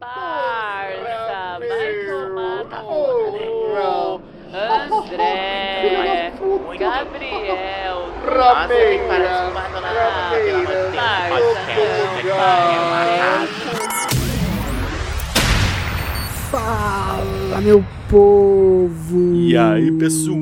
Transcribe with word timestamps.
Parça, 0.00 1.58
vai 1.58 1.92
tomar 2.08 2.64
André, 4.90 6.32
Gabriel, 6.78 8.08
Nossa, 8.24 8.72
ele 8.72 9.06
parece 9.06 9.42
uma 9.50 9.68
dona 9.68 9.92
Nada, 9.92 10.36
pelo 10.40 10.56
amor 10.56 10.72
de 10.72 10.94
Deus. 10.94 12.34
Parça, 12.34 12.80
Fala, 16.50 17.60
meu 17.60 17.84
povo! 18.10 19.34
E 19.36 19.56
aí, 19.56 19.90
pessoal? 19.92 20.40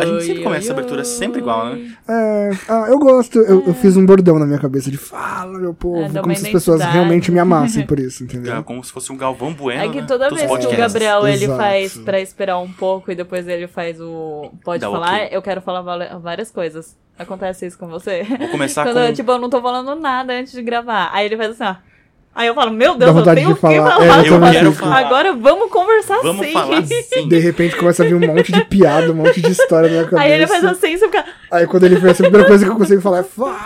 A 0.00 0.04
gente 0.04 0.24
sempre 0.24 0.42
começa 0.42 0.64
essa 0.66 0.72
abertura 0.72 1.02
sempre 1.04 1.40
igual, 1.40 1.66
né? 1.70 1.92
É, 2.06 2.50
ah, 2.68 2.86
eu 2.88 2.98
gosto, 2.98 3.38
eu, 3.38 3.64
eu 3.66 3.74
fiz 3.74 3.96
um 3.96 4.04
bordão 4.04 4.38
na 4.38 4.44
minha 4.46 4.58
cabeça 4.58 4.90
de 4.90 4.98
fala, 4.98 5.58
meu 5.58 5.72
povo, 5.72 6.02
É, 6.02 6.20
como 6.20 6.34
se 6.36 6.46
as 6.46 6.52
pessoas 6.52 6.82
realmente 6.82 7.32
me 7.32 7.38
amassem 7.38 7.84
por 7.86 7.98
isso, 7.98 8.22
É 8.22 8.26
entendeu? 8.26 8.62
como 8.64 8.84
se 8.84 8.92
fosse 8.92 9.10
um 9.10 9.16
Galvão 9.16 9.52
Bueno, 9.54 9.82
É 9.82 9.88
que 9.88 10.00
né? 10.00 10.06
toda 10.06 10.28
dos 10.28 10.38
vez 10.38 10.66
que 10.66 10.66
o. 10.74 10.76
Gabriel 10.76 11.26
ele 11.26 11.44
Exato. 11.44 11.58
faz 11.58 11.96
pra 11.98 12.20
esperar 12.20 12.58
um 12.58 12.70
pouco 12.70 13.10
e 13.10 13.14
depois 13.14 13.48
ele 13.48 13.66
faz 13.66 14.00
o 14.00 14.50
pode 14.64 14.80
Dá 14.82 14.90
falar, 14.90 15.14
ok. 15.22 15.28
eu 15.32 15.42
quero 15.42 15.62
falar 15.62 15.80
várias 16.18 16.50
coisas. 16.50 16.96
Acontece 17.18 17.66
isso 17.66 17.78
com 17.78 17.88
você? 17.88 18.24
Vou 18.24 18.48
começar 18.48 18.84
Quando 18.90 19.06
com... 19.06 19.12
tipo, 19.12 19.30
eu 19.30 19.38
não 19.38 19.48
tô 19.48 19.60
falando 19.62 19.94
nada 20.00 20.32
antes 20.32 20.52
de 20.52 20.62
gravar. 20.62 21.10
Aí 21.12 21.26
ele 21.26 21.36
faz 21.36 21.50
assim, 21.60 21.64
ó. 21.64 21.91
Aí 22.34 22.46
eu 22.46 22.54
falo, 22.54 22.70
meu 22.72 22.94
Deus, 22.96 23.08
eu 23.08 23.14
vontade 23.14 23.36
tenho 23.40 23.48
de 23.48 23.52
o 23.52 23.54
que 23.56 23.60
falar. 23.60 23.90
falar. 23.92 24.04
É, 24.04 24.28
eu 24.28 24.34
Eu 24.34 24.52
quero 24.52 24.72
falar. 24.72 24.98
Agora 24.98 25.32
vamos 25.34 25.70
conversar 25.70 26.18
Vamos 26.22 26.46
sim. 26.46 26.52
falar 26.52 26.82
sim. 26.86 27.28
De 27.28 27.38
repente 27.38 27.76
começa 27.76 28.02
a 28.02 28.06
vir 28.06 28.14
um 28.14 28.20
monte 28.26 28.50
de 28.52 28.64
piada, 28.64 29.12
um 29.12 29.14
monte 29.14 29.40
de 29.42 29.50
história 29.50 29.88
na 29.88 29.94
minha 29.96 30.04
cabeça. 30.04 30.22
Aí 30.22 30.32
ele 30.32 30.46
faz 30.46 30.64
assim, 30.64 30.96
você 30.96 31.06
fica. 31.06 31.24
Aí 31.50 31.66
quando 31.66 31.84
ele 31.84 31.96
fez 32.00 32.12
a 32.20 32.22
primeira 32.24 32.46
coisa 32.46 32.64
que 32.64 32.70
eu 32.70 32.76
consigo 32.76 33.00
falar 33.02 33.18
é 33.18 33.22
fala. 33.22 33.56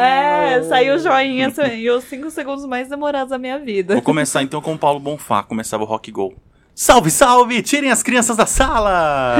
É, 0.00 0.62
saiu 0.62 0.94
o 0.94 0.98
joinha 0.98 1.52
e 1.74 1.90
os 1.90 2.04
cinco 2.04 2.30
segundos 2.30 2.64
mais 2.66 2.88
demorados 2.88 3.30
da 3.30 3.38
minha 3.38 3.58
vida. 3.58 3.94
Vou 3.94 4.02
começar 4.02 4.42
então 4.44 4.60
com 4.62 4.74
o 4.74 4.78
Paulo 4.78 5.00
Bonfá, 5.00 5.42
começava 5.42 5.82
o 5.82 5.86
Rock 5.86 6.12
Go. 6.12 6.32
Salve, 6.72 7.10
salve! 7.10 7.60
Tirem 7.62 7.90
as 7.90 8.04
crianças 8.04 8.36
da 8.36 8.46
sala! 8.46 9.34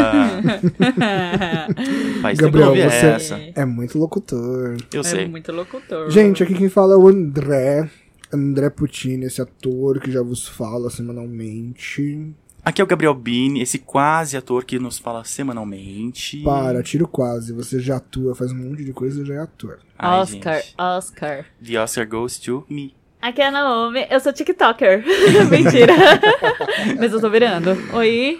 Faz 2.20 2.36
Gabriel, 2.38 2.74
você 2.74 3.06
essa. 3.06 3.40
é 3.54 3.64
muito 3.64 3.96
locutor. 3.96 4.76
Eu 4.92 5.00
É 5.00 5.04
sei. 5.04 5.28
muito 5.28 5.52
locutor. 5.52 6.10
Gente, 6.10 6.42
aqui 6.42 6.54
quem 6.54 6.68
fala 6.68 6.94
é 6.94 6.96
o 6.96 7.06
André. 7.06 7.88
André 8.32 8.70
Puccini, 8.70 9.26
esse 9.26 9.40
ator 9.40 10.00
que 10.00 10.10
já 10.10 10.22
vos 10.22 10.46
fala 10.46 10.90
semanalmente. 10.90 12.34
Aqui 12.64 12.82
é 12.82 12.84
o 12.84 12.86
Gabriel 12.86 13.14
Bini, 13.14 13.62
esse 13.62 13.78
quase 13.78 14.36
ator 14.36 14.64
que 14.64 14.78
nos 14.78 14.98
fala 14.98 15.24
semanalmente. 15.24 16.42
Para, 16.42 16.82
tiro 16.82 17.08
quase. 17.08 17.52
Você 17.52 17.80
já 17.80 17.96
atua, 17.96 18.34
faz 18.34 18.52
um 18.52 18.56
monte 18.56 18.84
de 18.84 18.92
coisa 18.92 19.22
e 19.22 19.24
já 19.24 19.34
é 19.34 19.38
ator. 19.38 19.78
Ai, 19.98 20.20
Oscar, 20.20 20.56
gente. 20.56 20.74
Oscar. 20.76 21.46
The 21.64 21.80
Oscar 21.80 22.06
goes 22.06 22.38
to 22.38 22.66
me. 22.68 22.94
Aqui 23.20 23.42
é 23.42 23.48
a 23.48 23.50
Naomi, 23.50 24.06
eu 24.08 24.20
sou 24.20 24.32
TikToker. 24.32 25.02
Mentira. 25.50 25.92
Mas 27.00 27.12
eu 27.12 27.20
tô 27.20 27.28
virando. 27.28 27.76
Oi. 27.94 28.38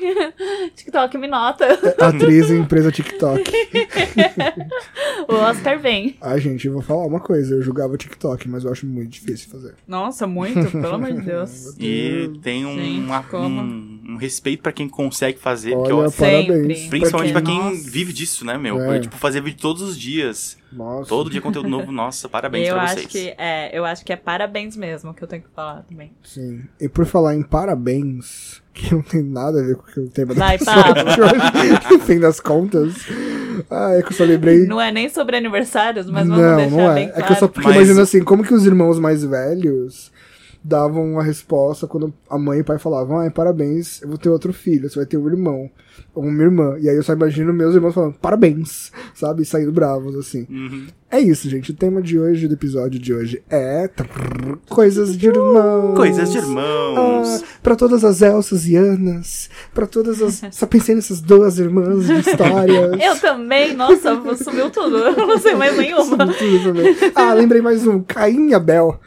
TikTok 0.76 1.18
me 1.18 1.26
nota. 1.26 1.66
Atriz 2.00 2.48
em 2.48 2.58
empresa 2.62 2.92
TikTok. 2.92 3.42
O 5.28 5.34
Oscar 5.34 5.80
vem. 5.80 6.16
Ai, 6.20 6.40
gente, 6.40 6.68
eu 6.68 6.74
vou 6.74 6.82
falar 6.82 7.06
uma 7.06 7.18
coisa. 7.18 7.56
Eu 7.56 7.62
jogava 7.62 7.96
TikTok, 7.96 8.48
mas 8.48 8.64
eu 8.64 8.70
acho 8.70 8.86
muito 8.86 9.10
difícil 9.10 9.50
fazer. 9.50 9.74
Nossa, 9.86 10.28
muito, 10.28 10.70
pelo 10.70 10.94
amor 10.94 11.12
de 11.12 11.22
Deus. 11.22 11.74
E 11.80 12.30
tem 12.40 12.64
um, 12.64 12.76
Sim, 12.78 13.04
uma- 13.04 13.22
como? 13.24 13.60
um, 13.60 13.97
um 14.08 14.16
respeito 14.16 14.62
pra 14.62 14.72
quem 14.72 14.88
consegue 14.88 15.38
fazer. 15.38 15.72
porque 15.74 15.92
Olha, 15.92 16.06
eu- 16.06 16.10
Sempre. 16.10 16.46
parabéns. 16.46 16.86
principalmente 16.86 17.32
pra 17.32 17.42
Porque, 17.42 17.56
quem 17.60 17.70
nossa. 17.76 17.90
vive 17.90 18.12
disso, 18.12 18.44
né, 18.44 18.56
meu? 18.56 18.80
É. 18.80 19.00
Tipo, 19.00 19.16
fazer 19.18 19.42
vídeo 19.42 19.60
todos 19.60 19.82
os 19.82 19.98
dias. 19.98 20.56
Nossa. 20.72 21.08
Todo 21.08 21.28
dia 21.30 21.40
conteúdo 21.42 21.68
novo. 21.68 21.92
Nossa, 21.92 22.28
parabéns 22.28 22.68
eu 22.68 22.74
pra 22.74 22.84
acho 22.84 22.94
vocês. 22.94 23.06
que 23.06 23.34
é, 23.38 23.70
eu 23.76 23.84
acho 23.84 24.04
que 24.04 24.12
é 24.12 24.16
parabéns 24.16 24.76
mesmo 24.76 25.12
que 25.14 25.22
eu 25.22 25.28
tenho 25.28 25.42
que 25.42 25.48
falar 25.54 25.82
também. 25.82 26.10
Sim. 26.24 26.62
E 26.80 26.88
por 26.88 27.04
falar 27.06 27.34
em 27.34 27.42
parabéns, 27.42 28.62
que 28.74 28.94
não 28.94 29.02
tem 29.02 29.22
nada 29.22 29.60
a 29.60 29.62
ver 29.64 29.76
com 29.76 30.00
o 30.00 30.08
tema 30.08 30.34
da 30.34 30.40
Vai, 30.46 30.58
pessoa 30.58 30.82
de 30.94 31.20
hoje, 31.20 31.90
no 31.92 31.98
fim 32.00 32.18
das 32.18 32.40
contas. 32.40 32.94
Ah, 33.70 33.92
é 33.94 34.02
que 34.02 34.08
eu 34.12 34.16
só 34.16 34.24
lembrei. 34.24 34.66
Não 34.66 34.80
é 34.80 34.90
nem 34.92 35.08
sobre 35.08 35.36
aniversários, 35.36 36.08
mas 36.10 36.26
vamos 36.28 36.42
não, 36.42 36.56
deixar 36.56 36.70
não 36.76 36.90
é. 36.90 36.94
bem 36.94 37.04
É 37.04 37.10
claro. 37.10 37.26
que 37.26 37.32
eu 37.32 37.36
só 37.36 37.48
fico 37.48 37.62
Mas- 37.64 37.76
imaginando 37.76 38.00
assim, 38.02 38.22
como 38.24 38.42
que 38.44 38.54
os 38.54 38.64
irmãos 38.64 38.98
mais 38.98 39.24
velhos 39.24 40.12
davam 40.68 41.12
uma 41.12 41.22
resposta 41.22 41.86
quando 41.86 42.12
a 42.28 42.38
mãe 42.38 42.58
e 42.58 42.60
o 42.60 42.64
pai 42.64 42.78
falavam, 42.78 43.18
ai, 43.18 43.30
parabéns, 43.30 44.02
eu 44.02 44.08
vou 44.08 44.18
ter 44.18 44.28
outro 44.28 44.52
filho, 44.52 44.88
você 44.88 44.96
vai 44.96 45.06
ter 45.06 45.16
um 45.16 45.26
irmão, 45.26 45.70
ou 46.14 46.22
uma 46.22 46.42
irmã. 46.42 46.76
E 46.78 46.88
aí 46.88 46.94
eu 46.94 47.02
só 47.02 47.14
imagino 47.14 47.52
meus 47.52 47.74
irmãos 47.74 47.94
falando, 47.94 48.14
parabéns, 48.14 48.92
sabe? 49.14 49.44
Saindo 49.44 49.72
bravos, 49.72 50.14
assim. 50.14 50.46
Uhum. 50.50 50.86
É 51.10 51.18
isso, 51.18 51.48
gente. 51.48 51.70
O 51.70 51.74
tema 51.74 52.02
de 52.02 52.18
hoje, 52.18 52.46
do 52.46 52.52
episódio 52.52 53.00
de 53.00 53.14
hoje 53.14 53.42
é. 53.48 53.88
trrr, 53.88 54.58
Coisas 54.68 55.16
de 55.16 55.28
irmãos. 55.28 55.96
Coisas 55.96 56.30
de 56.30 56.36
irmãos. 56.36 57.42
Ah, 57.42 57.46
pra 57.62 57.74
todas 57.74 58.04
as 58.04 58.20
Elsas 58.20 58.66
e 58.66 58.76
Anas. 58.76 59.48
Pra 59.72 59.86
todas 59.86 60.20
as. 60.20 60.42
Só 60.50 60.66
pensei 60.66 60.94
nessas 60.94 61.22
duas 61.22 61.58
irmãs 61.58 62.06
de 62.06 62.12
histórias. 62.12 62.92
Eu 63.00 63.18
também, 63.18 63.74
nossa, 63.74 64.20
sumiu 64.36 64.68
tudo. 64.68 64.98
Eu 64.98 65.26
não 65.26 65.38
sei 65.38 65.54
mais 65.54 65.78
nenhuma. 65.78 66.26
Tudo 66.34 66.62
também. 66.62 66.94
Ah, 67.14 67.32
lembrei 67.32 67.62
mais 67.62 67.86
um. 67.86 68.02
Caim 68.02 68.50
e 68.50 68.54
Abel. 68.54 69.00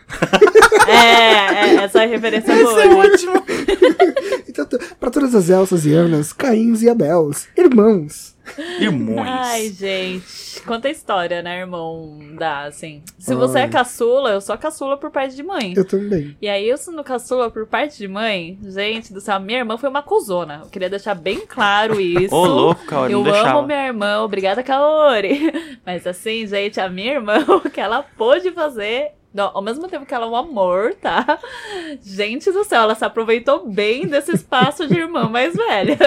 É, 0.88 0.94
é 0.94 1.76
essa 1.84 2.04
referência 2.06 2.52
é 2.52 2.64
boa. 2.64 2.84
é 2.84 2.88
ótimo. 2.88 3.34
Então, 4.52 4.68
pra 5.00 5.10
todas 5.10 5.34
as 5.34 5.50
Elsas 5.50 5.86
e 5.86 5.94
Anas, 5.94 6.34
Caíns 6.34 6.82
e 6.82 6.90
Abels. 6.90 7.48
Irmãos. 7.58 8.31
Irmãos. 8.80 9.26
Ai, 9.28 9.70
gente. 9.70 10.62
Quanta 10.66 10.90
história, 10.90 11.42
né, 11.42 11.60
irmão? 11.60 12.18
Dá, 12.38 12.64
assim. 12.66 13.02
Se 13.18 13.34
você 13.36 13.60
é 13.60 13.68
caçula, 13.68 14.32
eu 14.32 14.42
sou 14.42 14.54
a 14.56 14.58
caçula 14.58 14.98
por 14.98 15.12
parte 15.12 15.36
de 15.36 15.44
mãe. 15.44 15.74
Eu 15.76 15.86
também. 15.86 16.36
E 16.42 16.50
aí, 16.50 16.68
eu 16.68 16.78
sendo 16.78 17.04
caçula 17.04 17.50
por 17.50 17.66
parte 17.68 17.98
de 17.98 18.08
mãe, 18.08 18.58
gente 18.64 19.14
do 19.14 19.22
céu, 19.22 19.40
minha 19.40 19.60
irmã 19.60 19.78
foi 19.78 19.90
uma 19.90 20.02
cuzona. 20.04 20.62
Eu 20.64 20.70
queria 20.70 20.90
deixar 20.90 21.16
bem 21.16 21.42
claro 21.48 22.00
isso. 22.02 22.36
Ô, 22.36 22.46
louco, 22.46 22.86
Kaori, 22.86 23.14
Eu 23.14 23.24
deixava. 23.24 23.60
amo 23.60 23.68
minha 23.68 23.88
irmã, 23.88 24.22
obrigada, 24.22 24.64
Kaori. 24.64 25.52
Mas 25.86 26.06
assim, 26.08 26.46
gente, 26.48 26.80
a 26.80 26.90
minha 26.90 27.14
irmã, 27.14 27.40
o 27.48 27.70
que 27.70 27.80
ela 27.80 28.04
pôde 28.18 28.52
fazer. 28.52 29.12
Não, 29.34 29.52
ao 29.54 29.62
mesmo 29.62 29.88
tempo 29.88 30.06
que 30.06 30.14
ela 30.14 30.26
é 30.26 30.30
um 30.30 30.36
amor, 30.36 30.94
tá? 30.96 31.40
Gente 32.04 32.52
do 32.52 32.64
céu, 32.64 32.82
ela 32.84 32.96
se 32.96 33.04
aproveitou 33.06 33.68
bem 33.70 34.06
desse 34.08 34.34
espaço 34.34 34.88
de 34.88 34.98
irmã 34.98 35.30
mais 35.30 35.54
velha. 35.56 35.98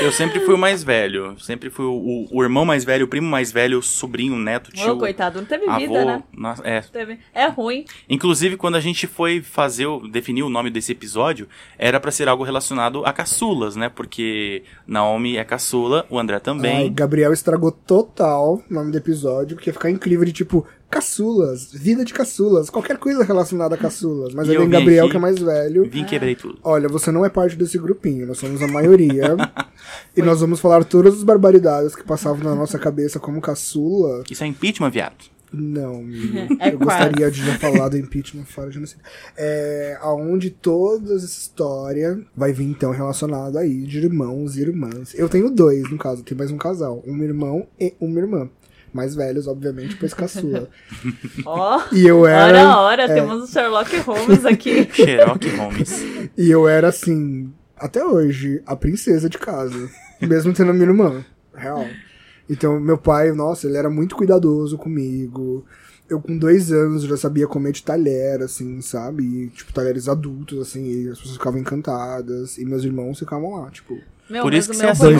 Eu 0.00 0.12
sempre 0.12 0.40
fui 0.40 0.54
o 0.54 0.58
mais 0.58 0.82
velho. 0.84 1.38
Sempre 1.40 1.70
fui 1.70 1.84
o, 1.84 2.26
o- 2.30 2.42
irmão 2.42 2.64
mais 2.64 2.84
velho, 2.84 3.04
o 3.06 3.08
primo 3.08 3.26
mais 3.28 3.50
velho, 3.52 3.78
o 3.78 3.82
sobrinho, 3.82 4.34
o 4.34 4.38
neto, 4.38 4.68
o 4.68 4.72
tio. 4.72 4.92
Ô, 4.92 4.98
coitado, 4.98 5.38
não 5.40 5.46
teve 5.46 5.68
avô. 5.68 5.78
vida, 5.78 6.04
né? 6.04 6.22
Nossa, 6.36 6.62
é. 6.66 6.80
Teve. 6.80 7.18
É 7.34 7.46
ruim. 7.46 7.84
Inclusive, 8.08 8.56
quando 8.56 8.76
a 8.76 8.80
gente 8.80 9.06
foi 9.06 9.40
fazer, 9.42 9.86
o- 9.86 10.06
definir 10.08 10.42
o 10.42 10.48
nome 10.48 10.70
desse 10.70 10.92
episódio, 10.92 11.48
era 11.78 11.98
pra 11.98 12.10
ser 12.10 12.28
algo 12.28 12.44
relacionado 12.44 13.04
a 13.04 13.12
caçulas, 13.12 13.76
né? 13.76 13.88
Porque 13.88 14.62
Naomi 14.86 15.36
é 15.36 15.44
caçula, 15.44 16.06
o 16.08 16.18
André 16.18 16.36
Ai, 16.36 16.40
também. 16.40 16.92
Gabriel 16.92 17.32
estragou 17.32 17.72
total 17.72 18.62
o 18.70 18.74
nome 18.74 18.90
do 18.92 18.98
episódio, 18.98 19.56
porque 19.56 19.70
ia 19.70 19.74
ficar 19.74 19.90
incrível 19.90 20.24
de 20.24 20.32
tipo, 20.32 20.66
caçulas, 20.90 21.70
vida 21.72 22.04
de 22.04 22.12
caçulas, 22.14 22.70
qualquer 22.70 22.96
coisa 22.98 23.22
relacionada 23.24 23.74
a 23.74 23.78
caçulas. 23.78 24.32
Mas 24.34 24.46
E 24.48 24.50
aí 24.50 24.56
eu 24.56 24.62
vem 24.62 24.70
Gabriel, 24.70 25.04
aqui- 25.04 25.12
que 25.12 25.16
é 25.16 25.20
mais 25.20 25.38
velho. 25.38 25.88
Vim 25.90 26.04
quebrei 26.04 26.34
tudo. 26.34 26.58
Olha, 26.62 26.88
você 26.88 27.10
não 27.10 27.24
é 27.24 27.28
parte 27.28 27.56
desse 27.56 27.78
grupinho, 27.78 28.26
nós 28.26 28.38
somos 28.38 28.62
a 28.62 28.68
maioria. 28.68 29.36
e 30.16 30.22
nós 30.22 30.40
vamos 30.40 30.60
falar 30.60 30.84
todas 30.84 31.14
as 31.14 31.22
barbaridades 31.22 31.94
que 31.94 32.02
passavam 32.04 32.42
na 32.42 32.54
nossa 32.54 32.78
cabeça 32.78 33.18
como 33.20 33.40
caçula. 33.40 34.22
Isso 34.30 34.42
é 34.44 34.46
impeachment, 34.46 34.90
viado. 34.90 35.16
Não. 35.52 36.04
É 36.60 36.72
eu 36.74 36.78
gostaria 36.78 37.30
de 37.30 37.44
já 37.44 37.58
falar 37.58 37.88
do 37.88 37.96
impeachment 37.96 38.44
fora 38.44 38.68
de 38.68 38.74
genocídio. 38.74 39.02
É, 39.36 39.96
aonde 40.00 40.50
toda 40.50 41.14
essa 41.14 41.24
história 41.24 42.20
vai 42.36 42.52
vir 42.52 42.64
então 42.64 42.90
relacionada 42.90 43.60
aí 43.60 43.82
de 43.84 43.98
irmãos 43.98 44.56
e 44.56 44.60
irmãs. 44.60 45.14
Eu 45.14 45.28
tenho 45.28 45.48
dois, 45.50 45.90
no 45.90 45.96
caso, 45.96 46.22
tenho 46.22 46.36
mais 46.38 46.50
um 46.50 46.58
casal, 46.58 47.02
um 47.06 47.22
irmão 47.22 47.66
e 47.80 47.94
uma 48.00 48.18
irmã. 48.18 48.50
Mais 48.98 49.14
velhos, 49.14 49.46
obviamente, 49.46 49.94
pois 49.94 50.12
caçula. 50.12 50.68
Ó. 51.46 51.80
E 51.92 52.04
eu 52.04 52.26
era. 52.26 52.68
Ora, 52.68 52.78
ora, 52.78 53.02
é. 53.04 53.14
temos 53.14 53.44
o 53.44 53.46
Sherlock 53.46 53.96
Holmes 53.98 54.44
aqui. 54.44 54.88
Sherlock 54.92 55.48
Holmes. 55.50 56.02
E 56.36 56.50
eu 56.50 56.66
era 56.66 56.88
assim, 56.88 57.52
até 57.76 58.04
hoje, 58.04 58.60
a 58.66 58.74
princesa 58.74 59.28
de 59.28 59.38
casa. 59.38 59.88
Mesmo 60.20 60.52
tendo 60.52 60.72
a 60.72 60.74
minha 60.74 60.86
irmã. 60.86 61.24
Real. 61.54 61.86
Então, 62.50 62.80
meu 62.80 62.98
pai, 62.98 63.30
nossa, 63.30 63.68
ele 63.68 63.76
era 63.76 63.88
muito 63.88 64.16
cuidadoso 64.16 64.76
comigo. 64.76 65.64
Eu, 66.10 66.20
com 66.20 66.36
dois 66.36 66.72
anos, 66.72 67.04
já 67.04 67.16
sabia 67.16 67.46
comer 67.46 67.70
de 67.70 67.84
talher, 67.84 68.42
assim, 68.42 68.80
sabe? 68.80 69.22
E, 69.22 69.46
tipo, 69.50 69.72
talheres 69.72 70.08
adultos, 70.08 70.58
assim, 70.58 70.84
e 70.90 71.08
as 71.08 71.18
pessoas 71.18 71.36
ficavam 71.36 71.60
encantadas. 71.60 72.58
E 72.58 72.64
meus 72.64 72.82
irmãos 72.82 73.20
ficavam 73.20 73.60
lá, 73.60 73.70
tipo. 73.70 73.96
Meu, 74.28 74.42
Por 74.42 74.52
isso 74.52 74.68
que 74.68 74.76
você 74.76 74.86
é 74.86 74.94
foi 74.96 75.14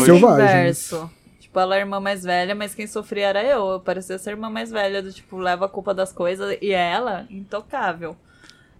Tipo, 1.49 1.61
ela 1.61 1.77
é 1.77 1.79
a 1.79 1.81
irmã 1.81 1.99
mais 1.99 2.23
velha, 2.25 2.55
mas 2.55 2.75
quem 2.75 2.87
sofria 2.87 3.29
era 3.29 3.43
eu. 3.43 3.67
Eu 3.69 3.81
parecia 3.81 4.19
ser 4.19 4.31
a 4.31 4.33
irmã 4.35 4.50
mais 4.50 4.71
velha, 4.71 5.03
do 5.03 5.11
tipo, 5.11 5.39
leva 5.39 5.65
a 5.65 5.69
culpa 5.69 5.95
das 5.95 6.12
coisas 6.12 6.59
e 6.61 6.73
ela, 6.73 7.27
intocável. 7.31 8.15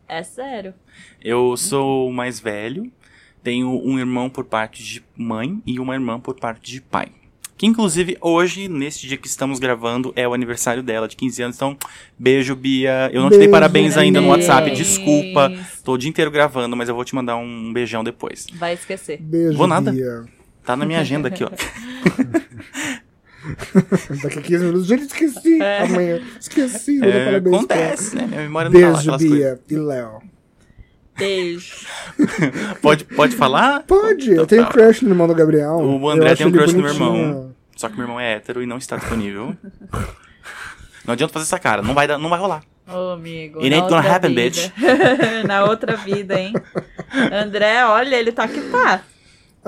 É 0.07 0.23
sério. 0.23 0.75
Eu 1.23 1.57
sou 1.57 2.09
o 2.09 2.13
mais 2.13 2.39
velho, 2.39 2.93
tenho 3.43 3.71
um 3.71 3.99
irmão 3.99 4.29
por 4.29 4.45
parte 4.45 4.83
de 4.85 5.03
mãe 5.17 5.63
e 5.67 5.81
uma 5.81 5.95
irmã 5.95 6.21
por 6.21 6.35
parte 6.35 6.71
de 6.71 6.83
pai. 6.83 7.09
Que 7.57 7.67
inclusive 7.67 8.19
hoje, 8.21 8.69
nesse 8.69 9.07
dia 9.07 9.17
que 9.17 9.27
estamos 9.27 9.59
gravando, 9.59 10.13
é 10.15 10.29
o 10.29 10.35
aniversário 10.35 10.83
dela 10.83 11.09
de 11.09 11.17
15 11.17 11.43
anos. 11.43 11.57
Então, 11.57 11.77
beijo, 12.19 12.55
Bia. 12.55 13.11
Eu 13.13 13.23
não 13.23 13.29
te 13.29 13.33
dei 13.33 13.41
Beijo, 13.41 13.51
parabéns 13.51 13.97
ainda 13.97 14.21
no. 14.21 14.29
WhatsApp, 14.29 14.71
desculpa. 14.73 15.51
Tô 15.83 15.95
o 15.95 15.99
dia 15.99 16.09
inteiro 16.11 16.31
gravando, 16.31 16.77
mas 16.77 16.89
eu 16.89 16.95
vou 16.95 17.05
te 17.05 17.15
mandar 17.15 17.37
um 17.37 17.73
beijão 17.73 18.05
depois. 18.05 18.47
Vai 18.53 18.75
esquecer. 18.75 19.21
Beijo, 19.21 19.57
Vou 19.57 19.67
nada. 19.67 19.91
Bia. 19.91 20.38
Tá 20.69 20.77
na 20.77 20.85
minha 20.85 21.01
agenda 21.01 21.29
aqui, 21.29 21.43
ó. 21.43 21.49
Daqui 24.23 24.39
a 24.39 24.43
15 24.43 24.65
minutos, 24.67 24.87
gente, 24.87 25.05
esqueci. 25.05 25.63
É. 25.63 25.85
Amanhã, 25.85 26.21
esqueci. 26.39 27.03
É, 27.03 27.25
parabéns 27.25 27.57
acontece, 27.57 28.15
né? 28.15 28.27
Minha 28.27 28.43
memória 28.43 28.69
não 28.69 28.79
tá 28.79 28.87
lá, 28.87 28.93
Beijo, 28.93 29.11
aquelas 29.11 29.23
coisas. 29.23 29.61
Bia 29.67 29.79
e 29.79 29.81
Léo. 29.81 30.23
Beijo. 31.17 31.87
Pode, 32.83 33.05
pode 33.05 33.35
falar? 33.35 33.83
Pode, 33.85 34.25
Então 34.25 34.43
eu 34.43 34.47
tenho 34.47 34.65
tá. 34.67 34.71
crush 34.71 35.01
no 35.01 35.09
irmão 35.09 35.27
do 35.27 35.35
Gabriel. 35.35 35.77
O 35.79 36.07
André 36.07 36.37
tem 36.37 36.47
um 36.47 36.53
crush 36.53 36.75
no 36.75 36.83
meu 36.83 36.93
irmão. 36.93 37.55
Só 37.75 37.89
que 37.89 37.95
meu 37.95 38.05
irmão 38.05 38.21
é 38.21 38.35
hétero 38.35 38.63
e 38.63 38.67
não 38.67 38.77
está 38.77 38.99
disponível. 38.99 39.57
Não 41.07 41.15
adianta 41.15 41.33
fazer 41.33 41.45
essa 41.45 41.59
cara, 41.59 41.81
não 41.81 41.95
vai, 41.95 42.07
não 42.07 42.29
vai 42.29 42.39
rolar. 42.39 42.63
Ô, 42.87 43.13
amigo. 43.13 43.61
It 43.61 43.71
na 43.71 43.77
ain't 43.77 43.89
gonna 43.89 44.07
happen, 44.07 44.35
vida. 44.35 44.43
bitch. 44.43 44.71
na 45.49 45.65
outra 45.65 45.97
vida, 45.97 46.39
hein? 46.39 46.53
André, 47.33 47.87
olha, 47.87 48.17
ele 48.17 48.33
tá 48.33 48.47
que 48.47 48.61
tá. 48.61 49.01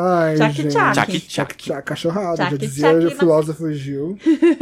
Ai, 0.00 0.34
Tchac, 0.36 0.54
gente. 0.54 0.72
tchac. 0.72 0.92
Tchac, 0.94 1.20
Tchac, 1.20 1.56
tchac. 1.56 1.82
cachorrada. 1.86 2.36
Já 2.36 2.56
dizia 2.56 2.88
tchac, 2.98 3.06
o 3.06 3.10
filósofo 3.18 3.72
Gil. 3.72 4.18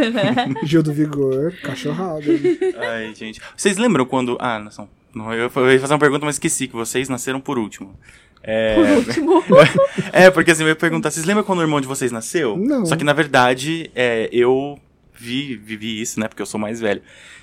Gil 0.65 0.83
do 0.83 0.93
Vigor, 0.93 1.53
cachorrada. 1.63 2.25
Ai, 2.79 3.15
gente. 3.15 3.41
Vocês 3.57 3.77
lembram 3.77 4.05
quando. 4.05 4.37
Ah, 4.41 4.59
não 4.59 4.71
são. 4.71 4.89
Não, 5.15 5.33
eu 5.33 5.51
eu 5.55 5.73
ia 5.73 5.81
fazer 5.81 5.93
uma 5.95 5.99
pergunta, 5.99 6.25
mas 6.27 6.35
esqueci 6.37 6.67
que 6.69 6.75
vocês 6.75 7.09
nasceram 7.09 7.41
por 7.41 7.59
último. 7.59 7.95
É, 8.43 8.75
Por 8.77 8.89
último. 8.99 9.43
é, 10.13 10.31
porque 10.31 10.53
assim, 10.53 10.63
eu 10.63 10.69
ia 10.69 10.77
perguntar, 10.77 11.11
vocês 11.11 11.27
lembram 11.27 11.45
quando 11.45 11.59
o 11.59 11.63
irmão 11.63 11.81
de 11.81 11.87
vocês 11.87 12.13
nasceu? 12.13 12.57
Não. 12.57 12.87
Só 12.87 12.97
que 12.97 13.05
na 13.05 13.13
verdade, 13.13 13.91
é, 13.95 14.29
eu 14.33 14.79
vi, 15.13 15.57
vivi 15.57 16.01
isso, 16.01 16.19
né? 16.21 16.29
Porque 16.29 16.41
eu 16.41 16.47
sou 16.47 16.59
mais 16.59 16.81
velho. 16.81 17.03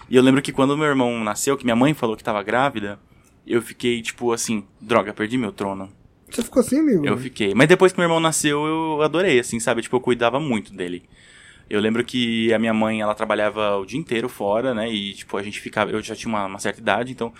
E 0.10 0.16
eu 0.16 0.24
lembro 0.24 0.42
que 0.42 0.52
quando 0.52 0.78
meu 0.78 0.88
irmão 0.88 1.24
nasceu, 1.24 1.58
que 1.58 1.66
minha 1.66 1.76
mãe 1.76 1.94
falou 1.94 2.16
que 2.16 2.24
tava 2.24 2.42
grávida, 2.44 2.98
eu 3.46 3.62
fiquei, 3.62 4.02
tipo, 4.02 4.32
assim, 4.32 4.64
droga, 4.80 5.14
perdi 5.14 5.38
meu 5.38 5.52
trono. 5.52 5.90
Você 6.30 6.44
ficou 6.44 6.60
assim, 6.60 6.80
amigo? 6.80 7.06
Eu 7.06 7.18
fiquei. 7.18 7.54
Mas 7.54 7.68
depois 7.68 7.92
que 7.92 8.00
meu 8.00 8.06
irmão 8.06 8.20
nasceu, 8.20 8.66
eu 8.66 9.02
adorei, 9.02 9.40
assim, 9.40 9.60
sabe? 9.60 9.82
Tipo, 9.82 9.98
eu 9.98 10.02
cuidava 10.02 10.40
muito 10.40 10.74
dele. 10.74 11.04
Eu 11.70 11.80
lembro 11.80 12.04
que 12.04 12.54
a 12.54 12.60
minha 12.60 12.74
mãe, 12.74 13.02
ela 13.02 13.16
trabalhava 13.16 13.78
o 13.78 13.86
dia 13.86 14.00
inteiro 14.00 14.30
fora, 14.30 14.74
né? 14.74 14.92
E, 14.92 15.14
tipo, 15.14 15.38
a 15.38 15.44
gente 15.44 15.60
ficava... 15.60 15.92
Eu 15.92 16.02
já 16.02 16.16
tinha 16.16 16.30
uma, 16.30 16.46
uma 16.46 16.60
certa 16.60 16.80
idade, 16.80 17.12
então... 17.12 17.34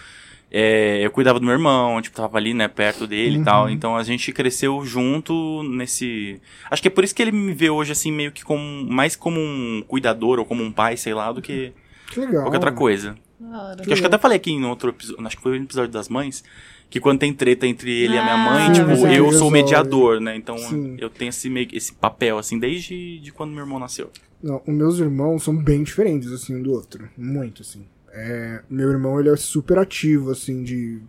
é, 0.52 1.06
eu 1.06 1.12
cuidava 1.12 1.40
do 1.40 1.46
meu 1.46 1.54
irmão, 1.54 2.02
tipo, 2.02 2.16
tava 2.16 2.38
ali, 2.38 2.54
né, 2.54 2.68
perto 2.68 3.06
dele 3.06 3.40
e 3.40 3.44
tal. 3.44 3.70
Então 3.70 3.96
a 3.98 4.04
gente 4.04 4.32
cresceu 4.32 4.86
junto 4.86 5.64
nesse... 5.64 6.40
Acho 6.72 6.82
que 6.82 6.88
é 6.88 6.92
por 6.92 7.04
isso 7.04 7.14
que 7.14 7.22
ele 7.22 7.32
me 7.32 7.54
vê 7.54 7.70
hoje, 7.70 7.92
assim, 7.92 8.12
meio 8.12 8.32
que 8.32 8.44
como... 8.44 8.62
Mais 8.90 9.16
como 9.16 9.40
um 9.40 9.84
cuidador 9.88 10.40
ou 10.40 10.46
como 10.46 10.64
um 10.64 10.72
pai, 10.72 10.96
sei 10.98 11.14
lá, 11.14 11.32
do 11.32 11.42
que 11.42 11.74
Que 12.10 12.20
legal. 12.22 12.44
qualquer 12.44 12.58
outra 12.58 12.72
coisa. 12.72 13.18
Claro. 13.38 13.84
Que 13.84 13.90
eu 13.90 13.94
acho 13.94 14.02
que 14.02 14.06
eu 14.06 14.08
até 14.08 14.18
falei 14.18 14.38
aqui 14.38 14.52
em 14.52 14.64
outro 14.66 14.90
episódio, 14.90 15.28
acho 15.28 15.36
que 15.36 15.44
foi 15.44 15.60
no 15.60 15.66
episódio 15.66 15.92
das 15.92 16.08
mães, 16.08 16.44
que 16.90 17.00
quando 17.00 17.20
tem 17.20 17.34
treta 17.34 17.68
entre 17.68 17.92
ele 17.92 18.14
e 18.14 18.18
a 18.18 18.22
minha 18.24 18.36
Ah, 18.36 18.38
mãe, 18.38 18.68
sim, 18.68 18.82
tipo, 18.82 18.96
você 18.96 19.20
eu 19.20 19.32
sou 19.32 19.48
o 19.50 19.52
mediador, 19.52 20.20
né? 20.22 20.36
Então 20.36 20.58
Sim. 20.58 20.96
eu 21.00 21.10
tenho 21.10 21.30
esse, 21.30 21.50
meio, 21.50 21.68
esse 21.74 21.94
papel, 21.94 22.38
assim, 22.38 22.58
desde 22.58 23.20
de 23.20 23.32
quando 23.32 23.52
meu 23.52 23.62
irmão 23.62 23.80
nasceu. 23.80 24.10
Não, 24.42 24.62
os 24.66 24.74
meus 24.74 25.00
irmãos 25.00 25.44
são 25.44 25.56
bem 25.56 25.84
diferentes, 25.84 26.32
assim, 26.32 26.56
um 26.56 26.62
do 26.62 26.72
outro. 26.72 27.10
Muito, 27.18 27.62
assim. 27.64 27.86
É, 28.14 28.62
meu 28.70 28.90
irmão, 28.90 29.20
ele 29.20 29.30
é 29.30 29.36
super 29.36 29.78
ativo, 29.78 30.32
assim, 30.32 30.64
de, 30.64 31.00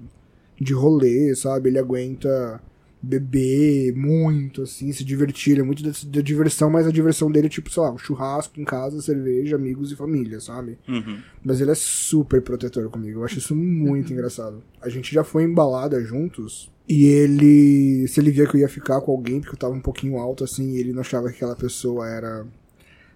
de 0.61 0.73
rolê, 0.73 1.35
sabe? 1.35 1.69
Ele 1.69 1.79
aguenta 1.79 2.61
beber 3.07 3.95
muito, 3.95 4.63
assim, 4.63 4.93
se 4.93 5.05
divertir. 5.05 5.53
Ele 5.53 5.61
é 5.61 5.65
muito 5.65 5.83
da, 5.83 5.91
da 6.07 6.21
diversão, 6.21 6.69
mas 6.69 6.87
a 6.87 6.91
diversão 6.91 7.31
dele 7.31 7.47
é 7.47 7.51
tipo, 7.51 7.71
sei 7.71 7.83
lá, 7.83 7.93
um 7.93 7.99
churrasco 7.99 8.61
em 8.61 8.65
casa, 8.65 9.01
cerveja, 9.01 9.57
amigos 9.57 9.93
e 9.93 9.97
família, 9.97 10.41
sabe? 10.41 10.79
Uhum. 10.89 11.19
Mas 11.45 11.61
ele 11.61 11.71
é 11.71 11.75
super 11.75 12.43
protetor 12.43 12.91
comigo. 12.91 13.21
Eu 13.21 13.25
acho 13.25 13.39
isso 13.39 13.55
muito 13.55 14.11
engraçado. 14.13 14.63
A 14.83 14.89
gente 14.89 15.15
já 15.15 15.23
foi 15.23 15.45
em 15.45 15.55
balada 15.55 16.03
juntos. 16.03 16.71
E 16.89 17.07
ele. 17.07 18.07
Se 18.09 18.21
ele 18.21 18.31
via 18.31 18.47
que 18.47 18.57
eu 18.57 18.61
ia 18.61 18.69
ficar 18.69 19.01
com 19.01 19.13
alguém, 19.13 19.41
porque 19.41 19.55
eu 19.55 19.59
tava 19.59 19.75
um 19.75 19.81
pouquinho 19.81 20.19
alto 20.19 20.45
assim, 20.45 20.73
e 20.73 20.79
ele 20.79 20.93
não 20.93 21.01
achava 21.01 21.29
que 21.29 21.37
aquela 21.37 21.57
pessoa 21.57 22.09
era. 22.09 22.47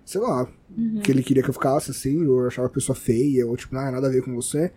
Sei 0.04 0.20
lá. 0.20 0.48
Que 1.02 1.10
ele 1.10 1.22
queria 1.22 1.42
que 1.42 1.50
eu 1.50 1.54
ficasse 1.54 1.90
assim, 1.90 2.24
ou 2.26 2.40
eu 2.40 2.46
achava 2.46 2.66
a 2.66 2.70
pessoa 2.70 2.96
feia, 2.96 3.46
ou 3.46 3.56
tipo, 3.56 3.76
ah, 3.76 3.90
nada 3.90 4.06
a 4.06 4.10
ver 4.10 4.22
com 4.22 4.34
você. 4.34 4.72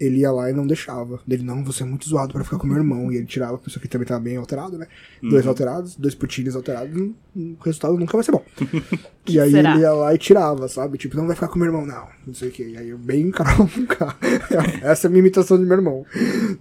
Ele 0.00 0.20
ia 0.20 0.32
lá 0.32 0.50
e 0.50 0.54
não 0.54 0.66
deixava. 0.66 1.20
Ele, 1.28 1.42
não, 1.42 1.62
você 1.62 1.82
é 1.82 1.86
muito 1.86 2.08
zoado 2.08 2.32
pra 2.32 2.42
ficar 2.42 2.56
com 2.58 2.66
meu 2.66 2.78
irmão. 2.78 3.12
E 3.12 3.16
ele 3.16 3.26
tirava 3.26 3.56
a 3.56 3.58
pessoa 3.58 3.82
que 3.82 3.88
também 3.88 4.08
tava 4.08 4.20
bem 4.20 4.36
alterado, 4.36 4.78
né? 4.78 4.86
Dois 5.22 5.46
alterados, 5.46 5.94
dois 5.94 6.14
putinhos 6.14 6.56
alterados, 6.56 6.98
o 7.36 7.56
resultado 7.62 7.98
nunca 7.98 8.16
vai 8.16 8.24
ser 8.24 8.32
bom. 8.32 8.42
e 9.28 9.38
aí 9.38 9.50
será? 9.50 9.72
ele 9.72 9.82
ia 9.82 9.92
lá 9.92 10.14
e 10.14 10.18
tirava, 10.18 10.66
sabe? 10.68 10.96
Tipo, 10.96 11.16
não 11.16 11.26
vai 11.26 11.34
ficar 11.34 11.48
com 11.48 11.58
meu 11.58 11.66
irmão, 11.66 11.84
não. 11.84 12.08
Não 12.26 12.32
sei 12.32 12.48
o 12.48 12.52
que. 12.52 12.62
E 12.62 12.76
aí 12.78 12.88
eu 12.88 12.98
bem 12.98 13.30
Carol 13.30 13.68
Conká. 13.68 14.16
Essa 14.82 15.06
é 15.06 15.08
a 15.08 15.10
minha 15.10 15.20
imitação 15.20 15.58
de 15.58 15.64
meu 15.64 15.76
irmão. 15.76 16.06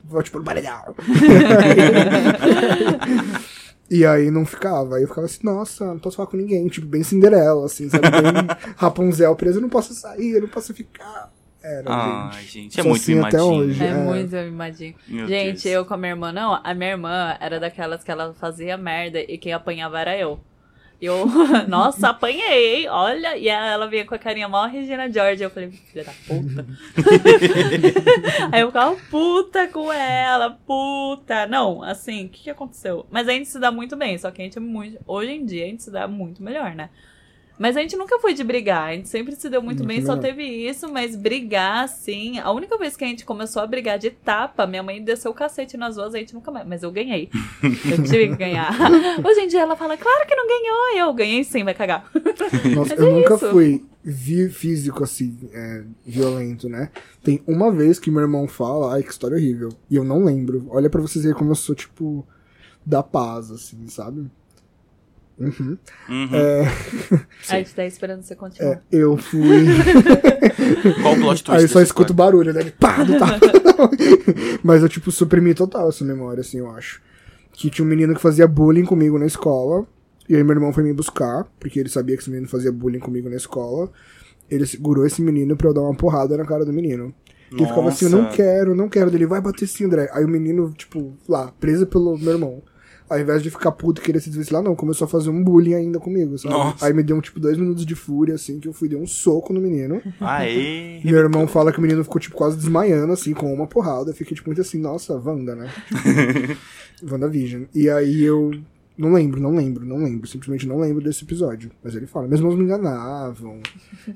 Vou 0.03 0.21
tipo, 0.21 0.43
paredão. 0.43 0.93
E 3.89 4.05
aí 4.05 4.29
não 4.29 4.45
ficava. 4.45 4.97
Aí 4.97 5.01
eu 5.01 5.07
ficava 5.07 5.25
assim, 5.25 5.39
nossa, 5.43 5.85
não 5.85 5.99
posso 5.99 6.17
falar 6.17 6.27
com 6.27 6.37
ninguém. 6.37 6.67
Tipo, 6.67 6.85
bem 6.85 7.01
Cinderela, 7.01 7.65
assim, 7.65 7.89
sabe? 7.89 8.07
Bem 8.09 8.21
Rapunzel 8.77 9.35
preso, 9.35 9.57
eu 9.57 9.61
não 9.61 9.69
posso 9.69 9.93
sair, 9.93 10.35
eu 10.35 10.41
não 10.41 10.47
posso 10.47 10.73
ficar. 10.73 11.31
Era, 11.61 11.83
Ai, 11.93 12.41
gente. 12.43 12.51
gente, 12.51 12.79
é 12.79 12.83
Sou 12.83 12.89
muito 12.91 13.01
assim 13.01 13.19
até 13.19 13.37
mimadinho. 13.37 13.61
hoje. 13.69 13.83
É, 13.83 13.87
É. 13.87 13.93
muito 13.93 14.35
mimadinho. 14.35 14.95
Meu 15.07 15.27
Gente, 15.27 15.63
Deus. 15.63 15.65
eu 15.65 15.85
com 15.85 15.93
a 15.93 15.97
minha 15.97 16.11
irmã, 16.11 16.31
não, 16.31 16.59
a 16.63 16.73
minha 16.73 16.91
irmã 16.91 17.35
era 17.39 17.59
daquelas 17.59 18.03
que 18.03 18.09
ela 18.11 18.33
fazia 18.33 18.77
merda 18.77 19.19
e 19.19 19.37
quem 19.37 19.51
apanhava 19.51 19.99
era 19.99 20.17
eu. 20.17 20.39
Eu, 21.01 21.25
nossa, 21.69 22.09
apanhei, 22.09 22.81
hein? 22.81 22.89
olha, 22.89 23.37
e 23.37 23.47
ela 23.47 23.87
vinha 23.87 24.03
com 24.05 24.13
a 24.15 24.19
carinha 24.19 24.49
mó 24.49 24.65
Regina 24.65 25.09
George, 25.09 25.41
eu 25.41 25.49
falei, 25.49 25.71
filha 25.71 26.03
da 26.03 26.11
puta. 26.27 26.65
Aí 28.51 28.61
eu 28.61 28.67
ficava 28.67 28.95
puta 29.09 29.67
com 29.67 29.91
ela, 29.93 30.51
puta. 30.67 31.45
Não, 31.47 31.81
assim, 31.83 32.25
o 32.25 32.29
que, 32.29 32.43
que 32.43 32.49
aconteceu? 32.49 33.05
Mas 33.09 33.27
a 33.27 33.31
gente 33.31 33.47
se 33.47 33.59
dá 33.59 33.71
muito 33.71 33.95
bem, 33.95 34.17
só 34.17 34.29
que 34.31 34.41
a 34.41 34.45
gente 34.45 34.57
é 34.57 34.61
muito. 34.61 34.97
Hoje 35.07 35.31
em 35.31 35.45
dia 35.45 35.63
a 35.65 35.67
gente 35.67 35.83
se 35.83 35.91
dá 35.91 36.07
muito 36.07 36.43
melhor, 36.43 36.75
né? 36.75 36.89
Mas 37.59 37.75
a 37.75 37.81
gente 37.81 37.97
nunca 37.97 38.17
foi 38.19 38.33
de 38.33 38.41
brigar, 38.41 38.87
a 38.87 38.95
gente 38.95 39.09
sempre 39.09 39.35
se 39.35 39.49
deu 39.49 39.61
muito 39.61 39.83
Muito 39.83 39.87
bem, 39.87 40.01
só 40.01 40.15
melhor. 40.15 40.21
teve 40.21 40.43
isso, 40.43 40.89
mas 40.91 41.13
brigar, 41.13 41.83
assim. 41.83 42.39
A 42.39 42.51
única 42.53 42.77
vez 42.77 42.95
que 42.95 43.03
a 43.03 43.07
gente 43.07 43.25
começou 43.25 43.61
a 43.61 43.67
brigar 43.67 43.99
de 43.99 44.09
tapa, 44.09 44.65
minha 44.65 44.81
mãe 44.81 45.03
desceu 45.03 45.31
o 45.31 45.33
cacete 45.33 45.75
nas 45.75 45.95
duas, 45.95 46.15
a 46.15 46.19
gente 46.19 46.33
nunca 46.33 46.49
mais. 46.49 46.65
Mas 46.65 46.83
eu 46.83 46.91
ganhei. 46.91 47.29
Eu 47.91 48.03
tive 48.03 48.29
que 48.29 48.35
ganhar. 48.37 48.71
Hoje 49.23 49.41
em 49.41 49.47
dia 49.47 49.61
ela 49.61 49.75
fala, 49.75 49.97
claro 49.97 50.25
que 50.25 50.35
não 50.35 50.47
ganhou, 50.47 51.07
eu 51.07 51.13
ganhei 51.13 51.43
sim, 51.43 51.63
vai 51.63 51.73
cagar. 51.73 52.09
Nossa, 52.73 52.93
eu 52.95 53.07
é 53.07 53.11
nunca 53.11 53.35
isso. 53.35 53.49
fui 53.51 53.85
vi 54.01 54.49
físico 54.49 55.03
assim, 55.03 55.37
é, 55.53 55.83
violento, 56.05 56.69
né? 56.69 56.89
Tem 57.21 57.43
uma 57.45 57.71
vez 57.71 57.99
que 57.99 58.09
meu 58.09 58.21
irmão 58.21 58.47
fala, 58.47 58.93
ai, 58.93 59.03
que 59.03 59.11
história 59.11 59.35
horrível. 59.35 59.69
E 59.89 59.97
eu 59.97 60.03
não 60.03 60.23
lembro. 60.23 60.65
Olha 60.69 60.89
pra 60.89 61.01
vocês 61.01 61.23
verem 61.23 61.37
como 61.37 61.51
eu 61.51 61.55
sou, 61.55 61.75
tipo, 61.75 62.25
da 62.85 63.03
paz, 63.03 63.51
assim, 63.51 63.87
sabe? 63.87 64.29
Uhum. 65.39 65.77
Uhum. 66.09 67.17
A 67.49 67.57
gente 67.57 67.73
tá 67.73 67.85
esperando 67.85 68.23
você 68.23 68.35
continuar. 68.35 68.73
É, 68.73 68.81
eu 68.91 69.17
fui. 69.17 69.65
Qual 71.01 71.13
o 71.13 71.17
plot 71.17 71.43
twist 71.43 71.61
Aí 71.63 71.67
só 71.67 71.81
escuto 71.81 72.11
o 72.11 72.13
história? 72.13 72.13
barulho, 72.13 72.53
né? 72.53 72.73
Pá, 72.77 73.03
do 73.03 73.17
tapa. 73.17 73.39
Mas 74.61 74.81
eu, 74.81 74.89
tipo, 74.89 75.11
suprimi 75.11 75.53
total 75.53 75.89
essa 75.89 76.03
memória, 76.03 76.41
assim, 76.41 76.59
eu 76.59 76.69
acho. 76.71 77.01
Que 77.53 77.69
tinha 77.69 77.85
um 77.85 77.89
menino 77.89 78.13
que 78.13 78.21
fazia 78.21 78.47
bullying 78.47 78.85
comigo 78.85 79.17
na 79.17 79.25
escola. 79.25 79.87
E 80.27 80.35
aí 80.35 80.43
meu 80.43 80.53
irmão 80.53 80.73
foi 80.73 80.83
me 80.83 80.93
buscar, 80.93 81.45
porque 81.59 81.79
ele 81.79 81.89
sabia 81.89 82.15
que 82.15 82.21
esse 82.21 82.29
menino 82.29 82.47
fazia 82.47 82.71
bullying 82.71 82.99
comigo 82.99 83.29
na 83.29 83.35
escola. 83.35 83.89
Ele 84.49 84.65
segurou 84.65 85.05
esse 85.05 85.21
menino 85.21 85.55
pra 85.55 85.69
eu 85.69 85.73
dar 85.73 85.81
uma 85.81 85.95
porrada 85.95 86.37
na 86.37 86.45
cara 86.45 86.65
do 86.65 86.73
menino. 86.73 87.13
E 87.51 87.61
eu 87.61 87.67
ficava 87.67 87.89
assim, 87.89 88.05
eu 88.05 88.11
não 88.11 88.29
quero, 88.29 88.75
não 88.75 88.89
quero. 88.89 89.09
Ele 89.09 89.25
vai 89.25 89.41
bater 89.41 89.67
sim, 89.67 89.85
André. 89.85 90.09
Aí 90.13 90.23
o 90.23 90.27
menino, 90.27 90.71
tipo, 90.77 91.13
lá, 91.27 91.51
preso 91.59 91.87
pelo 91.87 92.17
meu 92.17 92.33
irmão. 92.33 92.61
Ao 93.09 93.19
invés 93.19 93.41
de 93.41 93.49
ficar 93.49 93.71
puto 93.71 94.01
e 94.01 94.05
querer 94.05 94.19
se 94.19 94.29
desvencilhar, 94.29 94.61
não, 94.61 94.75
começou 94.75 95.05
a 95.05 95.07
fazer 95.07 95.31
um 95.31 95.43
bullying 95.43 95.73
ainda 95.73 95.99
comigo, 95.99 96.37
sabe? 96.37 96.53
Nossa. 96.53 96.85
Aí 96.85 96.93
me 96.93 97.01
deu, 97.01 97.19
tipo, 97.21 97.39
dois 97.39 97.57
minutos 97.57 97.85
de 97.85 97.95
fúria, 97.95 98.35
assim, 98.35 98.59
que 98.59 98.67
eu 98.67 98.73
fui 98.73 98.87
dar 98.87 98.97
um 98.97 99.07
soco 99.07 99.51
no 99.51 99.59
menino. 99.59 100.01
Aê! 100.21 101.01
Meu 101.03 101.17
irmão 101.17 101.47
fala 101.47 101.71
que 101.71 101.79
o 101.79 101.81
menino 101.81 102.03
ficou, 102.03 102.21
tipo, 102.21 102.35
quase 102.35 102.57
desmaiando, 102.57 103.11
assim, 103.11 103.33
com 103.33 103.51
uma 103.51 103.65
porrada. 103.65 104.11
Eu 104.11 104.15
fiquei, 104.15 104.35
tipo, 104.35 104.49
muito 104.49 104.61
assim, 104.61 104.79
nossa, 104.79 105.15
Wanda, 105.15 105.55
né? 105.55 105.71
Tipo, 106.99 107.13
WandaVision. 107.13 107.63
E 107.73 107.89
aí 107.89 108.21
eu 108.21 108.51
não 108.97 109.13
lembro, 109.13 109.41
não 109.41 109.55
lembro, 109.55 109.85
não 109.85 109.97
lembro. 109.97 110.27
Simplesmente 110.27 110.67
não 110.67 110.77
lembro 110.77 111.01
desse 111.01 111.23
episódio. 111.23 111.71
Mas 111.81 111.95
ele 111.95 112.05
fala, 112.05 112.27
meus 112.27 112.41
irmãos 112.41 112.57
me 112.57 112.63
enganavam. 112.65 113.61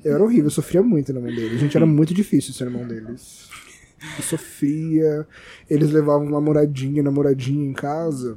Eu 0.04 0.14
era 0.14 0.22
horrível, 0.22 0.44
eu 0.44 0.50
sofria 0.50 0.82
muito 0.82 1.12
na 1.12 1.20
mão 1.20 1.34
deles. 1.34 1.58
Gente, 1.58 1.76
era 1.76 1.86
muito 1.86 2.12
difícil 2.12 2.52
ser 2.52 2.64
irmão 2.64 2.86
deles. 2.86 3.48
Eu 4.18 4.22
sofria. 4.22 5.26
Eles 5.70 5.90
levavam 5.90 6.28
namoradinha, 6.28 7.02
namoradinha 7.02 7.66
em 7.66 7.72
casa, 7.72 8.36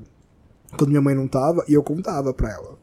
quando 0.76 0.90
minha 0.90 1.02
mãe 1.02 1.16
não 1.16 1.28
tava, 1.28 1.64
e 1.68 1.74
eu 1.74 1.84
contava 1.84 2.34
pra 2.34 2.52
ela. 2.52 2.78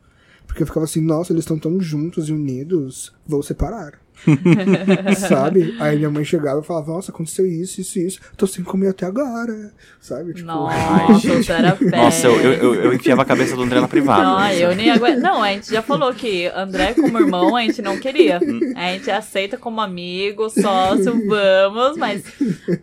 Porque 0.46 0.62
eu 0.62 0.66
ficava 0.66 0.84
assim, 0.84 1.00
nossa, 1.00 1.32
eles 1.32 1.42
estão 1.42 1.58
tão 1.58 1.80
juntos 1.80 2.28
e 2.28 2.32
unidos. 2.32 3.12
vou 3.26 3.42
separar. 3.42 4.03
sabe? 5.28 5.76
Aí 5.78 5.96
minha 5.96 6.10
mãe 6.10 6.24
chegava 6.24 6.60
e 6.60 6.64
falava, 6.64 6.92
nossa, 6.92 7.10
aconteceu 7.10 7.46
isso, 7.46 7.80
isso, 7.80 7.98
isso. 7.98 8.20
Tô 8.36 8.46
sem 8.46 8.64
comer 8.64 8.88
até 8.88 9.06
agora. 9.06 9.72
Sabe? 10.00 10.34
Tipo, 10.34 10.46
Nossa. 10.46 11.28
Nossa, 11.96 12.26
eu, 12.26 12.36
eu, 12.36 12.52
eu, 12.52 12.74
eu 12.74 12.92
enfiava 12.92 13.22
a 13.22 13.24
cabeça 13.24 13.56
do 13.56 13.62
André 13.62 13.80
na 13.80 13.88
privada. 13.88 14.22
Não, 14.22 14.50
eu 14.50 14.74
nem 14.76 14.90
aguento. 14.90 15.20
Não, 15.20 15.42
a 15.42 15.52
gente 15.52 15.70
já 15.70 15.82
falou 15.82 16.12
que 16.14 16.46
André 16.48 16.94
como 16.94 17.18
irmão 17.18 17.56
a 17.56 17.62
gente 17.62 17.80
não 17.80 17.98
queria. 17.98 18.40
A 18.76 18.92
gente 18.92 19.10
aceita 19.10 19.56
como 19.56 19.80
amigo, 19.80 20.48
sócio, 20.50 21.26
vamos, 21.28 21.96
mas 21.96 22.22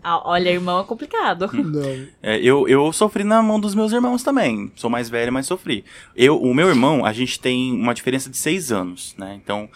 ah, 0.04 0.22
olha, 0.30 0.50
irmão 0.50 0.82
é 0.82 0.84
complicado. 0.84 1.50
não. 1.54 2.08
É, 2.22 2.40
eu, 2.40 2.68
eu 2.68 2.92
sofri 2.92 3.24
na 3.24 3.42
mão 3.42 3.60
dos 3.60 3.76
meus 3.76 3.92
irmãos 3.92 4.24
também. 4.24 4.72
Sou 4.76 4.90
mais 4.90 5.10
velho, 5.10 5.32
mas 5.32 5.46
sofri. 5.46 5.84
Eu, 6.16 6.42
o 6.42 6.54
meu 6.54 6.70
irmão, 6.70 7.06
a 7.06 7.14
gente 7.14 7.40
tem 7.40 7.74
uma 7.74 7.94
diferença 7.94 8.30
de 8.30 8.38
seis 8.38 8.72
anos, 8.72 9.16
né? 9.18 9.40
Então, 9.44 9.70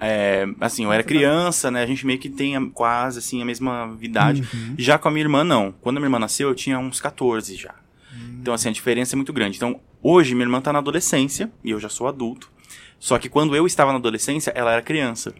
é, 0.00 0.46
assim, 0.60 0.84
eu 0.84 0.92
era 0.92 1.02
criança, 1.02 1.70
né? 1.70 1.82
A 1.82 1.86
gente 1.86 2.06
meio 2.06 2.18
que 2.18 2.28
tem 2.30 2.56
a- 2.56 2.62
quase, 2.72 3.18
assim, 3.18 3.42
a 3.42 3.44
mesma 3.44 3.96
idade. 4.00 4.42
Já 4.78 4.96
com 4.98 5.08
a 5.08 5.10
minha 5.10 5.24
irmã, 5.24 5.42
não. 5.44 5.72
Quando 5.80 5.96
a 5.96 6.00
minha 6.00 6.06
irmã 6.06 6.18
nasceu, 6.18 6.48
eu 6.48 6.54
tinha 6.54 6.78
uns 6.78 7.00
14 7.00 7.56
já. 7.56 7.74
Então, 8.40 8.54
assim, 8.54 8.68
a 8.68 8.72
diferença 8.72 9.14
é 9.14 9.16
muito 9.16 9.32
grande. 9.32 9.56
Então, 9.56 9.80
hoje, 10.02 10.34
minha 10.34 10.44
irmã 10.44 10.60
tá 10.60 10.72
na 10.72 10.78
adolescência, 10.78 11.50
e 11.64 11.70
eu 11.70 11.80
já 11.80 11.88
sou 11.88 12.06
adulto. 12.06 12.50
Só 12.98 13.18
que 13.18 13.28
quando 13.28 13.54
eu 13.56 13.66
estava 13.66 13.92
na 13.92 13.98
adolescência, 13.98 14.52
ela 14.54 14.72
era 14.72 14.82
criança. 14.82 15.34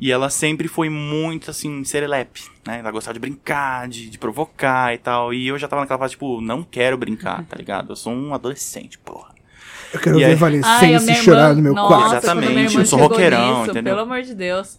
E 0.00 0.12
ela 0.12 0.30
sempre 0.30 0.68
foi 0.68 0.88
muito, 0.88 1.50
assim, 1.50 1.82
serelepe, 1.82 2.42
né? 2.64 2.78
Ela 2.78 2.90
gostava 2.92 3.14
de 3.14 3.18
brincar, 3.20 3.88
de, 3.88 4.08
de 4.08 4.16
provocar 4.18 4.94
e 4.94 4.98
tal. 4.98 5.34
E 5.34 5.48
eu 5.48 5.58
já 5.58 5.66
tava 5.66 5.82
naquela 5.82 5.98
fase, 5.98 6.12
tipo, 6.12 6.40
não 6.40 6.62
quero 6.62 6.96
brincar, 6.96 7.44
tá 7.46 7.56
ligado? 7.56 7.90
Eu 7.92 7.96
sou 7.96 8.12
um 8.12 8.32
adolescente, 8.32 8.96
porra. 8.98 9.34
Eu 9.92 10.00
quero 10.00 10.16
E 10.16 10.24
ver 10.24 10.30
aí- 10.30 10.34
Valescense 10.34 11.14
chorar 11.16 11.54
no 11.54 11.62
meu 11.62 11.74
nossa, 11.74 11.88
quarto. 11.88 12.24
Exatamente, 12.24 12.76
eu 12.76 12.86
sou 12.86 12.98
roqueirão, 12.98 13.60
nisso, 13.60 13.70
entendeu? 13.70 13.94
Pelo 13.94 14.06
amor 14.06 14.22
de 14.22 14.34
Deus. 14.34 14.78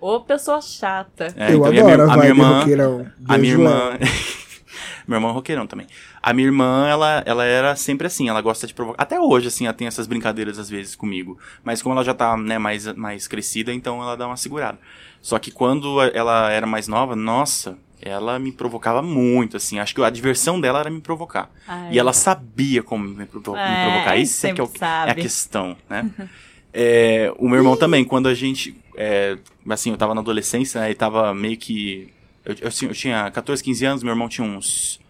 Ô, 0.00 0.20
pessoa 0.20 0.60
chata. 0.60 1.34
É, 1.36 1.52
eu 1.52 1.66
então, 1.66 1.66
adoro 1.66 2.02
a 2.02 2.06
minha, 2.06 2.12
a 2.12 2.16
minha 2.16 2.28
irmã, 2.28 2.58
roqueirão. 2.60 3.06
A 3.26 3.38
minha 3.38 3.52
irmã. 3.52 3.98
minha 5.06 5.16
irmã 5.16 5.28
é 5.28 5.32
roqueirão 5.32 5.66
também. 5.66 5.86
A 6.22 6.32
minha 6.32 6.46
irmã, 6.46 6.86
ela, 6.88 7.22
ela 7.26 7.44
era 7.44 7.74
sempre 7.74 8.06
assim, 8.06 8.28
ela 8.28 8.40
gosta 8.40 8.66
de 8.66 8.74
provocar. 8.74 9.02
Até 9.02 9.20
hoje, 9.20 9.48
assim, 9.48 9.64
ela 9.64 9.74
tem 9.74 9.88
essas 9.88 10.06
brincadeiras 10.06 10.58
às 10.58 10.68
vezes 10.70 10.94
comigo. 10.94 11.38
Mas 11.64 11.82
como 11.82 11.94
ela 11.94 12.04
já 12.04 12.14
tá, 12.14 12.36
né, 12.36 12.58
mais, 12.58 12.86
mais 12.94 13.26
crescida, 13.26 13.72
então 13.72 14.00
ela 14.02 14.16
dá 14.16 14.26
uma 14.26 14.36
segurada. 14.36 14.78
Só 15.20 15.38
que 15.38 15.50
quando 15.50 16.00
ela 16.14 16.50
era 16.50 16.66
mais 16.66 16.86
nova, 16.86 17.16
nossa, 17.16 17.76
ela 18.00 18.38
me 18.38 18.52
provocava 18.52 19.02
muito, 19.02 19.56
assim. 19.56 19.78
Acho 19.78 19.94
que 19.94 20.02
a 20.02 20.10
diversão 20.10 20.60
dela 20.60 20.80
era 20.80 20.90
me 20.90 21.00
provocar. 21.00 21.50
Ai. 21.66 21.94
E 21.94 21.98
ela 21.98 22.12
sabia 22.12 22.82
como 22.82 23.04
me, 23.08 23.26
provo- 23.26 23.52
me 23.52 23.58
É, 23.58 23.82
provocar. 23.82 24.16
Isso 24.16 24.46
é, 24.46 24.52
que 24.52 24.60
é, 24.60 24.64
o- 24.64 24.70
é 25.06 25.10
a 25.10 25.14
questão, 25.14 25.76
né? 25.88 26.08
É, 26.70 27.32
o 27.38 27.48
meu 27.48 27.56
irmão 27.56 27.76
também, 27.76 28.04
quando 28.04 28.28
a 28.28 28.34
gente. 28.34 28.76
é, 28.94 29.38
assim, 29.70 29.90
eu 29.90 29.96
tava 29.96 30.14
na 30.14 30.20
adolescência, 30.20 30.80
né? 30.82 30.90
E 30.90 30.94
tava 30.94 31.34
meio 31.34 31.56
que. 31.56 32.12
Eu, 32.44 32.54
eu, 32.60 32.70
tinha- 32.70 32.90
eu 32.90 32.94
tinha 32.94 33.30
14, 33.30 33.64
15 33.64 33.84
anos, 33.86 34.02
meu 34.02 34.12
irmão 34.12 34.28
tinha 34.28 34.46
uns 34.46 35.00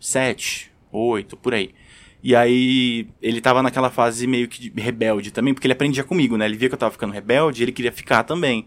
7, 0.00 0.70
8, 0.92 1.36
por 1.36 1.54
aí. 1.54 1.70
E 2.22 2.34
aí, 2.34 3.06
ele 3.22 3.40
tava 3.40 3.62
naquela 3.62 3.90
fase 3.90 4.26
meio 4.26 4.48
que 4.48 4.68
de 4.70 4.80
rebelde 4.80 5.30
também, 5.30 5.54
porque 5.54 5.66
ele 5.66 5.72
aprendia 5.72 6.04
comigo, 6.04 6.36
né? 6.36 6.44
Ele 6.44 6.56
via 6.56 6.68
que 6.68 6.74
eu 6.74 6.78
tava 6.78 6.92
ficando 6.92 7.12
rebelde, 7.12 7.62
ele 7.62 7.72
queria 7.72 7.92
ficar 7.92 8.24
também. 8.24 8.66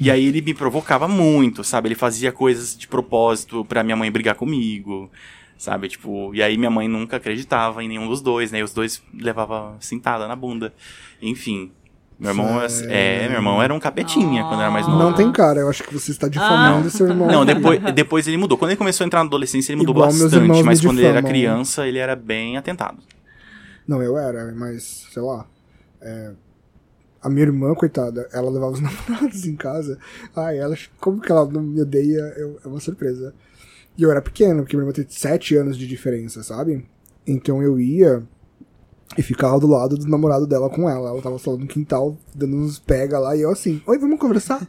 E 0.00 0.10
aí 0.10 0.26
ele 0.26 0.40
me 0.40 0.54
provocava 0.54 1.08
muito, 1.08 1.64
sabe? 1.64 1.88
Ele 1.88 1.94
fazia 1.94 2.30
coisas 2.30 2.76
de 2.76 2.86
propósito 2.86 3.64
pra 3.64 3.82
minha 3.82 3.96
mãe 3.96 4.10
brigar 4.10 4.34
comigo, 4.34 5.10
sabe? 5.56 5.88
Tipo, 5.88 6.34
e 6.34 6.42
aí 6.42 6.56
minha 6.56 6.70
mãe 6.70 6.86
nunca 6.88 7.16
acreditava 7.16 7.82
em 7.82 7.88
nenhum 7.88 8.08
dos 8.08 8.20
dois, 8.20 8.52
né? 8.52 8.60
E 8.60 8.62
os 8.62 8.72
dois 8.72 9.02
levavam 9.12 9.76
cintada 9.80 10.28
na 10.28 10.36
bunda. 10.36 10.72
Enfim, 11.20 11.72
meu 12.18 12.30
irmão, 12.30 12.68
Sério? 12.68 12.92
é, 12.92 13.28
meu 13.28 13.38
irmão 13.38 13.62
era 13.62 13.72
um 13.72 13.78
capetinha 13.78 14.42
quando 14.44 14.60
era 14.60 14.70
mais 14.70 14.86
novo. 14.86 14.98
Não 14.98 15.12
tem 15.12 15.30
cara, 15.30 15.60
eu 15.60 15.68
acho 15.68 15.84
que 15.84 15.94
você 15.94 16.10
está 16.10 16.26
difamando 16.26 16.90
seu 16.90 17.06
irmão. 17.08 17.28
Não, 17.28 17.44
depois, 17.44 17.80
depois 17.94 18.26
ele 18.26 18.36
mudou. 18.36 18.58
Quando 18.58 18.72
ele 18.72 18.78
começou 18.78 19.04
a 19.04 19.06
entrar 19.06 19.20
na 19.20 19.26
adolescência, 19.26 19.72
ele 19.72 19.78
mudou 19.78 19.94
Igual 19.94 20.08
bastante. 20.08 20.62
Mas 20.64 20.80
quando 20.80 20.98
ele 20.98 21.06
era 21.06 21.22
criança, 21.22 21.86
ele 21.86 21.98
era 21.98 22.16
bem 22.16 22.56
atentado. 22.56 22.98
Não, 23.86 24.02
eu 24.02 24.18
era, 24.18 24.52
mas, 24.54 25.06
sei 25.12 25.22
lá. 25.22 25.46
é, 26.02 26.32
a 27.28 27.30
minha 27.30 27.46
irmã, 27.46 27.74
coitada, 27.74 28.28
ela 28.32 28.50
levava 28.50 28.72
os 28.72 28.80
namorados 28.82 29.46
em 29.46 29.54
casa. 29.56 29.98
Ai, 30.34 30.58
ela, 30.58 30.76
como 31.00 31.20
que 31.20 31.30
ela 31.30 31.46
não 31.48 31.62
me 31.62 31.80
odeia, 31.80 32.20
eu- 32.36 32.58
é 32.64 32.68
uma 32.68 32.80
surpresa. 32.80 33.32
E 33.96 34.02
eu 34.02 34.10
era 34.10 34.22
pequeno, 34.22 34.62
porque 34.62 34.76
minha 34.76 34.84
irmã 34.84 34.92
tem 34.92 35.06
sete 35.08 35.56
anos 35.56 35.76
de 35.76 35.86
diferença, 35.86 36.42
sabe? 36.42 36.86
Então 37.26 37.62
eu 37.62 37.78
ia 37.80 38.22
e 39.16 39.22
ficava 39.22 39.58
do 39.58 39.66
lado 39.66 39.96
do 39.96 40.06
namorado 40.06 40.46
dela 40.46 40.68
com 40.70 40.88
ela. 40.88 41.08
Ela 41.10 41.20
tava 41.22 41.38
só 41.38 41.56
no 41.56 41.66
quintal, 41.66 42.16
dando 42.34 42.56
uns 42.56 42.78
pega 42.78 43.18
lá, 43.18 43.34
e 43.34 43.40
eu 43.40 43.50
assim, 43.50 43.82
oi, 43.86 43.98
vamos 43.98 44.20
conversar? 44.20 44.64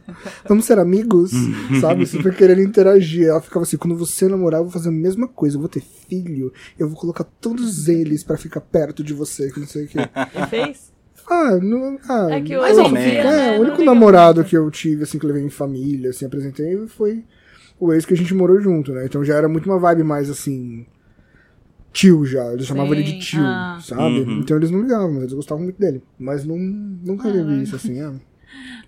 Vamos 0.48 0.64
ser 0.64 0.78
amigos? 0.78 1.30
sabe? 1.80 2.06
Super 2.06 2.34
querendo 2.34 2.60
interagir. 2.62 3.28
Ela 3.28 3.40
ficava 3.40 3.62
assim, 3.64 3.76
quando 3.76 3.94
você 3.96 4.26
namorar, 4.26 4.60
eu 4.60 4.64
vou 4.64 4.72
fazer 4.72 4.88
a 4.88 4.92
mesma 4.92 5.28
coisa, 5.28 5.56
eu 5.56 5.60
vou 5.60 5.68
ter 5.68 5.82
filho, 5.82 6.52
eu 6.78 6.88
vou 6.88 6.98
colocar 6.98 7.22
todos 7.22 7.86
eles 7.86 8.24
pra 8.24 8.36
ficar 8.36 8.62
perto 8.62 9.04
de 9.04 9.12
você, 9.14 9.52
que 9.52 9.60
não 9.60 9.66
sei 9.66 9.84
o 9.84 9.88
quê. 9.88 9.98
E 10.34 10.46
fez? 10.48 10.90
Ah, 11.30 11.56
não, 11.62 11.96
ah, 12.08 12.26
É 12.30 12.40
que 12.40 12.56
hoje 12.56 12.80
ou 12.80 12.88
menos. 12.88 13.14
é, 13.14 13.22
né, 13.52 13.58
o 13.58 13.60
único 13.62 13.84
namorado 13.84 14.36
muito. 14.40 14.48
que 14.50 14.56
eu 14.56 14.68
tive, 14.70 15.04
assim, 15.04 15.16
que 15.18 15.24
eu 15.24 15.28
levei 15.28 15.44
em 15.44 15.50
família, 15.50 16.10
assim, 16.10 16.26
apresentei, 16.26 16.76
foi 16.88 17.24
o 17.78 17.92
ex 17.92 18.04
que 18.04 18.14
a 18.14 18.16
gente 18.16 18.34
morou 18.34 18.60
junto, 18.60 18.92
né? 18.92 19.04
Então 19.06 19.24
já 19.24 19.36
era 19.36 19.48
muito 19.48 19.66
uma 19.70 19.78
vibe 19.78 20.02
mais, 20.02 20.28
assim, 20.28 20.84
tio 21.92 22.26
já. 22.26 22.52
Eles 22.52 22.66
chamavam 22.66 22.92
ele 22.94 23.04
de 23.04 23.18
tio, 23.20 23.42
ah. 23.44 23.78
sabe? 23.80 24.20
Uhum. 24.20 24.40
Então 24.40 24.56
eles 24.56 24.70
não 24.70 24.82
ligavam, 24.82 25.12
mas 25.12 25.22
eles 25.22 25.34
gostavam 25.34 25.62
muito 25.64 25.78
dele. 25.78 26.02
Mas 26.18 26.44
não, 26.44 26.56
nunca 26.58 27.28
Ah. 27.28 27.32
teve 27.32 27.62
isso, 27.62 27.76
assim, 27.76 28.00
é. 28.02 28.10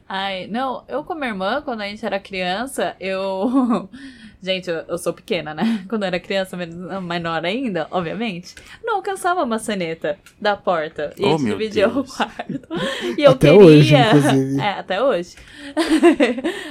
Ai, 0.09 0.47
não, 0.49 0.83
eu 0.89 1.05
com 1.05 1.13
a 1.13 1.17
minha 1.17 1.29
irmã, 1.31 1.63
quando 1.63 1.81
a 1.81 1.87
gente 1.87 2.05
era 2.05 2.19
criança, 2.19 2.95
eu. 3.01 3.89
Gente, 4.43 4.69
eu, 4.69 4.79
eu 4.89 4.99
sou 4.99 5.13
pequena, 5.13 5.55
né? 5.55 5.85
Quando 5.89 6.03
eu 6.03 6.09
era 6.09 6.19
criança, 6.19 6.57
men- 6.57 7.01
menor 7.01 7.45
ainda, 7.45 7.87
obviamente, 7.93 8.55
não 8.83 8.97
alcançava 8.97 9.43
a 9.43 9.47
maçaneta 9.47 10.19
da 10.41 10.57
porta. 10.57 11.15
E 11.17 11.23
Oh, 11.25 11.29
a 11.29 11.31
gente 11.31 11.43
meu 11.45 11.57
dividia 11.59 11.89
o 11.89 12.03
quarto. 12.05 12.61
E 13.17 13.23
eu 13.23 13.33
Até 13.33 13.51
queria. 13.53 13.65
hoje, 13.67 13.95
inclusive. 13.95 14.59
É, 14.63 14.69
até 14.71 15.03
hoje. 15.03 15.37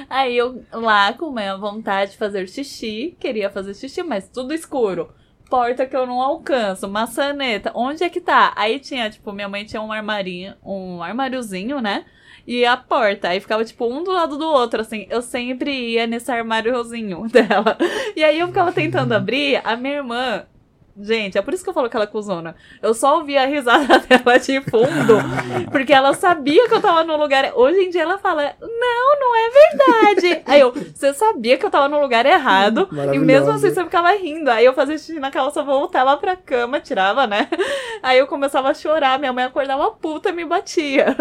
Aí 0.10 0.38
eu 0.38 0.64
lá 0.74 1.14
com 1.14 1.38
a 1.38 1.58
vontade 1.58 2.12
de 2.12 2.18
fazer 2.18 2.48
xixi, 2.48 3.16
queria 3.20 3.50
fazer 3.50 3.74
xixi, 3.74 4.04
mas 4.04 4.28
tudo 4.28 4.54
escuro. 4.54 5.10
Porta 5.52 5.86
que 5.86 5.94
eu 5.94 6.08
não 6.08 6.22
alcanço, 6.22 6.88
maçaneta, 6.88 7.74
onde 7.76 8.06
é 8.06 8.10
que 8.10 8.22
tá? 8.22 8.54
Aí 8.56 8.80
tinha, 8.80 9.10
tipo, 9.10 9.34
minha 9.34 9.50
mãe 9.50 9.66
tinha 9.66 9.82
um 9.82 9.92
armarinho, 9.92 10.56
um 10.64 11.04
armáriozinho, 11.04 11.82
né? 11.82 12.06
E 12.48 12.66
a 12.66 12.78
porta, 12.78 13.28
aí 13.28 13.42
ficava 13.42 13.66
tipo 13.66 13.86
um 13.86 14.02
do 14.02 14.14
lado 14.14 14.38
do 14.38 14.48
outro, 14.48 14.80
assim. 14.80 15.06
Eu 15.10 15.22
sempre 15.22 15.70
ia 15.92 16.08
nesse 16.08 16.32
armáriozinho 16.32 17.28
dela. 17.30 17.78
E 18.16 18.24
aí 18.24 18.40
eu 18.40 18.48
ficava 18.48 18.72
tentando 18.72 19.12
abrir, 19.12 19.60
a 19.66 19.76
minha 19.76 19.96
irmã. 19.96 20.46
Gente, 21.02 21.36
é 21.36 21.42
por 21.42 21.52
isso 21.54 21.64
que 21.64 21.70
eu 21.70 21.74
falo 21.74 21.90
que 21.90 21.96
ela 21.96 22.04
é 22.04 22.08
cuzona. 22.08 22.56
Eu 22.80 22.94
só 22.94 23.18
ouvia 23.18 23.42
a 23.42 23.46
risada 23.46 23.98
dela 24.08 24.38
de 24.38 24.62
fundo, 24.62 25.18
porque 25.72 25.92
ela 25.92 26.14
sabia 26.14 26.68
que 26.68 26.76
eu 26.76 26.82
tava 26.82 27.04
no 27.04 27.18
lugar. 27.18 27.54
Hoje 27.56 27.80
em 27.80 27.90
dia 27.90 28.04
ela 28.04 28.20
fala: 28.20 28.54
Não, 28.62 29.20
não 29.20 29.36
é 29.36 29.50
verdade. 29.50 30.44
Aí 30.46 30.62
eu, 30.62 30.72
você 30.72 31.12
sabia 31.14 31.58
que 31.58 31.66
eu 31.66 31.72
tava 31.72 31.90
no 31.90 32.00
lugar 32.00 32.26
errado, 32.26 32.88
e 33.12 33.18
mesmo 33.18 33.50
assim 33.50 33.72
você 33.72 33.84
ficava 33.84 34.12
rindo. 34.12 34.52
Aí 34.52 34.64
eu 34.64 34.74
fazia 34.74 34.98
xixi 34.98 35.20
na 35.20 35.32
calça, 35.32 35.64
voltava 35.64 36.16
pra 36.18 36.36
cama, 36.36 36.80
tirava, 36.80 37.26
né? 37.26 37.50
Aí 38.04 38.20
eu 38.20 38.28
começava 38.28 38.70
a 38.70 38.74
chorar, 38.74 39.18
minha 39.18 39.34
mãe 39.34 39.46
acordava 39.46 39.90
puta 39.92 40.30
e 40.30 40.34
me 40.34 40.46
batia. 40.46 41.16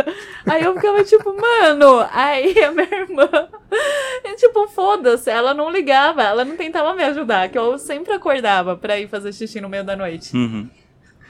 Aí 0.47 0.63
eu 0.63 0.75
ficava 0.75 1.03
tipo, 1.05 1.35
mano. 1.35 2.07
Aí 2.13 2.63
a 2.63 2.71
minha 2.71 2.89
irmã, 2.95 3.29
e, 4.25 4.35
tipo, 4.37 4.69
foda-se, 4.69 5.31
ela 5.31 5.55
não 5.55 5.71
ligava, 5.71 6.23
ela 6.23 6.45
não 6.45 6.57
tentava 6.57 6.93
me 6.95 7.03
ajudar, 7.05 7.49
que 7.49 7.59
eu 7.59 7.79
sempre 7.79 8.13
acordava 8.13 8.77
pra 8.77 8.99
ir 8.99 9.09
fazer 9.09 9.33
xixi 9.33 9.61
no 9.61 9.70
meio 9.71 9.85
da 9.85 9.97
noite. 9.97 10.37
Uhum. 10.37 10.69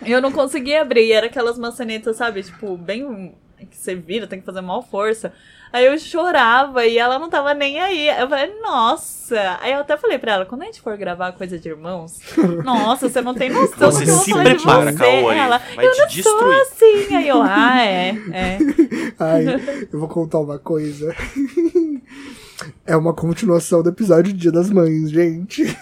Eu 0.05 0.21
não 0.21 0.33
conseguia 0.33 0.83
abrir, 0.83 1.07
e 1.07 1.13
era 1.13 1.27
aquelas 1.27 1.59
maçanetas, 1.59 2.17
sabe? 2.17 2.43
Tipo, 2.43 2.77
bem. 2.77 3.35
que 3.71 3.77
você 3.77 3.95
vira, 3.95 4.27
tem 4.27 4.41
que 4.41 4.47
fazer 4.47 4.63
mal 4.63 4.83
força. 4.83 5.33
Aí 5.73 5.87
eu 5.87 5.97
chorava 5.99 6.85
e 6.85 6.99
ela 6.99 7.17
não 7.17 7.31
tava 7.31 7.55
nem 7.55 7.81
aí. 7.81 8.09
Eu 8.09 8.29
falei, 8.29 8.53
nossa. 8.61 9.59
Aí 9.61 9.73
eu 9.73 9.81
até 9.81 9.97
falei 9.97 10.19
pra 10.19 10.33
ela, 10.33 10.45
quando 10.45 10.63
a 10.63 10.65
gente 10.65 10.81
for 10.81 10.97
gravar 10.97 11.31
coisa 11.33 11.59
de 11.59 11.69
irmãos, 11.69 12.19
nossa, 12.65 13.09
você 13.09 13.21
não 13.21 13.35
tem 13.35 13.51
noção 13.51 13.93
Você 13.93 14.01
do 14.01 14.05
que 14.05 14.11
eu 14.11 14.15
vou 14.17 14.25
se 14.25 14.31
falar 14.33 14.45
de 14.45 14.55
prepara, 14.55 14.93
você. 14.93 15.05
Ela, 15.05 15.59
Vai 15.77 15.87
eu 15.87 15.93
te 15.93 15.99
não 16.01 16.07
destruir. 16.09 16.39
sou 16.41 16.51
assim. 16.63 17.15
Aí 17.15 17.29
eu, 17.29 17.41
ah, 17.41 17.81
é, 17.83 18.09
é. 18.33 18.59
Ai, 19.21 19.45
eu 19.93 19.99
vou 20.01 20.09
contar 20.09 20.41
uma 20.41 20.59
coisa. 20.59 21.15
É 22.87 22.97
uma 22.97 23.13
continuação 23.15 23.83
do 23.83 23.89
episódio 23.89 24.33
do 24.33 24.39
Dia 24.39 24.53
das 24.53 24.71
Mães, 24.71 25.11
gente. 25.11 25.65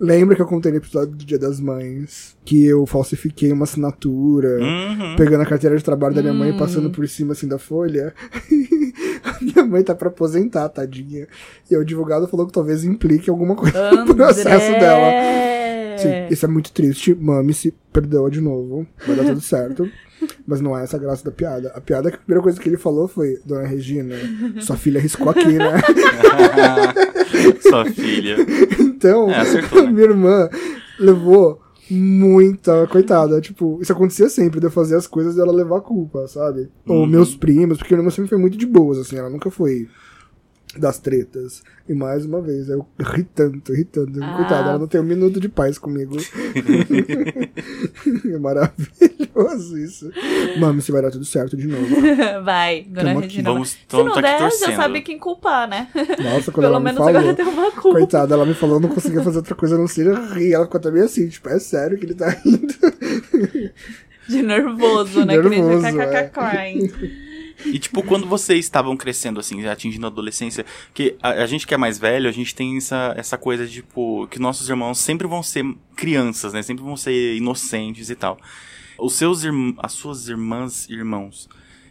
Lembra 0.00 0.36
que 0.36 0.42
eu 0.42 0.46
contei 0.46 0.70
no 0.70 0.78
episódio 0.78 1.14
do 1.14 1.24
Dia 1.24 1.38
das 1.38 1.60
Mães 1.60 2.36
que 2.44 2.64
eu 2.64 2.86
falsifiquei 2.86 3.52
uma 3.52 3.64
assinatura, 3.64 4.58
Uhum. 4.60 5.16
pegando 5.16 5.42
a 5.42 5.46
carteira 5.46 5.76
de 5.76 5.84
trabalho 5.84 6.14
da 6.14 6.22
minha 6.22 6.32
mãe 6.34 6.50
e 6.50 6.58
passando 6.58 6.90
por 6.90 7.06
cima 7.08 7.32
assim 7.32 7.48
da 7.48 7.58
folha? 7.58 8.14
a 9.24 9.36
minha 9.44 9.66
mãe 9.66 9.82
tá 9.82 9.94
pra 9.94 10.08
aposentar, 10.08 10.68
tadinha. 10.68 11.26
E 11.70 11.76
o 11.76 11.80
advogado 11.80 12.26
falou 12.28 12.46
que 12.46 12.52
talvez 12.52 12.84
implique 12.84 13.28
alguma 13.28 13.54
coisa 13.54 13.90
no 14.04 14.14
processo 14.14 14.70
dela. 14.72 15.10
Sim, 16.00 16.08
André. 16.08 16.28
isso 16.30 16.44
é 16.44 16.48
muito 16.48 16.72
triste. 16.72 17.14
Mami, 17.14 17.52
se 17.54 17.72
perdoa 17.92 18.30
de 18.30 18.40
novo. 18.40 18.86
Vai 19.06 19.16
dar 19.16 19.24
tudo 19.24 19.40
certo. 19.40 19.88
Mas 20.46 20.60
não 20.60 20.76
é 20.76 20.82
essa 20.82 20.96
a 20.96 21.00
graça 21.00 21.24
da 21.24 21.30
piada. 21.30 21.70
A 21.74 21.80
piada 21.80 22.08
é 22.08 22.10
que 22.10 22.16
a 22.16 22.20
primeira 22.20 22.42
coisa 22.42 22.60
que 22.60 22.68
ele 22.68 22.76
falou 22.76 23.06
foi: 23.06 23.38
Dona 23.44 23.66
Regina, 23.66 24.16
sua 24.60 24.76
filha 24.76 25.00
riscou 25.00 25.28
aqui, 25.30 25.44
né? 25.58 25.72
Sua 27.62 27.84
filha. 27.86 28.36
Então, 28.80 29.30
É, 29.30 29.36
acertou, 29.40 29.82
né? 29.84 29.90
minha 29.90 30.06
irmã 30.06 30.48
levou 30.98 31.60
muita. 31.90 32.86
Coitada, 32.88 33.40
tipo, 33.40 33.78
isso 33.80 33.92
acontecia 33.92 34.28
sempre, 34.28 34.60
de 34.60 34.66
eu 34.66 34.70
fazer 34.70 34.96
as 34.96 35.06
coisas 35.06 35.36
e 35.36 35.40
ela 35.40 35.52
levar 35.52 35.78
a 35.78 35.80
culpa, 35.82 36.26
sabe? 36.28 36.68
Ou 36.86 37.00
Uhum. 37.02 37.06
meus 37.06 37.34
primos, 37.36 37.78
porque 37.78 37.94
minha 37.94 38.00
irmã 38.02 38.10
sempre 38.10 38.28
foi 38.30 38.38
muito 38.38 38.56
de 38.58 38.66
boas, 38.66 38.98
assim, 38.98 39.16
ela 39.16 39.30
nunca 39.30 39.50
foi 39.50 39.88
das 40.76 40.98
tretas. 40.98 41.62
E 41.88 41.94
mais 41.94 42.26
uma 42.26 42.42
vez, 42.42 42.68
eu 42.68 42.86
ri 43.00 43.24
tanto, 43.24 43.72
ri 43.72 43.84
tanto. 43.84 44.22
Ah. 44.22 44.36
Coitada, 44.36 44.68
ela 44.70 44.78
não 44.78 44.86
tem 44.86 45.00
um 45.00 45.04
minuto 45.04 45.40
de 45.40 45.48
paz 45.48 45.78
comigo. 45.78 46.16
é 48.32 48.38
maravilhoso 48.38 49.78
isso. 49.78 50.10
Mami, 50.58 50.82
você 50.82 50.92
vai 50.92 51.02
dar 51.02 51.10
tudo 51.10 51.24
certo 51.24 51.56
de 51.56 51.66
novo. 51.66 51.86
Vai, 52.44 52.82
dona 52.82 53.12
aqui. 53.12 53.20
Regina. 53.22 53.52
Vamos, 53.52 53.70
Se 53.70 53.78
não 53.92 54.12
tá 54.12 54.20
der, 54.20 54.38
já 54.38 54.48
torcendo. 54.48 54.76
sabe 54.76 55.00
quem 55.00 55.18
culpar, 55.18 55.68
né? 55.68 55.88
Nossa, 55.94 56.52
quando 56.52 56.64
Pelo 56.64 56.66
ela 56.66 56.80
me 56.80 56.84
menos 56.84 56.98
falou. 56.98 57.16
agora 57.16 57.34
tem 57.34 57.46
uma 57.46 57.72
culpa. 57.72 57.98
Coitada, 57.98 58.34
ela 58.34 58.46
me 58.46 58.54
falou, 58.54 58.76
eu 58.76 58.80
não 58.80 58.88
conseguia 58.88 59.22
fazer 59.22 59.38
outra 59.38 59.54
coisa 59.54 59.76
a 59.76 59.78
não 59.78 59.86
ser 59.86 60.14
rir. 60.34 60.52
Ela 60.52 60.66
ficou 60.66 60.92
meio 60.92 61.04
assim, 61.04 61.28
tipo, 61.28 61.48
é 61.48 61.58
sério 61.58 61.98
que 61.98 62.04
ele 62.04 62.14
tá 62.14 62.28
rindo. 62.28 62.74
De 64.28 64.42
nervoso, 64.42 65.24
né? 65.24 65.40
que 65.40 65.48
nem 65.48 65.62
Nervoso, 65.62 65.96
de 65.96 66.00
é. 66.00 66.28
crying. 66.28 67.27
E, 67.66 67.78
tipo, 67.78 68.02
quando 68.02 68.26
vocês 68.26 68.64
estavam 68.64 68.96
crescendo, 68.96 69.40
assim, 69.40 69.66
atingindo 69.66 70.06
a 70.06 70.08
adolescência, 70.08 70.64
que 70.94 71.16
a, 71.22 71.30
a 71.30 71.46
gente 71.46 71.66
que 71.66 71.74
é 71.74 71.76
mais 71.76 71.98
velho, 71.98 72.28
a 72.28 72.32
gente 72.32 72.54
tem 72.54 72.76
essa, 72.76 73.14
essa 73.16 73.36
coisa 73.36 73.66
de, 73.66 73.74
tipo, 73.74 74.26
que 74.28 74.38
nossos 74.38 74.68
irmãos 74.68 74.98
sempre 74.98 75.26
vão 75.26 75.42
ser 75.42 75.64
crianças, 75.96 76.52
né? 76.52 76.62
Sempre 76.62 76.84
vão 76.84 76.96
ser 76.96 77.36
inocentes 77.36 78.10
e 78.10 78.14
tal. 78.14 78.38
Os 78.98 79.14
seus 79.14 79.44
irm 79.44 79.74
as 79.78 79.92
suas 79.92 80.28
irmãs 80.28 80.88
e 80.88 80.94
irmãos, 80.94 81.48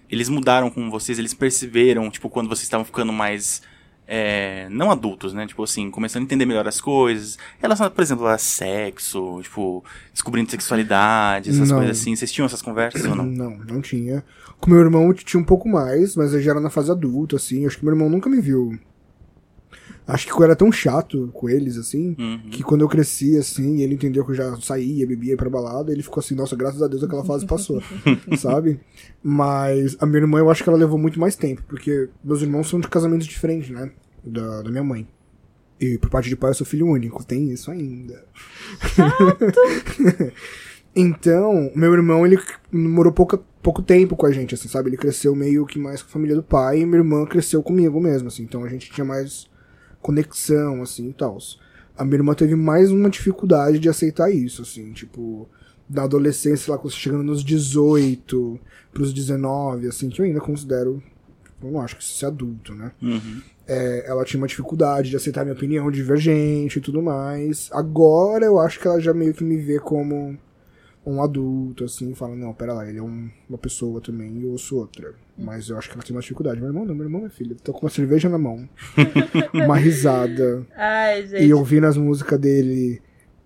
eles 0.09 0.29
mudaram 0.29 0.69
com 0.69 0.89
vocês, 0.89 1.19
eles 1.19 1.33
perceberam, 1.33 2.09
tipo, 2.09 2.29
quando 2.29 2.47
vocês 2.47 2.63
estavam 2.63 2.85
ficando 2.85 3.11
mais. 3.11 3.61
É, 4.07 4.67
não 4.69 4.89
adultos, 4.89 5.33
né? 5.33 5.45
Tipo 5.45 5.63
assim, 5.63 5.91
começando 5.91 6.21
a 6.21 6.25
entender 6.25 6.45
melhor 6.45 6.67
as 6.67 6.79
coisas. 6.79 7.37
Relacionado, 7.59 7.93
por 7.93 8.01
exemplo, 8.01 8.25
a 8.25 8.37
sexo, 8.37 9.41
tipo, 9.41 9.83
descobrindo 10.13 10.49
sexualidade, 10.49 11.49
essas 11.49 11.69
Não. 11.69 11.77
coisas 11.77 11.99
assim. 11.99 12.15
Vocês 12.15 12.31
tinham 12.31 12.45
essas 12.45 12.61
conversas 12.61 13.03
ou 13.05 13.15
não? 13.15 13.25
Não, 13.25 13.57
não 13.57 13.81
tinha. 13.81 14.23
Com 14.59 14.71
meu 14.71 14.79
irmão 14.79 15.07
eu 15.07 15.13
tinha 15.13 15.39
um 15.39 15.43
pouco 15.45 15.67
mais, 15.67 16.15
mas 16.15 16.33
eu 16.33 16.41
já 16.41 16.51
era 16.51 16.59
na 16.61 16.69
fase 16.69 16.89
adulta, 16.89 17.35
assim. 17.35 17.65
Acho 17.67 17.77
que 17.77 17.85
meu 17.85 17.93
irmão 17.93 18.09
nunca 18.09 18.29
me 18.29 18.39
viu. 18.39 18.77
Acho 20.07 20.25
que 20.25 20.31
eu 20.33 20.43
era 20.43 20.55
tão 20.55 20.71
chato 20.71 21.29
com 21.33 21.49
eles, 21.49 21.75
assim, 21.77 22.15
Uhum. 22.17 22.49
que 22.49 22.63
quando 22.63 22.81
eu 22.81 22.87
cresci, 22.87 23.37
assim, 23.37 23.81
ele 23.81 23.95
entendeu 23.95 24.23
que 24.23 24.31
eu 24.31 24.35
já 24.35 24.55
saía, 24.61 25.05
bebia 25.05 25.31
ia 25.31 25.37
pra 25.37 25.49
balada, 25.49 25.91
ele 25.91 26.01
ficou 26.01 26.21
assim, 26.21 26.33
nossa, 26.33 26.55
graças 26.55 26.81
a 26.81 26.87
Deus 26.87 27.03
aquela 27.03 27.25
fase 27.25 27.45
passou, 27.45 27.81
sabe? 28.39 28.79
Mas 29.21 29.97
a 29.99 30.05
minha 30.05 30.19
irmã, 30.21 30.39
eu 30.39 30.49
acho 30.49 30.63
que 30.63 30.69
ela 30.69 30.77
levou 30.77 30.97
muito 30.97 31.19
mais 31.19 31.35
tempo, 31.35 31.61
porque 31.67 32.07
meus 32.23 32.41
irmãos 32.41 32.69
são 32.69 32.79
de 32.79 32.87
casamentos 32.87 33.27
diferentes, 33.27 33.69
né? 33.69 33.91
Da, 34.23 34.61
da 34.61 34.69
minha 34.71 34.83
mãe. 34.83 35.05
E 35.79 35.97
por 35.97 36.09
parte 36.09 36.27
de 36.29 36.35
pai 36.35 36.49
eu 36.51 36.55
sou 36.55 36.65
filho 36.65 36.87
único, 36.87 37.23
tem 37.25 37.51
isso 37.51 37.69
ainda. 37.69 38.23
Então, 40.95 41.71
meu 41.75 41.93
irmão, 41.93 42.25
ele 42.25 42.39
morou 42.71 43.13
pouca, 43.13 43.37
pouco 43.61 43.83
tempo 43.83 44.15
com 44.15 44.25
a 44.25 44.31
gente, 44.31 44.55
assim, 44.55 44.67
sabe? 44.67 44.89
Ele 44.89 44.97
cresceu 44.97 45.35
meio 45.35 45.63
que 45.65 45.77
mais 45.77 46.01
com 46.01 46.09
a 46.09 46.11
família 46.11 46.35
do 46.35 46.41
pai 46.41 46.79
e 46.79 46.85
minha 46.87 46.97
irmã 46.97 47.23
cresceu 47.23 47.61
comigo 47.61 48.01
mesmo, 48.01 48.29
assim. 48.29 48.41
Então 48.41 48.63
a 48.63 48.69
gente 48.69 48.89
tinha 48.91 49.05
mais 49.05 49.47
conexão, 50.01 50.81
assim, 50.81 51.09
e 51.09 51.13
tal. 51.13 51.37
A 51.97 52.05
minha 52.05 52.17
irmã 52.17 52.33
teve 52.33 52.55
mais 52.55 52.91
uma 52.91 53.09
dificuldade 53.09 53.79
de 53.79 53.89
aceitar 53.89 54.29
isso, 54.31 54.61
assim, 54.61 54.91
tipo... 54.93 55.47
Da 55.89 56.03
adolescência, 56.03 56.75
lá, 56.75 56.89
chegando 56.89 57.23
nos 57.23 57.41
18 57.41 58.59
pros 58.91 59.13
19, 59.13 59.87
assim, 59.87 60.09
que 60.09 60.21
eu 60.21 60.25
ainda 60.25 60.41
considero... 60.41 61.01
Eu 61.63 61.71
não 61.71 61.79
acho 61.81 61.95
que 61.95 62.03
isso 62.03 62.25
é 62.25 62.27
adulto, 62.27 62.75
né? 62.75 62.91
Uhum. 63.01 63.41
É, 63.65 64.03
ela 64.05 64.25
tinha 64.25 64.39
uma 64.39 64.47
dificuldade 64.47 65.09
de 65.09 65.15
aceitar 65.15 65.45
minha 65.45 65.55
opinião 65.55 65.89
divergente 65.89 66.77
e 66.77 66.81
tudo 66.81 67.01
mais. 67.01 67.69
Agora 67.71 68.45
eu 68.45 68.59
acho 68.59 68.79
que 68.79 68.87
ela 68.87 68.99
já 68.99 69.13
meio 69.13 69.33
que 69.33 69.45
me 69.45 69.57
vê 69.57 69.79
como 69.79 70.37
um 71.09 71.21
adulto, 71.21 71.83
assim, 71.85 72.13
fala, 72.13 72.35
não, 72.35 72.53
pera 72.53 72.73
lá, 72.73 72.87
ele 72.87 72.99
é 72.99 73.01
um- 73.01 73.29
uma 73.49 73.57
pessoa 73.57 74.01
também 74.01 74.39
e 74.39 74.43
eu 74.45 74.57
sou 74.57 74.79
outra. 74.79 75.13
Mas 75.37 75.69
eu 75.69 75.77
acho 75.77 75.87
que 75.89 75.95
ela 75.95 76.03
tem 76.03 76.15
uma 76.15 76.21
dificuldade. 76.21 76.59
Meu 76.59 76.69
irmão 76.69 76.83
não, 76.85 76.93
meu 76.95 77.05
irmão 77.05 77.25
é 77.25 77.29
filho. 77.29 77.55
Tô 77.63 77.71
com 77.71 77.85
uma 77.85 77.89
cerveja 77.89 78.27
na 78.27 78.37
mão. 78.37 78.67
uma 79.53 79.77
risada. 79.77 80.65
Ai, 80.75 81.25
gente. 81.27 81.43
E 81.45 81.53
ouvindo 81.53 81.85
as 81.85 81.95
músicas 81.95 82.39
dele 82.39 83.01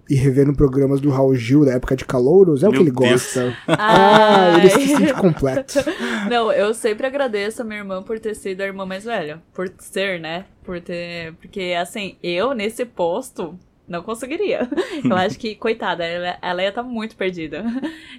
e 0.09 0.15
revendo 0.15 0.53
programas 0.53 0.99
do 0.99 1.09
Raul 1.09 1.35
Gil 1.35 1.63
da 1.63 1.73
época 1.73 1.95
de 1.95 2.03
Calouros, 2.03 2.63
é 2.63 2.67
o 2.67 2.71
que 2.71 2.77
Meu 2.79 2.87
ele 2.87 2.91
Deus. 2.91 3.11
gosta. 3.11 3.55
Ah, 3.67 4.57
ele 4.59 4.69
se 4.69 4.87
sente 4.87 5.13
completo. 5.13 5.79
Não, 6.29 6.51
eu 6.51 6.73
sempre 6.73 7.05
agradeço 7.07 7.61
a 7.61 7.65
minha 7.65 7.79
irmã 7.79 8.01
por 8.03 8.19
ter 8.19 8.35
sido 8.35 8.61
a 8.61 8.65
irmã 8.65 8.85
mais 8.85 9.03
velha. 9.05 9.41
Por 9.53 9.71
ser, 9.79 10.19
né? 10.19 10.45
Por 10.63 10.81
ter. 10.81 11.33
Porque, 11.35 11.75
assim, 11.79 12.15
eu 12.23 12.53
nesse 12.53 12.83
posto 12.85 13.57
não 13.91 14.01
conseguiria. 14.01 14.67
Eu 15.03 15.15
acho 15.15 15.37
que, 15.37 15.53
coitada, 15.55 16.03
ela, 16.03 16.37
ela 16.41 16.63
ia 16.63 16.69
estar 16.69 16.83
muito 16.83 17.15
perdida. 17.15 17.63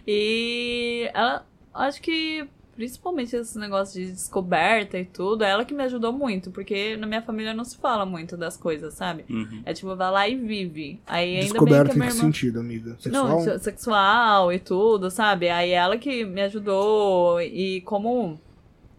E 0.07 1.11
ela. 1.15 1.45
Acho 1.75 2.01
que. 2.03 2.47
Principalmente 2.75 3.37
esse 3.37 3.59
negócio 3.59 4.01
de 4.01 4.11
descoberta 4.11 4.99
e 4.99 5.05
tudo, 5.05 5.45
é 5.45 5.51
ela 5.51 5.63
que 5.63 5.75
me 5.75 5.83
ajudou 5.83 6.11
muito, 6.11 6.51
porque 6.51 6.97
na 6.97 7.07
minha 7.07 7.21
família 7.21 7.53
não 7.53 7.67
se 7.67 7.77
fala 7.77 8.07
muito 8.07 8.35
das 8.35 8.57
coisas, 8.57 8.95
sabe? 8.95 9.27
Uhum. 9.29 9.61
É 9.67 9.75
tipo, 9.75 9.95
vai 9.95 10.11
lá 10.11 10.27
e 10.27 10.35
vive. 10.35 10.99
Aí 11.07 11.37
ainda 11.37 11.41
bem 11.43 11.49
Descoberto 11.53 11.85
que 11.89 11.93
a 11.93 11.95
em 11.95 11.99
minha 11.99 12.11
que 12.11 12.17
irmã. 12.17 12.25
sentido, 12.33 12.61
amiga? 12.61 12.97
Sexual? 12.99 13.29
Não, 13.29 13.41
se- 13.41 13.59
sexual 13.59 14.53
e 14.55 14.59
tudo, 14.59 15.11
sabe? 15.11 15.51
Aí 15.51 15.71
ela 15.71 15.99
que 15.99 16.25
me 16.25 16.41
ajudou 16.41 17.43
e 17.43 17.83
como 17.83 18.41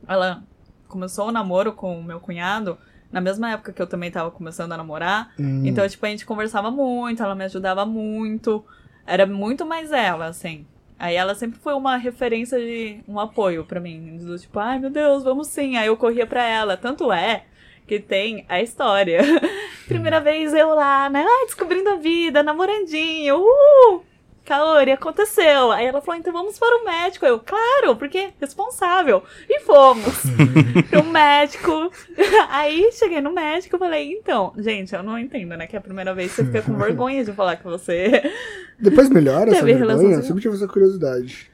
ela 0.08 0.44
começou 0.88 1.28
o 1.30 1.32
namoro 1.32 1.74
com 1.74 2.00
o 2.00 2.04
meu 2.04 2.20
cunhado, 2.20 2.78
na 3.14 3.22
mesma 3.22 3.52
época 3.52 3.72
que 3.72 3.82
eu 3.82 3.88
também 3.88 4.12
tava 4.12 4.30
começando 4.32 4.74
a 4.74 4.78
namorar, 4.78 5.32
Hum. 5.40 5.62
então, 5.66 5.88
tipo, 5.88 6.06
a 6.06 6.10
gente 6.10 6.26
conversava 6.26 6.70
muito, 6.70 7.24
ela 7.24 7.36
me 7.36 7.46
ajudava 7.46 7.86
muito, 7.86 8.66
era 9.08 9.26
muito 9.26 9.66
mais 9.66 9.92
ela, 9.94 10.26
assim. 10.26 10.66
Aí 11.00 11.16
ela 11.16 11.36
sempre 11.36 11.60
foi 11.60 11.74
uma 11.74 11.96
referência 11.98 12.58
de 12.58 13.00
um 13.08 13.20
apoio 13.20 13.64
pra 13.66 13.80
mim, 13.80 14.18
do 14.18 14.38
tipo, 14.38 14.58
ai 14.60 14.80
meu 14.80 14.90
Deus, 14.90 15.24
vamos 15.24 15.48
sim. 15.48 15.78
Aí 15.78 15.88
eu 15.88 15.96
corria 15.98 16.26
pra 16.26 16.44
ela, 16.44 16.76
tanto 16.76 17.12
é 17.12 17.44
que 17.88 18.00
tem 18.00 18.46
a 18.50 18.62
história. 18.62 19.20
Primeira 19.88 20.20
vez 20.22 20.54
eu 20.54 20.70
lá, 20.74 21.10
né? 21.10 21.26
Ai, 21.28 21.46
descobrindo 21.46 21.90
a 21.90 21.96
vida, 21.98 22.42
namorandinho. 22.42 23.38
Uh! 23.42 24.02
Kaori, 24.46 24.92
aconteceu. 24.92 25.72
Aí 25.72 25.86
ela 25.86 26.02
falou, 26.02 26.20
então 26.20 26.34
vamos 26.34 26.60
para 26.60 26.82
o 26.82 26.86
médico. 26.86 27.26
Eu, 27.26 27.40
claro, 27.40 27.96
porque 27.96 28.30
responsável. 28.40 29.24
E 29.50 29.62
fomos 29.62 30.22
pro 30.90 31.04
médico. 31.04 31.92
Aí 32.50 32.92
cheguei 32.92 33.22
no 33.22 33.32
médico 33.32 33.76
e 33.76 33.80
falei, 33.80 34.12
então, 34.12 34.54
gente, 34.58 34.94
eu 34.94 35.02
não 35.02 35.18
entendo, 35.18 35.56
né? 35.56 35.66
Que 35.68 35.76
é 35.76 35.80
a 35.80 35.82
primeira 35.82 36.14
vez 36.14 36.32
que 36.32 36.38
você 36.38 36.46
fica 36.46 36.62
com 36.62 36.78
vergonha 36.78 37.24
de 37.24 37.32
falar 37.32 37.56
que 37.56 37.64
você. 37.64 38.32
Depois 38.80 39.10
melhora 39.10 39.52
essa 39.52 39.64
vergonha? 39.64 40.16
Eu 40.18 40.24
sempre 40.24 40.42
tive 40.42 40.56
essa 40.56 40.68
curiosidade. 40.68 41.50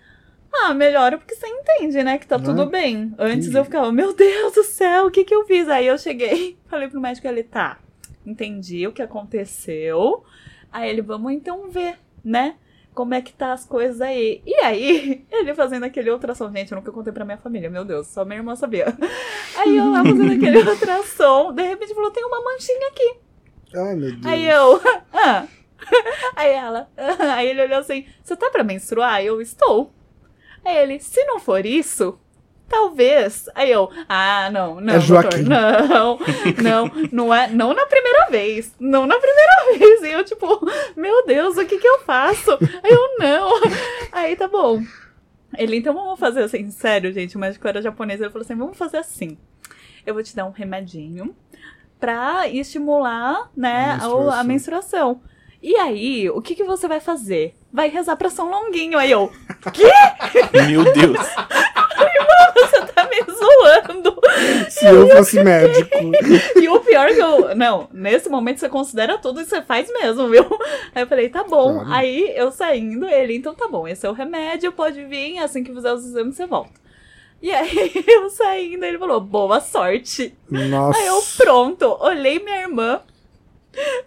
Ah, 0.52 0.74
melhora 0.74 1.18
porque 1.20 1.36
você 1.36 1.46
entende, 1.48 2.02
né? 2.04 2.18
Que 2.18 2.26
tá 2.26 2.40
Né? 2.40 2.44
tudo 2.44 2.66
bem. 2.66 3.14
Antes 3.20 3.46
Entendi. 3.46 3.58
eu 3.58 3.66
ficava, 3.66 3.92
meu 3.92 4.14
Deus 4.16 4.54
do 4.54 4.64
céu, 4.64 5.06
o 5.06 5.12
que 5.12 5.24
que 5.24 5.34
eu 5.36 5.46
fiz? 5.46 5.70
Aí 5.70 5.86
eu 5.86 5.98
cheguei, 5.98 6.58
falei 6.68 6.88
pro 6.88 7.00
médico, 7.00 7.28
ele, 7.28 7.44
tá, 7.44 7.78
entendi 8.26 8.88
o 8.88 8.92
que 8.92 9.02
aconteceu. 9.04 10.24
Aí 10.72 10.90
ele, 10.90 11.04
vamos 11.04 11.32
então 11.34 11.70
ver, 11.70 11.96
né? 12.26 12.56
Como 13.00 13.14
é 13.14 13.22
que 13.22 13.32
tá 13.32 13.54
as 13.54 13.64
coisas 13.64 14.02
aí? 14.02 14.42
E 14.46 14.54
aí, 14.56 15.26
ele 15.32 15.56
fazendo 15.56 15.86
aquele 15.86 16.12
ultrassom. 16.12 16.52
Gente, 16.52 16.74
eu 16.74 16.76
nunca 16.76 16.92
contei 16.92 17.14
pra 17.14 17.24
minha 17.24 17.38
família, 17.38 17.70
meu 17.70 17.86
Deus, 17.86 18.08
só 18.08 18.26
minha 18.26 18.40
irmã 18.40 18.58
sabia. 18.58 18.88
Aí 19.56 19.78
eu 19.78 19.90
lá 19.90 20.04
fazendo 20.04 20.34
aquele 20.34 20.70
ultrassom, 20.70 21.54
de 21.54 21.64
repente 21.64 21.96
falou, 21.96 22.12
tem 22.12 22.26
uma 22.26 22.44
manchinha 22.44 22.88
aqui. 22.90 23.20
Ai, 23.74 23.96
meu 23.96 24.12
Deus. 24.12 24.26
Aí 24.26 24.46
eu, 24.46 24.82
ah. 25.14 25.48
Aí 26.36 26.52
ela, 26.52 26.90
ah. 26.98 27.36
aí 27.36 27.48
ele 27.48 27.62
olhou 27.62 27.80
assim, 27.80 28.06
você 28.22 28.36
tá 28.36 28.50
pra 28.50 28.66
menstruar? 28.66 29.24
Eu 29.24 29.40
estou. 29.40 29.94
Aí 30.66 30.76
ele, 30.76 31.00
se 31.00 31.24
não 31.24 31.40
for 31.40 31.66
isso, 31.66 32.20
talvez. 32.70 33.50
Aí 33.56 33.72
eu, 33.72 33.90
ah, 34.08 34.50
não, 34.52 34.80
não, 34.80 34.94
É 34.94 35.00
doutor, 35.00 35.40
não, 35.40 36.20
não, 36.64 36.92
não 37.12 37.34
é, 37.34 37.48
não 37.50 37.74
na 37.74 37.86
primeira 37.86 38.28
vez, 38.30 38.74
não 38.80 39.06
na 39.08 39.18
primeira 39.18 39.78
vez. 39.78 40.02
E 40.04 40.12
eu 40.12 40.24
tipo, 40.24 40.60
meu 40.96 41.26
Deus, 41.26 41.58
o 41.58 41.66
que 41.66 41.78
que 41.78 41.88
eu 41.88 42.00
faço? 42.00 42.52
Aí 42.84 42.92
eu, 42.92 43.18
não. 43.20 43.50
Aí 44.12 44.36
tá 44.36 44.48
bom. 44.48 44.82
Ele, 45.58 45.78
então 45.78 45.94
vamos 45.94 46.20
fazer 46.20 46.44
assim, 46.44 46.70
sério, 46.70 47.12
gente, 47.12 47.36
o 47.36 47.40
médico 47.40 47.68
era 47.68 47.82
japonês, 47.82 48.22
ele 48.22 48.30
falou 48.30 48.46
assim, 48.46 48.56
vamos 48.56 48.78
fazer 48.78 48.98
assim. 48.98 49.38
Eu 50.06 50.14
vou 50.14 50.22
te 50.24 50.36
dar 50.36 50.46
um 50.46 50.52
remedinho 50.52 51.36
pra 52.00 52.48
estimular, 52.48 53.50
né, 53.58 53.98
A 54.00 54.06
a, 54.06 54.10
o- 54.10 54.30
a 54.30 54.44
menstruação. 54.44 54.44
menstruação. 54.46 55.22
E 55.62 55.76
aí, 55.76 56.30
o 56.30 56.42
que 56.42 56.56
que 56.56 56.64
você 56.64 56.88
vai 56.88 57.02
fazer? 57.02 57.54
Vai 57.74 57.90
rezar 57.90 58.16
pra 58.16 58.30
São 58.30 58.50
Longuinho. 58.50 58.98
Aí 58.98 59.12
eu, 59.12 59.30
Meu 60.68 60.84
Deus. 60.94 61.18
você 62.56 62.86
tá 62.88 63.08
me 63.08 63.24
zoando. 63.34 64.20
Se 64.70 64.86
eu 64.86 65.08
fosse 65.10 65.44
médico. 65.44 65.90
E 66.60 66.68
o 66.70 66.80
pior 66.82 67.08
que 67.10 67.20
eu. 67.20 67.56
Não, 67.56 67.88
nesse 67.94 68.30
momento 68.30 68.60
você 68.60 68.70
considera 68.70 69.18
tudo 69.18 69.42
e 69.42 69.46
você 69.46 69.62
faz 69.62 69.92
mesmo, 69.92 70.28
viu? 70.30 70.44
Aí 70.94 71.04
eu 71.04 71.08
falei, 71.08 71.30
tá 71.30 71.44
bom. 71.44 71.76
Claro. 71.76 71.92
Aí 71.94 72.34
eu 72.36 72.52
saindo, 72.52 73.08
ele, 73.08 73.36
então 73.36 73.54
tá 73.56 73.68
bom, 73.68 73.88
esse 73.88 74.06
é 74.06 74.10
o 74.10 74.14
remédio, 74.14 74.72
pode 74.72 75.04
vir, 75.06 75.40
assim 75.40 75.64
que 75.64 75.74
fizer 75.74 75.94
os 75.94 76.06
exames 76.06 76.36
você 76.36 76.46
volta. 76.46 76.80
E 77.42 77.52
aí 77.52 77.92
eu 78.08 78.30
saindo, 78.30 78.84
ele 78.84 78.98
falou, 79.00 79.20
boa 79.22 79.60
sorte. 79.62 80.36
Nossa. 80.50 81.00
Aí 81.00 81.08
eu, 81.08 81.22
pronto, 81.38 81.98
olhei 82.02 82.40
minha 82.40 82.62
irmã, 82.62 83.00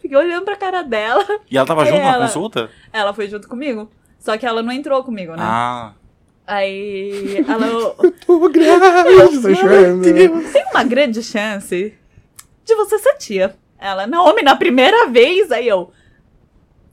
fiquei 0.00 0.16
olhando 0.16 0.44
pra 0.44 0.56
cara 0.56 0.82
dela. 0.82 1.24
E 1.50 1.56
ela 1.56 1.66
tava 1.66 1.84
junto 1.86 1.98
na 1.98 2.12
Ela- 2.14 2.26
consulta? 2.26 2.70
Ela 2.92 3.14
foi 3.14 3.28
junto 3.28 3.48
comigo. 3.48 3.90
Só 4.18 4.36
que 4.38 4.46
ela 4.46 4.62
não 4.62 4.70
entrou 4.72 5.02
comigo, 5.02 5.32
né? 5.32 5.42
Ah. 5.42 5.92
Aí 6.52 7.38
ela. 7.48 7.94
Tô 8.26 8.48
grávida, 8.50 9.04
tô 9.40 9.54
chorando. 9.54 10.02
Tem 10.52 10.64
uma 10.70 10.84
grande 10.84 11.22
chance 11.22 11.94
de 12.62 12.74
você 12.74 12.98
ser 12.98 13.14
tia. 13.14 13.56
Ela, 13.78 14.06
não, 14.06 14.26
homem, 14.26 14.44
na 14.44 14.54
primeira 14.54 15.08
vez. 15.08 15.50
Aí 15.50 15.66
eu. 15.66 15.90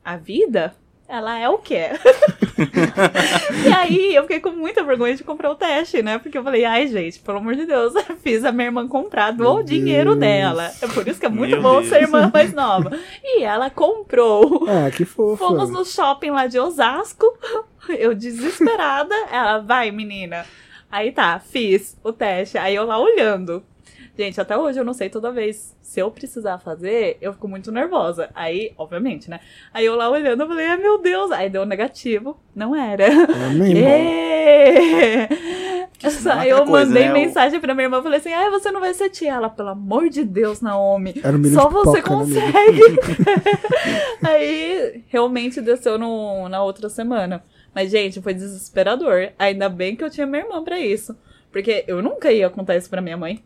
A 0.04 0.16
vida? 0.16 0.74
Ela 1.10 1.40
é 1.40 1.50
o 1.50 1.58
quê? 1.58 1.88
e 3.66 3.74
aí 3.74 4.16
eu 4.16 4.22
fiquei 4.22 4.40
com 4.40 4.52
muita 4.52 4.84
vergonha 4.84 5.16
de 5.16 5.24
comprar 5.24 5.50
o 5.50 5.56
teste, 5.56 6.04
né? 6.04 6.20
Porque 6.20 6.38
eu 6.38 6.44
falei, 6.44 6.64
ai, 6.64 6.88
gente, 6.88 7.18
pelo 7.18 7.40
amor 7.40 7.56
de 7.56 7.66
Deus, 7.66 7.94
fiz 8.22 8.46
a 8.46 8.52
minha 8.52 8.68
irmã 8.68 8.88
comprar 8.88 9.32
do 9.32 9.44
Meu 9.44 9.64
dinheiro 9.64 10.12
Deus. 10.12 10.20
dela. 10.20 10.72
É 10.80 10.88
por 10.88 11.08
isso 11.08 11.20
que 11.20 11.26
é 11.26 11.30
muito 11.30 11.54
Meu 11.54 11.64
bom 11.64 11.80
Deus. 11.80 11.88
ser 11.88 12.04
irmã 12.04 12.30
mais 12.32 12.54
nova. 12.54 12.96
E 13.24 13.42
ela 13.42 13.72
comprou. 13.72 14.68
Ah, 14.70 14.92
que 14.92 15.04
fofa. 15.04 15.44
Fomos 15.44 15.72
no 15.72 15.84
shopping 15.84 16.30
lá 16.30 16.46
de 16.46 16.60
Osasco. 16.60 17.26
Eu 17.90 18.14
desesperada. 18.14 19.16
Ela, 19.32 19.58
vai, 19.58 19.90
menina. 19.90 20.46
Aí 20.92 21.12
tá, 21.12 21.40
fiz 21.40 21.98
o 22.04 22.14
teste. 22.14 22.56
Aí 22.56 22.76
eu 22.76 22.86
lá 22.86 23.00
olhando. 23.00 23.64
Gente, 24.20 24.42
até 24.42 24.58
hoje 24.58 24.78
eu 24.78 24.84
não 24.84 24.94
sei 24.94 25.10
toda 25.10 25.32
vez. 25.32 25.74
Se 25.82 26.02
eu 26.02 26.12
precisar 26.12 26.58
fazer, 26.58 27.18
eu 27.22 27.32
fico 27.32 27.48
muito 27.48 27.72
nervosa. 27.72 28.30
Aí, 28.36 28.74
obviamente, 28.78 29.30
né? 29.30 29.40
Aí 29.74 29.86
eu 29.86 29.96
lá 29.96 30.10
olhando, 30.10 30.44
eu 30.44 30.48
falei, 30.50 30.66
ai 30.68 30.76
meu 30.76 30.98
Deus. 31.02 31.32
Aí 31.32 31.50
deu 31.50 31.66
negativo. 31.66 32.38
Não 32.54 32.76
era. 32.76 33.08
Amém. 33.48 33.76
Não 33.76 33.88
é 33.88 35.30
Aí 36.38 36.50
eu 36.50 36.66
coisa, 36.66 36.90
mandei 36.90 37.06
né? 37.06 37.14
Mensagem 37.14 37.62
pra 37.62 37.74
minha 37.74 37.86
irmã, 37.86 38.04
falei 38.04 38.20
assim, 38.20 38.34
ai, 38.34 38.50
você 38.50 38.70
não 38.72 38.82
vai 38.82 38.94
ser 38.94 39.10
tia. 39.10 39.36
Ela, 39.36 39.50
pelo 39.50 39.70
amor 39.70 40.10
de 40.10 40.26
Deus, 40.26 40.60
Naomi. 40.60 41.14
Era 41.24 41.38
um 41.38 41.44
Só 41.46 41.70
você 41.70 42.02
pipoca, 42.02 42.26
né, 42.26 42.42
consegue. 42.42 42.82
Aí, 44.22 45.02
realmente 45.08 45.62
desceu 45.62 45.98
no, 45.98 46.50
na 46.50 46.62
outra 46.62 46.90
semana. 46.90 47.42
Mas, 47.74 47.90
gente, 47.90 48.22
foi 48.22 48.34
desesperador. 48.34 49.30
Ainda 49.40 49.70
bem 49.70 49.96
que 49.96 50.04
eu 50.04 50.10
tinha 50.10 50.28
minha 50.28 50.44
irmã 50.44 50.62
pra 50.62 50.78
isso. 50.78 51.18
Porque 51.54 51.86
eu 51.88 52.02
nunca 52.02 52.30
ia 52.34 52.50
contar 52.50 52.76
isso 52.76 52.90
pra 52.90 53.02
minha 53.02 53.16
mãe. 53.16 53.42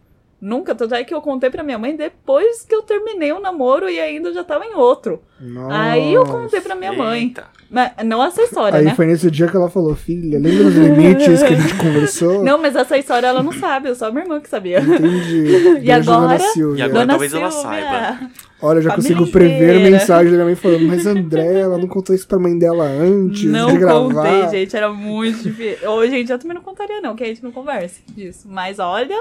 Nunca. 0.45 0.75
Tanto 0.75 0.93
é 0.93 1.03
que 1.06 1.13
eu 1.13 1.21
contei 1.21 1.49
pra 1.49 1.63
minha 1.63 1.77
mãe 1.77 1.95
depois 1.95 2.63
que 2.63 2.75
eu 2.75 2.82
terminei 2.82 3.32
o 3.32 3.39
namoro 3.39 3.89
e 3.89 3.97
ainda 3.97 4.34
já 4.34 4.43
tava 4.43 4.65
em 4.65 4.75
outro. 4.75 5.21
Nossa. 5.39 5.73
Aí 5.73 6.13
eu 6.13 6.25
contei 6.25 6.60
pra 6.60 6.75
minha 6.75 6.91
mãe. 6.91 7.21
Eita. 7.23 7.45
Mas 7.71 7.91
não 8.06 8.23
essa 8.23 8.41
história, 8.43 8.77
Aí 8.77 8.86
né? 8.86 8.93
foi 8.93 9.06
nesse 9.08 9.32
dia 9.32 9.47
que 9.47 9.56
ela 9.56 9.69
falou, 9.69 9.95
filha, 9.95 10.38
lembra 10.38 10.65
dos 10.65 10.75
limites 10.75 11.41
que 11.41 11.53
a 11.53 11.56
gente 11.56 11.73
conversou? 11.75 12.43
Não, 12.43 12.62
mas 12.62 12.75
essa 12.75 12.97
história 12.97 13.25
ela 13.27 13.41
não 13.41 13.51
sabe, 13.53 13.95
só 13.95 14.12
minha 14.12 14.23
irmã 14.25 14.39
que 14.41 14.49
sabia. 14.49 14.79
Entendi. 14.79 15.79
E 15.82 15.91
agora? 15.91 16.38
E 16.77 16.82
agora? 16.82 16.89
Dona 16.89 17.08
talvez 17.08 17.34
ela 17.34 17.49
Silvia. 17.49 17.69
saiba. 17.82 18.29
Olha, 18.62 18.77
eu 18.77 18.82
já 18.84 18.91
Família 18.91 19.15
consigo 19.17 19.32
prever 19.32 19.75
inteira. 19.77 19.89
mensagem 19.91 20.25
da 20.32 20.32
minha 20.38 20.45
mãe 20.45 20.56
falando, 20.56 20.86
mas 20.88 21.06
André, 21.08 21.60
ela 21.62 21.77
não 21.77 21.88
contou 21.88 22.15
isso 22.15 22.27
pra 22.27 22.38
mãe 22.38 22.58
dela 22.58 22.84
antes 22.86 23.43
Não 23.45 23.71
de 23.71 23.77
gravar. 23.79 24.13
contei, 24.13 24.49
gente, 24.60 24.75
era 24.77 24.89
muito 24.91 25.41
difícil. 25.43 25.89
Hoje 25.89 26.15
em 26.15 26.23
dia 26.25 26.36
eu 26.36 26.39
também 26.39 26.56
não 26.56 26.62
contaria, 26.62 27.01
não, 27.01 27.15
que 27.15 27.23
a 27.23 27.27
gente 27.27 27.43
não 27.43 27.51
conversa 27.51 27.99
disso. 28.15 28.47
Mas 28.49 28.77
olha, 28.79 29.19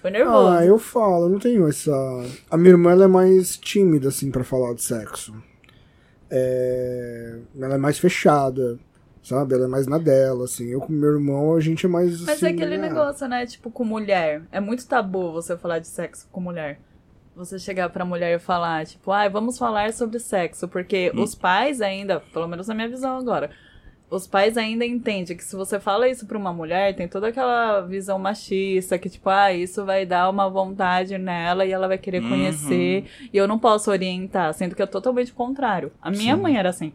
foi 0.00 0.10
nervoso. 0.10 0.48
Ah, 0.48 0.64
eu 0.64 0.78
falo, 0.78 1.28
não 1.28 1.38
tenho 1.38 1.68
essa. 1.68 1.92
A 2.50 2.56
minha 2.56 2.70
irmã 2.70 2.92
é 3.02 3.06
mais 3.06 3.56
tímida, 3.56 4.08
assim, 4.08 4.30
pra 4.30 4.44
falar 4.44 4.74
de 4.74 4.82
sexo. 4.82 5.34
É... 6.30 7.38
Ela 7.60 7.74
é 7.74 7.78
mais 7.78 7.98
fechada, 7.98 8.78
sabe? 9.22 9.54
Ela 9.54 9.64
é 9.64 9.68
mais 9.68 9.86
na 9.86 9.98
dela, 9.98 10.44
assim. 10.44 10.68
Eu 10.68 10.80
com 10.80 10.92
meu 10.92 11.12
irmão, 11.12 11.54
a 11.54 11.60
gente 11.60 11.86
é 11.86 11.88
mais. 11.88 12.20
Mas 12.20 12.36
assim, 12.36 12.46
é 12.46 12.48
aquele 12.50 12.74
ah, 12.76 12.78
negócio, 12.78 13.28
né? 13.28 13.46
Tipo, 13.46 13.70
com 13.70 13.84
mulher. 13.84 14.42
É 14.50 14.60
muito 14.60 14.86
tabu 14.86 15.32
você 15.32 15.56
falar 15.56 15.78
de 15.78 15.88
sexo 15.88 16.28
com 16.30 16.40
mulher. 16.40 16.80
Você 17.34 17.58
chegar 17.58 17.90
pra 17.90 18.04
mulher 18.04 18.36
e 18.36 18.38
falar, 18.38 18.86
tipo, 18.86 19.10
ai, 19.10 19.28
vamos 19.28 19.58
falar 19.58 19.92
sobre 19.92 20.18
sexo. 20.18 20.66
Porque 20.66 21.12
Hum. 21.14 21.22
os 21.22 21.34
pais 21.34 21.80
ainda, 21.80 22.20
pelo 22.32 22.48
menos 22.48 22.66
na 22.68 22.74
minha 22.74 22.88
visão 22.88 23.18
agora, 23.18 23.50
os 24.08 24.26
pais 24.26 24.56
ainda 24.56 24.84
entendem 24.84 25.36
que 25.36 25.42
se 25.42 25.56
você 25.56 25.80
fala 25.80 26.08
isso 26.08 26.26
pra 26.26 26.38
uma 26.38 26.52
mulher, 26.52 26.94
tem 26.94 27.08
toda 27.08 27.28
aquela 27.28 27.80
visão 27.80 28.18
machista 28.18 28.98
que, 28.98 29.08
tipo, 29.08 29.28
ah, 29.28 29.52
isso 29.52 29.84
vai 29.84 30.06
dar 30.06 30.30
uma 30.30 30.48
vontade 30.48 31.18
nela 31.18 31.64
e 31.66 31.72
ela 31.72 31.88
vai 31.88 31.98
querer 31.98 32.22
Uhum. 32.22 32.28
conhecer. 32.28 33.04
E 33.32 33.36
eu 33.36 33.48
não 33.48 33.58
posso 33.58 33.90
orientar, 33.90 34.54
sendo 34.54 34.76
que 34.76 34.82
é 34.82 34.86
totalmente 34.86 35.32
o 35.32 35.34
contrário. 35.34 35.90
A 36.00 36.10
minha 36.10 36.36
Sim. 36.36 36.40
mãe 36.42 36.56
era 36.56 36.68
assim. 36.68 36.92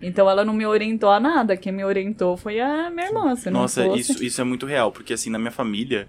Então 0.00 0.28
ela 0.30 0.44
não 0.44 0.52
me 0.52 0.66
orientou 0.66 1.10
a 1.10 1.18
nada. 1.20 1.56
Quem 1.56 1.72
me 1.72 1.84
orientou 1.84 2.36
foi 2.36 2.60
a 2.60 2.90
minha 2.90 3.06
irmã. 3.06 3.34
Se 3.36 3.50
Nossa, 3.50 3.84
fosse... 3.84 4.00
isso, 4.12 4.24
isso 4.24 4.40
é 4.40 4.44
muito 4.44 4.66
real, 4.66 4.90
porque 4.92 5.12
assim, 5.12 5.30
na 5.30 5.38
minha 5.38 5.50
família, 5.50 6.08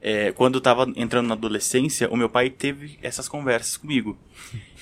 é, 0.00 0.32
quando 0.32 0.56
eu 0.56 0.60
tava 0.60 0.90
entrando 0.96 1.26
na 1.28 1.34
adolescência, 1.34 2.08
o 2.10 2.16
meu 2.16 2.28
pai 2.28 2.50
teve 2.50 2.98
essas 3.02 3.28
conversas 3.28 3.76
comigo. 3.76 4.16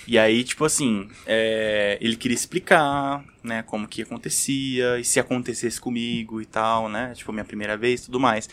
E 0.07 0.19
aí, 0.19 0.45
tipo 0.45 0.65
assim, 0.65 1.09
é, 1.27 1.99
ele 2.01 2.17
queria 2.17 2.35
explicar, 2.35 3.25
né, 3.43 3.63
como 3.63 3.89
que 3.89 4.03
acontecia, 4.03 4.99
e 5.01 5.05
se 5.05 5.19
acontecesse 5.19 5.81
comigo 5.81 6.41
e 6.41 6.47
tal, 6.47 6.89
né, 6.89 7.13
tipo, 7.15 7.33
minha 7.33 7.45
primeira 7.45 7.77
vez 7.77 8.01
e 8.03 8.05
tudo 8.07 8.21
mais. 8.21 8.49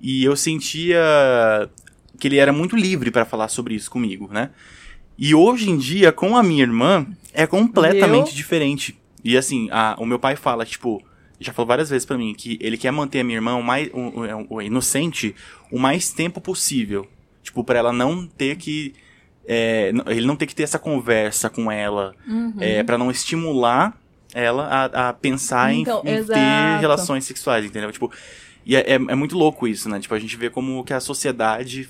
E 0.00 0.24
eu 0.24 0.34
sentia 0.36 0.98
que 2.18 2.26
ele 2.28 2.38
era 2.38 2.52
muito 2.52 2.76
livre 2.76 3.10
pra 3.10 3.24
falar 3.24 3.48
sobre 3.48 3.74
isso 3.74 3.90
comigo, 3.90 4.28
né. 4.32 4.50
E 5.16 5.34
hoje 5.34 5.70
em 5.70 5.76
dia, 5.78 6.10
com 6.10 6.36
a 6.36 6.42
minha 6.42 6.62
irmã, 6.62 7.06
é 7.32 7.46
completamente 7.46 8.28
Viu? 8.28 8.36
diferente. 8.36 8.98
E 9.22 9.36
assim, 9.36 9.68
a- 9.70 9.94
o 9.98 10.06
meu 10.06 10.18
pai 10.18 10.34
fala, 10.34 10.64
tipo, 10.66 11.00
já 11.38 11.52
falou 11.52 11.68
várias 11.68 11.90
vezes 11.90 12.04
pra 12.04 12.18
mim 12.18 12.34
que 12.34 12.58
ele 12.60 12.76
quer 12.76 12.90
manter 12.90 13.20
a 13.20 13.24
minha 13.24 13.36
irmã 13.36 13.54
o 13.54 13.62
mais 13.62 13.88
o, 13.92 13.98
o- 13.98 14.56
o 14.56 14.62
inocente 14.62 15.34
o 15.70 15.78
mais 15.78 16.10
tempo 16.12 16.40
possível. 16.40 17.06
Tipo, 17.42 17.62
pra 17.62 17.78
ela 17.78 17.92
não 17.92 18.26
ter 18.26 18.56
que 18.56 18.94
é, 19.46 19.92
ele 20.08 20.26
não 20.26 20.36
ter 20.36 20.46
que 20.46 20.54
ter 20.54 20.62
essa 20.62 20.78
conversa 20.78 21.50
com 21.50 21.70
ela, 21.70 22.14
Uhum. 22.26 22.54
é, 22.60 22.82
para 22.82 22.96
não 22.98 23.10
estimular 23.10 23.92
ela 24.34 24.64
a, 24.94 25.08
a 25.08 25.12
pensar 25.12 25.72
em- 25.72 25.82
Então, 25.82 26.00
em, 26.00 26.04
ter 26.04 26.10
exato. 26.18 26.80
relações 26.80 27.24
sexuais, 27.24 27.64
entendeu? 27.64 27.90
Tipo, 27.92 28.10
e 28.64 28.76
é, 28.76 28.80
é, 28.80 28.94
é 28.94 29.14
muito 29.14 29.36
louco 29.36 29.66
isso, 29.68 29.88
né? 29.88 29.98
Tipo, 30.00 30.14
a 30.14 30.18
gente 30.18 30.36
vê 30.36 30.48
como 30.48 30.82
que 30.84 30.94
a 30.94 31.00
sociedade 31.00 31.88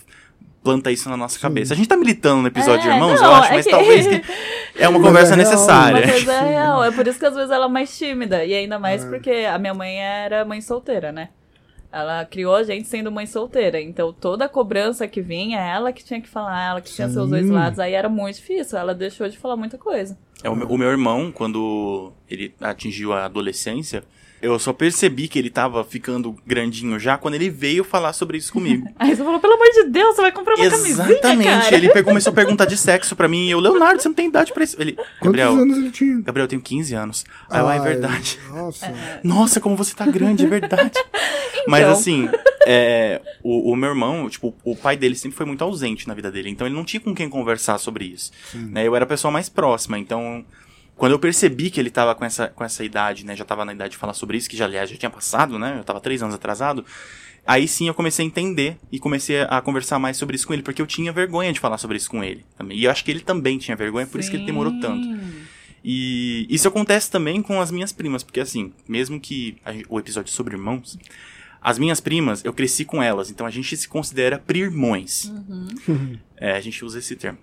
planta 0.64 0.90
isso 0.90 1.08
na 1.10 1.16
nossa 1.16 1.38
cabeça. 1.38 1.74
A 1.74 1.76
gente 1.76 1.88
tá 1.88 1.96
militando 1.96 2.40
no 2.42 2.48
episódio 2.48 2.82
de 2.82 2.88
É, 2.88 2.92
irmãos, 2.94 3.20
não, 3.20 3.28
eu 3.28 3.34
acho, 3.34 3.52
é 3.52 3.56
mas 3.56 3.64
que- 3.66 3.70
talvez 3.70 4.06
que 4.06 4.22
é 4.82 4.88
uma 4.88 5.00
conversa 5.00 5.34
é 5.34 5.36
real, 5.36 5.50
necessária. 5.50 5.98
Uma 6.04 6.12
coisa 6.12 6.32
é 6.32 6.40
real. 6.50 6.84
É 6.84 6.90
por 6.92 7.06
isso 7.06 7.18
que 7.18 7.26
às 7.26 7.34
vezes 7.34 7.50
ela 7.50 7.66
é 7.66 7.68
mais 7.68 7.96
tímida. 7.98 8.44
E 8.44 8.54
ainda 8.54 8.78
mais 8.78 9.04
porque 9.04 9.30
a 9.30 9.58
minha 9.58 9.74
mãe 9.74 9.98
era 10.00 10.44
mãe 10.44 10.60
solteira, 10.60 11.12
né? 11.12 11.28
Ela 11.92 12.24
criou 12.24 12.54
a 12.54 12.62
gente 12.62 12.88
sendo 12.88 13.12
mãe 13.12 13.26
solteira. 13.26 13.80
Então 13.80 14.12
toda 14.12 14.46
a 14.46 14.48
cobrança 14.48 15.06
que 15.06 15.20
vinha, 15.20 15.60
ela 15.60 15.92
que 15.92 16.02
tinha 16.02 16.20
que 16.20 16.28
falar, 16.28 16.70
ela 16.70 16.80
que 16.80 16.90
tinha 16.90 17.08
seus 17.08 17.28
dois 17.28 17.46
Sim. 17.46 17.52
lados. 17.52 17.78
Aí 17.78 17.92
era 17.92 18.08
muito 18.08 18.36
difícil. 18.36 18.78
Ela 18.78 18.94
deixou 18.94 19.28
de 19.28 19.36
falar 19.36 19.56
muita 19.56 19.76
coisa. 19.76 20.18
É, 20.42 20.48
o, 20.48 20.56
meu, 20.56 20.66
o 20.68 20.78
meu 20.78 20.88
irmão, 20.88 21.30
quando 21.30 22.12
ele 22.28 22.54
atingiu 22.60 23.12
a 23.12 23.26
adolescência, 23.26 24.02
eu 24.42 24.58
só 24.58 24.72
percebi 24.72 25.28
que 25.28 25.38
ele 25.38 25.48
tava 25.48 25.82
ficando 25.84 26.36
grandinho 26.46 26.98
já 26.98 27.16
quando 27.16 27.34
ele 27.34 27.48
veio 27.48 27.84
falar 27.84 28.12
sobre 28.12 28.36
isso 28.36 28.52
comigo. 28.52 28.86
Aí 28.98 29.14
você 29.14 29.22
falou, 29.22 29.38
pelo 29.38 29.54
amor 29.54 29.68
de 29.72 29.84
Deus, 29.84 30.16
você 30.16 30.22
vai 30.22 30.32
comprar 30.32 30.56
uma 30.56 30.68
camisinha, 30.68 31.08
Exatamente. 31.08 31.74
Ele 31.74 31.88
pegou, 31.90 32.10
começou 32.10 32.32
a 32.32 32.34
perguntar 32.34 32.64
de 32.64 32.76
sexo 32.76 33.14
pra 33.14 33.28
mim 33.28 33.46
e 33.46 33.50
eu, 33.52 33.60
Leonardo, 33.60 34.02
você 34.02 34.08
não 34.08 34.14
tem 34.14 34.26
idade 34.28 34.52
pra 34.52 34.64
isso. 34.64 34.76
Ele, 34.80 34.92
Quantos 34.92 35.06
Gabriel, 35.22 35.52
anos 35.52 35.78
ele 35.78 35.90
tinha? 35.90 36.20
Gabriel, 36.20 36.44
eu 36.44 36.48
tenho 36.48 36.60
15 36.62 36.94
anos. 36.94 37.24
Aí 37.48 37.60
eu, 37.60 37.68
ah, 37.68 37.76
é 37.76 37.80
verdade. 37.80 38.38
Nossa. 38.50 38.94
Nossa, 39.22 39.60
como 39.60 39.76
você 39.76 39.94
tá 39.94 40.04
grande, 40.06 40.44
é 40.44 40.48
verdade. 40.48 40.98
Mas 41.68 41.82
Então. 41.82 41.92
assim, 41.92 42.28
é, 42.66 43.20
o, 43.42 43.72
o 43.72 43.76
meu 43.76 43.90
irmão, 43.90 44.28
tipo, 44.28 44.52
o 44.64 44.74
pai 44.74 44.96
dele 44.96 45.14
sempre 45.14 45.36
foi 45.36 45.46
muito 45.46 45.62
ausente 45.62 46.08
na 46.08 46.14
vida 46.14 46.30
dele. 46.32 46.50
Então 46.50 46.66
ele 46.66 46.74
não 46.74 46.84
tinha 46.84 47.00
com 47.00 47.14
quem 47.14 47.28
conversar 47.28 47.78
sobre 47.78 48.04
isso. 48.06 48.32
Né? 48.52 48.86
Eu 48.86 48.96
era 48.96 49.04
a 49.04 49.08
pessoa 49.08 49.30
mais 49.30 49.48
próxima. 49.48 49.96
Então, 49.98 50.44
quando 50.96 51.12
eu 51.12 51.18
percebi 51.18 51.70
que 51.70 51.80
ele 51.80 51.90
tava 51.90 52.14
com 52.14 52.24
essa, 52.24 52.48
com 52.48 52.64
essa 52.64 52.84
idade, 52.84 53.24
né? 53.24 53.34
Já 53.34 53.44
tava 53.44 53.64
na 53.64 53.72
idade 53.72 53.92
de 53.92 53.96
falar 53.96 54.14
sobre 54.14 54.36
isso, 54.36 54.48
que 54.48 54.56
já, 54.56 54.64
aliás, 54.64 54.88
já 54.90 54.96
tinha 54.96 55.10
passado, 55.10 55.58
né? 55.58 55.76
Eu 55.78 55.84
tava 55.84 56.00
três 56.00 56.22
anos 56.22 56.34
atrasado. 56.34 56.84
Aí 57.44 57.66
sim 57.66 57.88
eu 57.88 57.94
comecei 57.94 58.24
a 58.24 58.26
entender 58.26 58.78
e 58.90 59.00
comecei 59.00 59.40
a 59.42 59.60
conversar 59.60 59.98
mais 59.98 60.16
sobre 60.16 60.36
isso 60.36 60.46
com 60.46 60.52
ele, 60.52 60.62
porque 60.62 60.80
eu 60.80 60.86
tinha 60.86 61.10
vergonha 61.10 61.52
de 61.52 61.58
falar 61.58 61.76
sobre 61.76 61.96
isso 61.96 62.08
com 62.08 62.22
ele 62.22 62.44
também. 62.56 62.78
E 62.78 62.84
eu 62.84 62.90
acho 62.90 63.04
que 63.04 63.10
ele 63.10 63.20
também 63.20 63.58
tinha 63.58 63.76
vergonha, 63.76 64.06
por 64.06 64.20
isso 64.20 64.30
que 64.30 64.36
ele 64.36 64.46
demorou 64.46 64.78
tanto. 64.80 65.02
Sim. 65.02 65.42
E 65.84 66.46
isso 66.48 66.68
acontece 66.68 67.10
também 67.10 67.42
com 67.42 67.60
as 67.60 67.72
minhas 67.72 67.92
primas, 67.92 68.22
porque 68.22 68.38
assim, 68.38 68.72
mesmo 68.86 69.18
que 69.18 69.56
o 69.88 69.98
episódio 69.98 70.32
sobre 70.32 70.54
irmãos, 70.54 70.96
as 71.60 71.78
minhas 71.78 72.00
primas, 72.00 72.44
eu 72.44 72.52
cresci 72.52 72.84
com 72.84 73.02
elas, 73.02 73.30
então 73.30 73.46
a 73.46 73.50
gente 73.50 73.76
se 73.76 73.88
considera 73.88 74.38
prirmões. 74.38 75.32
É, 76.36 76.52
a 76.52 76.60
gente 76.60 76.84
usa 76.84 76.98
esse 76.98 77.14
termo. 77.16 77.38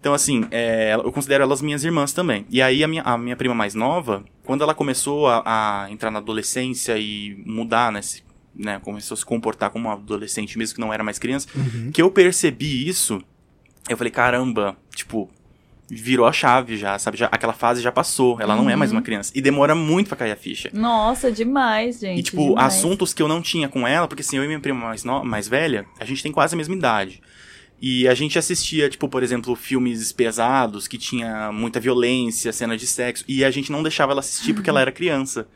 Então, 0.00 0.14
assim, 0.14 0.44
é, 0.50 0.94
eu 0.94 1.10
considero 1.12 1.42
elas 1.42 1.60
minhas 1.60 1.82
irmãs 1.84 2.12
também. 2.12 2.46
E 2.50 2.62
aí, 2.62 2.84
a 2.84 2.88
minha, 2.88 3.02
a 3.02 3.18
minha 3.18 3.34
prima 3.36 3.54
mais 3.54 3.74
nova, 3.74 4.24
quando 4.44 4.62
ela 4.62 4.74
começou 4.74 5.26
a, 5.28 5.42
a 5.84 5.90
entrar 5.90 6.10
na 6.10 6.18
adolescência 6.18 6.96
e 6.98 7.42
mudar, 7.44 7.90
né, 7.90 8.02
se 8.02 8.22
né, 8.54 8.78
começou 8.82 9.14
a 9.14 9.18
se 9.18 9.24
comportar 9.26 9.68
como 9.70 9.88
um 9.88 9.92
adolescente, 9.92 10.56
mesmo 10.56 10.74
que 10.76 10.80
não 10.80 10.92
era 10.92 11.02
mais 11.04 11.18
criança, 11.18 11.48
que 11.92 12.00
eu 12.00 12.10
percebi 12.10 12.88
isso, 12.88 13.20
eu 13.88 13.96
falei, 13.96 14.10
caramba, 14.10 14.76
tipo, 14.94 15.28
virou 15.90 16.26
a 16.26 16.32
chave 16.32 16.76
já, 16.76 16.98
sabe? 16.98 17.16
Já, 17.18 17.26
aquela 17.26 17.52
fase 17.52 17.82
já 17.82 17.92
passou, 17.92 18.40
ela 18.40 18.56
não 18.56 18.68
é 18.70 18.74
mais 18.76 18.90
uma 18.92 19.02
criança. 19.02 19.30
E 19.34 19.40
demora 19.42 19.74
muito 19.74 20.08
pra 20.08 20.16
cair 20.16 20.32
a 20.32 20.36
ficha. 20.36 20.70
Nossa, 20.72 21.30
demais, 21.30 22.00
gente. 22.00 22.18
E, 22.18 22.22
tipo, 22.22 22.48
demais. 22.48 22.74
assuntos 22.74 23.12
que 23.12 23.22
eu 23.22 23.28
não 23.28 23.42
tinha 23.42 23.68
com 23.68 23.86
ela, 23.86 24.08
porque 24.08 24.22
assim, 24.22 24.36
eu 24.36 24.44
e 24.44 24.46
minha 24.46 24.58
prima 24.60 24.80
mais, 24.86 25.04
no- 25.04 25.24
mais 25.24 25.46
velha, 25.48 25.84
a 26.00 26.04
gente 26.04 26.22
tem 26.22 26.32
quase 26.32 26.54
a 26.54 26.56
mesma 26.56 26.74
idade. 26.74 27.20
E 27.80 28.08
a 28.08 28.14
gente 28.14 28.38
assistia, 28.38 28.88
tipo, 28.88 29.08
por 29.08 29.22
exemplo, 29.22 29.54
filmes 29.54 30.10
pesados, 30.12 30.88
que 30.88 30.96
tinha 30.96 31.52
muita 31.52 31.78
violência, 31.78 32.52
cena 32.52 32.76
de 32.76 32.86
sexo, 32.86 33.24
e 33.28 33.44
a 33.44 33.50
gente 33.50 33.70
não 33.70 33.82
deixava 33.82 34.12
ela 34.12 34.20
assistir 34.20 34.54
porque 34.54 34.70
ela 34.70 34.80
era 34.82 34.90
criança. 34.90 35.46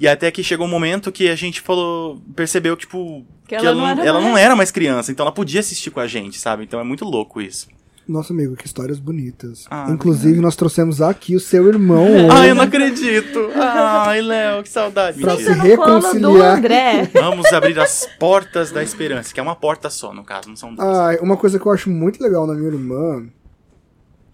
E 0.00 0.06
até 0.06 0.30
que 0.30 0.44
chegou 0.44 0.66
um 0.66 0.70
momento 0.70 1.10
que 1.10 1.28
a 1.28 1.34
gente 1.34 1.60
falou, 1.60 2.22
percebeu, 2.36 2.76
tipo, 2.76 3.26
Que 3.48 3.54
ela 3.56 3.74
não 3.74 3.88
era 3.88 4.04
ela 4.04 4.20
não 4.20 4.38
era 4.38 4.54
mais 4.54 4.70
criança, 4.70 5.10
então 5.10 5.24
ela 5.24 5.32
podia 5.32 5.60
assistir 5.60 5.90
com 5.90 6.00
a 6.00 6.06
gente, 6.06 6.38
sabe? 6.38 6.62
Então 6.62 6.78
é 6.78 6.84
muito 6.84 7.04
louco 7.04 7.40
isso. 7.40 7.68
Nossa, 8.08 8.32
amigo, 8.32 8.56
que 8.56 8.64
histórias 8.64 8.98
bonitas. 8.98 9.66
Ah, 9.70 9.88
Inclusive, 9.90 10.40
nós 10.40 10.56
trouxemos 10.56 11.02
aqui 11.02 11.36
o 11.36 11.40
seu 11.40 11.68
irmão 11.68 12.06
Ai, 12.32 12.50
eu 12.50 12.54
não 12.54 12.62
acredito! 12.62 13.50
Ai, 13.54 14.22
Léo, 14.22 14.62
que 14.62 14.70
saudade. 14.70 15.20
Pra 15.20 15.36
se 15.36 15.52
reconciliar. 15.52 16.56
André. 16.56 17.10
Vamos 17.12 17.52
abrir 17.52 17.78
as 17.78 18.08
portas 18.18 18.70
da 18.70 18.82
esperança, 18.82 19.34
que 19.34 19.38
é 19.38 19.42
uma 19.42 19.54
porta 19.54 19.90
só, 19.90 20.14
no 20.14 20.24
caso, 20.24 20.48
não 20.48 20.56
são 20.56 20.74
duas. 20.74 20.88
Ai, 20.88 21.18
uma 21.18 21.36
coisa 21.36 21.58
que 21.58 21.66
eu 21.66 21.72
acho 21.72 21.90
muito 21.90 22.22
legal 22.22 22.46
na 22.46 22.54
minha 22.54 22.68
irmã, 22.68 23.28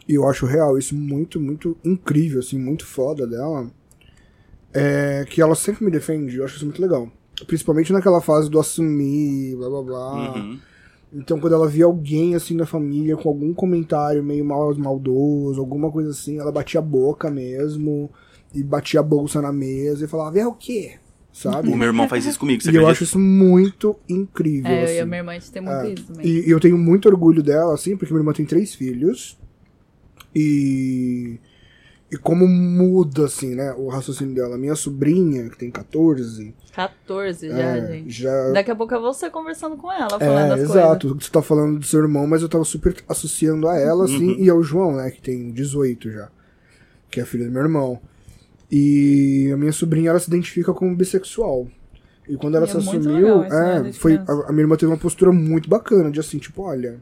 e 0.08 0.14
eu 0.14 0.28
acho 0.28 0.46
real 0.46 0.78
isso 0.78 0.94
muito, 0.94 1.40
muito 1.40 1.76
incrível, 1.84 2.38
assim, 2.38 2.58
muito 2.58 2.86
foda 2.86 3.26
dela, 3.26 3.66
é 4.72 5.24
que 5.28 5.42
ela 5.42 5.56
sempre 5.56 5.84
me 5.84 5.90
defende, 5.90 6.36
eu 6.36 6.44
acho 6.44 6.56
isso 6.56 6.64
muito 6.64 6.80
legal. 6.80 7.08
Principalmente 7.48 7.92
naquela 7.92 8.20
fase 8.20 8.48
do 8.48 8.60
assumir, 8.60 9.56
blá 9.56 9.68
blá 9.68 9.82
blá. 9.82 10.34
Uhum. 10.36 10.58
Então, 11.14 11.38
quando 11.38 11.52
ela 11.52 11.68
via 11.68 11.84
alguém 11.84 12.34
assim 12.34 12.56
na 12.56 12.66
família 12.66 13.16
com 13.16 13.28
algum 13.28 13.54
comentário 13.54 14.22
meio 14.22 14.44
mal, 14.44 14.74
maldoso, 14.76 15.60
alguma 15.60 15.90
coisa 15.90 16.10
assim, 16.10 16.38
ela 16.38 16.50
batia 16.50 16.80
a 16.80 16.82
boca 16.82 17.30
mesmo 17.30 18.10
e 18.52 18.62
batia 18.62 18.98
a 18.98 19.02
bolsa 19.02 19.40
na 19.40 19.52
mesa 19.52 20.04
e 20.04 20.08
falava: 20.08 20.38
É 20.38 20.46
o 20.46 20.52
quê? 20.52 20.96
Sabe? 21.32 21.68
O 21.68 21.76
meu 21.76 21.88
irmão 21.88 22.08
faz 22.08 22.24
isso 22.26 22.38
comigo, 22.38 22.62
você 22.62 22.70
E 22.70 22.76
eu 22.76 22.86
acho 22.86 23.02
isso 23.02 23.18
muito 23.18 23.96
incrível. 24.08 24.70
É, 24.70 24.80
eu 24.80 24.84
assim. 24.84 24.94
e 24.94 25.00
a 25.00 25.06
minha 25.06 25.18
irmã, 25.18 25.32
a 25.32 25.34
gente 25.34 25.50
tem 25.50 25.62
muito 25.62 25.86
É, 25.86 25.92
isso 25.92 26.06
também. 26.06 26.26
E, 26.26 26.46
e 26.46 26.50
eu 26.50 26.60
tenho 26.60 26.78
muito 26.78 27.08
orgulho 27.08 27.42
dela, 27.42 27.74
assim, 27.74 27.96
porque 27.96 28.12
minha 28.12 28.20
irmã 28.20 28.32
tem 28.32 28.46
três 28.46 28.72
filhos. 28.74 29.36
E. 30.34 31.40
E 32.12 32.16
como 32.16 32.46
muda, 32.46 33.24
assim, 33.24 33.54
né, 33.54 33.74
o 33.76 33.88
raciocínio 33.88 34.34
dela. 34.34 34.56
Minha 34.58 34.76
sobrinha, 34.76 35.48
que 35.48 35.58
tem 35.58 35.70
14, 35.70 36.54
14 36.72 37.48
já, 37.48 37.56
é, 37.58 37.86
gente. 37.86 38.10
já. 38.10 38.50
Daqui 38.52 38.70
a 38.70 38.76
pouco 38.76 38.94
é 38.94 38.98
você 39.00 39.28
conversando 39.30 39.76
com 39.76 39.90
ela, 39.90 40.10
falando 40.10 40.50
É, 40.50 40.54
as 40.54 40.60
exato. 40.60 41.14
Você 41.14 41.30
tá 41.30 41.42
falando 41.42 41.78
do 41.78 41.84
seu 41.84 42.00
irmão, 42.00 42.26
mas 42.26 42.42
eu 42.42 42.48
tava 42.48 42.64
super 42.64 42.94
associando 43.08 43.66
a 43.68 43.76
ela, 43.78 44.04
assim, 44.04 44.32
Uhum. 44.34 44.38
e 44.38 44.50
ao 44.50 44.62
João, 44.62 44.96
né, 44.96 45.10
que 45.10 45.20
tem 45.20 45.50
18 45.50 46.10
já. 46.12 46.28
Que 47.10 47.20
é 47.20 47.24
filho 47.24 47.46
do 47.46 47.50
meu 47.50 47.62
irmão. 47.62 48.00
E 48.70 49.50
a 49.52 49.56
minha 49.56 49.72
sobrinha, 49.72 50.10
ela 50.10 50.18
se 50.20 50.28
identifica 50.28 50.72
como 50.72 50.94
bissexual. 50.94 51.66
E 52.28 52.36
quando 52.36 52.56
ela 52.56 52.66
E 52.66 52.68
se 52.68 52.76
é 52.76 52.80
assumiu, 52.80 53.42
isso, 53.44 53.54
né, 53.54 53.76
é, 53.76 53.80
desde 53.82 54.00
foi, 54.00 54.16
a, 54.16 54.32
a 54.48 54.52
minha 54.52 54.62
irmã 54.62 54.76
teve 54.76 54.90
uma 54.90 54.98
postura 54.98 55.32
muito 55.32 55.68
bacana, 55.68 56.10
de 56.10 56.20
assim, 56.20 56.38
tipo, 56.38 56.62
olha, 56.62 57.00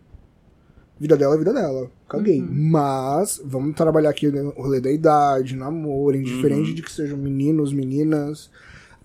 vida 1.02 1.16
dela 1.16 1.34
é 1.34 1.38
vida 1.38 1.52
dela, 1.52 1.90
caguei. 2.08 2.40
Uhum. 2.40 2.48
Mas, 2.70 3.42
vamos 3.44 3.74
trabalhar 3.74 4.10
aqui 4.10 4.28
no 4.28 4.50
rolê 4.50 4.80
da 4.80 4.90
idade, 4.90 5.56
namoro, 5.56 6.16
indiferente 6.16 6.70
Uhum. 6.70 6.74
de 6.76 6.82
que 6.82 6.92
sejam 6.92 7.18
meninos, 7.18 7.72
meninas, 7.72 8.50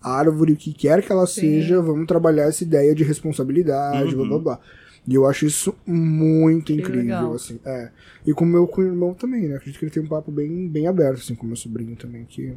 árvore, 0.01 0.53
o 0.53 0.55
que 0.55 0.73
quer 0.73 1.01
que 1.01 1.11
ela 1.11 1.25
Sim. 1.25 1.41
seja, 1.41 1.81
vamos 1.81 2.05
trabalhar 2.07 2.43
essa 2.43 2.63
ideia 2.63 2.93
de 2.93 3.03
responsabilidade, 3.03 4.13
blá 4.15 4.23
Uhum. 4.23 4.29
blá 4.29 4.39
blá. 4.39 4.59
E 5.07 5.15
eu 5.15 5.25
acho 5.25 5.45
isso 5.45 5.73
muito 5.85 6.65
Que 6.67 6.73
incrível, 6.73 7.01
legal. 7.01 7.33
assim. 7.33 7.59
É. 7.65 7.89
E 8.25 8.33
com 8.33 8.43
o 8.45 8.47
meu 8.47 8.67
com 8.67 8.81
o 8.81 8.85
irmão 8.85 9.13
também, 9.13 9.47
né? 9.47 9.55
Acredito 9.55 9.79
que 9.79 9.85
ele 9.85 9.91
tem 9.91 10.03
um 10.03 10.07
papo 10.07 10.29
bem, 10.31 10.67
bem 10.67 10.85
aberto, 10.85 11.19
assim, 11.19 11.33
com 11.33 11.45
o 11.45 11.47
meu 11.47 11.55
sobrinho 11.55 11.95
também, 11.95 12.25
que 12.25 12.53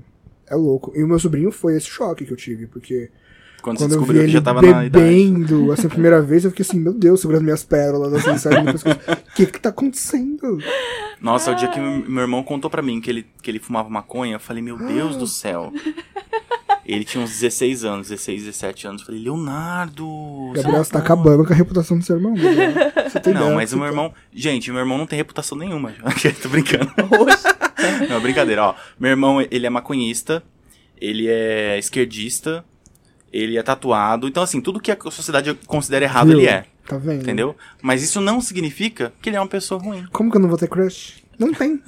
é 0.48 0.54
louco. 0.56 0.92
E 0.96 1.02
o 1.02 1.06
meu 1.08 1.18
sobrinho 1.18 1.50
foi 1.52 1.76
esse 1.76 1.86
choque 1.86 2.24
que 2.26 2.32
eu 2.32 2.36
tive, 2.36 2.66
porque 2.66 3.08
Quando, 3.60 3.78
você 3.78 3.84
quando 3.84 3.92
eu 3.92 3.98
vi 3.98 4.00
descobriu 4.00 4.20
que 4.22 4.26
ele 4.26 4.32
já 4.32 4.40
tava 4.40 4.62
na 4.62 4.84
idade. 4.84 4.90
bebendo, 4.90 5.72
assim, 5.72 5.86
a 5.86 5.90
primeira 5.90 6.22
vez, 6.22 6.44
eu 6.44 6.50
fiquei 6.50 6.64
assim, 6.64 6.78
meu 6.78 6.92
Deus, 6.92 7.20
segurando 7.20 7.44
minhas 7.44 7.64
pérolas, 7.64 8.12
assim, 8.14 8.38
sabe? 8.38 8.70
O 8.70 9.34
que 9.34 9.46
que 9.46 9.60
tá 9.60 9.68
acontecendo? 9.68 10.58
Nossa, 11.20 11.52
o 11.52 11.54
dia 11.54 11.68
que 11.68 11.78
meu 11.78 12.08
meu 12.08 12.22
irmão 12.22 12.42
contou 12.42 12.70
pra 12.70 12.82
mim 12.82 13.00
que 13.00 13.10
ele, 13.10 13.26
que 13.42 13.50
ele 13.50 13.58
fumava 13.58 13.88
maconha, 13.88 14.36
eu 14.36 14.40
falei, 14.40 14.62
meu 14.62 14.76
Deus 14.76 15.16
do 15.16 15.26
céu. 15.26 15.72
Ele 16.84 17.04
tinha 17.04 17.22
uns 17.22 17.30
16 17.30 17.84
anos, 17.84 18.08
16, 18.08 18.44
17 18.46 18.86
anos. 18.88 19.02
Eu 19.02 19.06
falei, 19.06 19.22
Leonardo. 19.22 20.06
Gabriel, 20.54 20.82
você 20.82 20.90
tá 20.90 20.98
acabando 20.98 21.44
com 21.44 21.52
a 21.52 21.56
reputação 21.56 21.96
do 21.96 22.04
seu 22.04 22.16
irmão. 22.16 22.34
Gabriel. 22.34 22.72
Você 23.08 23.20
tem 23.20 23.32
Não, 23.32 23.42
ideia 23.42 23.54
mas 23.54 23.72
o 23.72 23.76
meu 23.76 23.86
você 23.86 23.92
irmão. 23.92 24.14
Gente, 24.32 24.70
meu 24.72 24.80
irmão 24.80 24.98
não 24.98 25.06
tem 25.06 25.16
reputação 25.16 25.56
nenhuma. 25.56 25.92
Tô 26.42 26.48
brincando. 26.48 26.90
Oxe. 27.20 27.46
Não, 28.08 28.20
brincadeira, 28.20 28.64
ó. 28.64 28.74
Meu 28.98 29.10
irmão, 29.10 29.40
ele 29.40 29.66
é 29.66 29.70
maconhista, 29.70 30.42
ele 31.00 31.28
é 31.28 31.78
esquerdista, 31.78 32.64
ele 33.32 33.56
é 33.58 33.62
tatuado. 33.62 34.28
Então, 34.28 34.42
assim, 34.42 34.60
tudo 34.60 34.80
que 34.80 34.90
a 34.90 34.96
sociedade 35.10 35.54
considera 35.66 36.04
errado, 36.04 36.28
Viu? 36.28 36.38
ele 36.38 36.48
é. 36.48 36.64
Tá 36.86 36.96
vendo? 36.98 37.22
Entendeu? 37.22 37.56
Mas 37.80 38.02
isso 38.02 38.20
não 38.20 38.40
significa 38.40 39.12
que 39.22 39.28
ele 39.28 39.36
é 39.36 39.40
uma 39.40 39.46
pessoa 39.46 39.80
ruim. 39.80 40.04
Como 40.10 40.30
que 40.30 40.36
eu 40.36 40.40
não 40.40 40.48
vou 40.48 40.58
ter 40.58 40.68
crush? 40.68 41.22
Não 41.38 41.52
tem. 41.54 41.80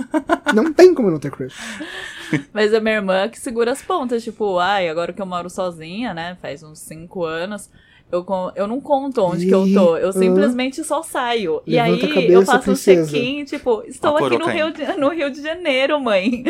não 0.55 0.73
tem 0.73 0.95
como 0.95 1.09
eu 1.09 1.13
não 1.13 1.19
ter 1.19 1.31
crush. 1.31 1.55
Mas 2.55 2.73
a 2.73 2.81
minha 2.81 2.95
irmã 2.95 3.29
que 3.29 3.39
segura 3.39 3.73
as 3.73 3.83
pontas, 3.83 4.23
tipo, 4.25 4.59
ai, 4.59 4.89
agora 4.89 5.13
que 5.13 5.21
eu 5.21 5.27
moro 5.27 5.51
sozinha, 5.51 6.15
né? 6.15 6.37
Faz 6.41 6.63
uns 6.63 6.79
5 6.79 7.25
anos. 7.25 7.69
Eu, 8.13 8.27
eu 8.55 8.67
não 8.67 8.79
conto 8.79 9.23
onde 9.25 9.47
que 9.47 9.55
eu 9.55 9.65
tô, 9.73 9.97
eu 9.97 10.13
simplesmente 10.13 10.85
só 10.85 11.03
saio. 11.03 11.63
e 11.67 11.73
Levanta 11.77 12.05
aí 12.05 12.13
a 12.13 12.15
cabeça, 12.15 12.33
eu 12.33 12.45
faço 12.45 12.59
um 12.59 12.75
princesa. 12.75 13.11
check-in, 13.11 13.45
tipo, 13.47 13.83
estou 13.87 14.19
aqui 14.19 14.37
no 14.37 14.47
Rio, 14.49 14.71
de, 14.71 14.85
no 14.99 15.09
Rio 15.09 15.31
de 15.31 15.41
Janeiro, 15.41 15.99
mãe. 15.99 16.45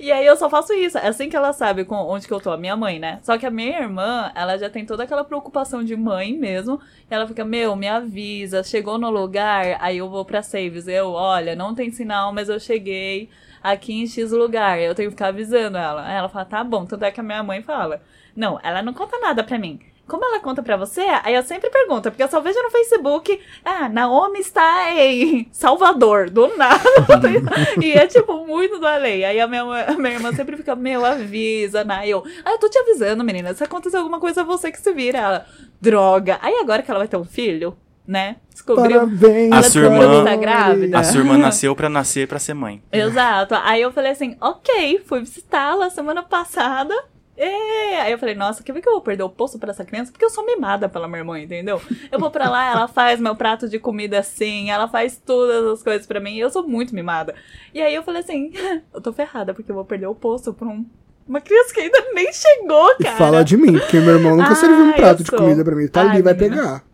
E 0.00 0.10
aí 0.10 0.24
eu 0.24 0.34
só 0.36 0.48
faço 0.48 0.72
isso. 0.72 0.96
É 0.96 1.08
assim 1.08 1.28
que 1.28 1.36
ela 1.36 1.52
sabe 1.52 1.84
com 1.84 1.96
onde 1.96 2.26
que 2.26 2.32
eu 2.32 2.40
tô, 2.40 2.50
a 2.50 2.56
minha 2.56 2.74
mãe, 2.74 2.98
né? 2.98 3.20
Só 3.22 3.36
que 3.36 3.44
a 3.44 3.50
minha 3.50 3.78
irmã, 3.78 4.32
ela 4.34 4.56
já 4.56 4.70
tem 4.70 4.86
toda 4.86 5.02
aquela 5.04 5.22
preocupação 5.22 5.84
de 5.84 5.94
mãe 5.94 6.32
mesmo. 6.32 6.80
E 7.10 7.14
ela 7.14 7.26
fica, 7.26 7.44
meu, 7.44 7.76
me 7.76 7.86
avisa, 7.86 8.64
chegou 8.64 8.96
no 8.96 9.10
lugar, 9.10 9.76
aí 9.80 9.98
eu 9.98 10.08
vou 10.08 10.24
pra 10.24 10.42
saves. 10.42 10.88
Eu, 10.88 11.10
olha, 11.10 11.54
não 11.54 11.74
tem 11.74 11.90
sinal, 11.90 12.32
mas 12.32 12.48
eu 12.48 12.58
cheguei 12.58 13.28
aqui 13.62 13.92
em 13.92 14.06
X 14.06 14.32
lugar. 14.32 14.80
Eu 14.80 14.94
tenho 14.94 15.10
que 15.10 15.14
ficar 15.14 15.28
avisando 15.28 15.76
ela. 15.76 16.06
Aí 16.06 16.16
ela 16.16 16.30
fala, 16.30 16.46
tá 16.46 16.64
bom. 16.64 16.86
Tanto 16.86 17.04
é 17.04 17.10
que 17.10 17.20
a 17.20 17.22
minha 17.22 17.42
mãe 17.42 17.62
fala, 17.62 18.00
não, 18.34 18.58
ela 18.62 18.82
não 18.82 18.94
conta 18.94 19.18
nada 19.18 19.44
pra 19.44 19.58
mim. 19.58 19.78
Como 20.06 20.24
ela 20.24 20.40
conta 20.40 20.62
pra 20.62 20.76
você, 20.76 21.00
aí 21.22 21.34
eu 21.34 21.42
sempre 21.42 21.70
pergunto, 21.70 22.10
porque 22.10 22.22
eu 22.22 22.28
só 22.28 22.40
vejo 22.40 22.60
no 22.62 22.70
Facebook, 22.70 23.40
ah, 23.64 23.88
Naomi 23.88 24.40
está 24.40 24.92
em 24.94 25.48
Salvador, 25.52 26.28
do 26.28 26.54
nada. 26.56 26.82
e 27.80 27.92
é 27.92 28.06
tipo 28.06 28.44
muito 28.46 28.78
do 28.78 28.86
além. 28.86 29.24
Aí 29.24 29.40
a 29.40 29.46
minha, 29.46 29.62
a 29.62 29.92
minha 29.94 30.14
irmã 30.14 30.32
sempre 30.32 30.56
fica, 30.56 30.74
meu, 30.74 31.04
avisa, 31.04 31.84
Nai. 31.84 32.08
Eu, 32.08 32.24
ah, 32.44 32.50
eu 32.50 32.58
tô 32.58 32.68
te 32.68 32.78
avisando, 32.78 33.22
menina, 33.24 33.54
se 33.54 33.62
acontecer 33.64 33.96
alguma 33.96 34.18
coisa, 34.18 34.42
você 34.44 34.70
que 34.72 34.80
se 34.80 34.92
vira. 34.92 35.18
Ela, 35.18 35.46
droga. 35.80 36.38
Aí 36.42 36.54
agora 36.60 36.82
que 36.82 36.90
ela 36.90 36.98
vai 37.00 37.08
ter 37.08 37.16
um 37.16 37.24
filho, 37.24 37.76
né? 38.06 38.36
Descobriu. 38.50 39.00
Parabéns. 39.00 39.52
A 39.52 39.62
sua 39.62 39.82
irmã- 39.82 40.18
que 40.18 40.30
tá 40.30 40.36
grávida. 40.36 40.98
A 40.98 41.04
sua 41.04 41.20
irmã 41.20 41.38
nasceu 41.38 41.74
pra 41.74 41.88
nascer 41.88 42.28
pra 42.28 42.38
ser 42.38 42.54
mãe. 42.54 42.82
Exato. 42.92 43.54
Aí 43.62 43.80
eu 43.80 43.92
falei 43.92 44.12
assim, 44.12 44.36
ok, 44.40 45.00
fui 45.06 45.20
visitá-la 45.20 45.90
semana 45.90 46.22
passada. 46.22 46.94
É. 47.36 48.00
Aí 48.02 48.12
eu 48.12 48.18
falei, 48.18 48.34
nossa, 48.34 48.62
quer 48.62 48.72
ver 48.72 48.80
que 48.82 48.88
eu 48.88 48.92
vou 48.92 49.00
perder 49.02 49.22
o 49.22 49.28
posto 49.30 49.58
pra 49.58 49.70
essa 49.70 49.84
criança? 49.84 50.10
Porque 50.12 50.24
eu 50.24 50.30
sou 50.30 50.44
mimada 50.44 50.88
pela 50.88 51.06
minha 51.08 51.20
irmã, 51.20 51.38
entendeu? 51.40 51.80
Eu 52.10 52.18
vou 52.18 52.30
pra 52.30 52.48
lá, 52.50 52.70
ela 52.72 52.88
faz 52.88 53.18
meu 53.20 53.34
prato 53.36 53.68
de 53.68 53.78
comida 53.78 54.18
assim, 54.18 54.70
ela 54.70 54.88
faz 54.88 55.16
todas 55.24 55.64
as 55.66 55.82
coisas 55.82 56.06
pra 56.06 56.20
mim, 56.20 56.34
e 56.34 56.40
eu 56.40 56.50
sou 56.50 56.66
muito 56.66 56.94
mimada. 56.94 57.34
E 57.72 57.80
aí 57.80 57.94
eu 57.94 58.02
falei 58.02 58.20
assim, 58.22 58.52
eu 58.92 59.00
tô 59.00 59.12
ferrada, 59.12 59.54
porque 59.54 59.70
eu 59.70 59.74
vou 59.76 59.84
perder 59.84 60.06
o 60.06 60.14
posto 60.14 60.52
pra 60.52 60.66
um- 60.68 60.84
uma 61.26 61.40
criança 61.40 61.72
que 61.72 61.80
ainda 61.80 61.98
nem 62.12 62.30
chegou, 62.32 62.90
E 63.00 63.04
cara. 63.04 63.16
fala 63.16 63.44
de 63.44 63.56
mim, 63.56 63.78
porque 63.78 63.98
meu 64.00 64.14
irmão 64.16 64.36
nunca 64.36 64.52
Ah, 64.52 64.56
serviu 64.56 64.78
um 64.84 64.90
eu 64.90 64.96
prato 64.96 65.22
de 65.22 65.30
comida 65.30 65.64
pra 65.64 65.74
mim. 65.76 65.86
Tá 65.88 66.02
Ai, 66.02 66.08
ali, 66.10 66.22
vai 66.22 66.34
menina. 66.34 66.56
pegar. 66.56 66.84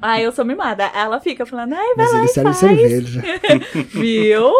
Aí 0.00 0.22
eu 0.24 0.32
sou 0.32 0.44
mimada. 0.44 0.84
Ela 0.94 1.20
fica 1.20 1.44
falando, 1.44 1.74
ai, 1.74 1.94
vai 1.94 2.06
Mas 2.06 2.12
lá 2.12 2.18
ele 2.18 2.26
e 2.26 2.28
serve 2.28 2.52
faz. 2.54 2.56
cerveja. 2.60 3.22
Viu? 3.92 4.50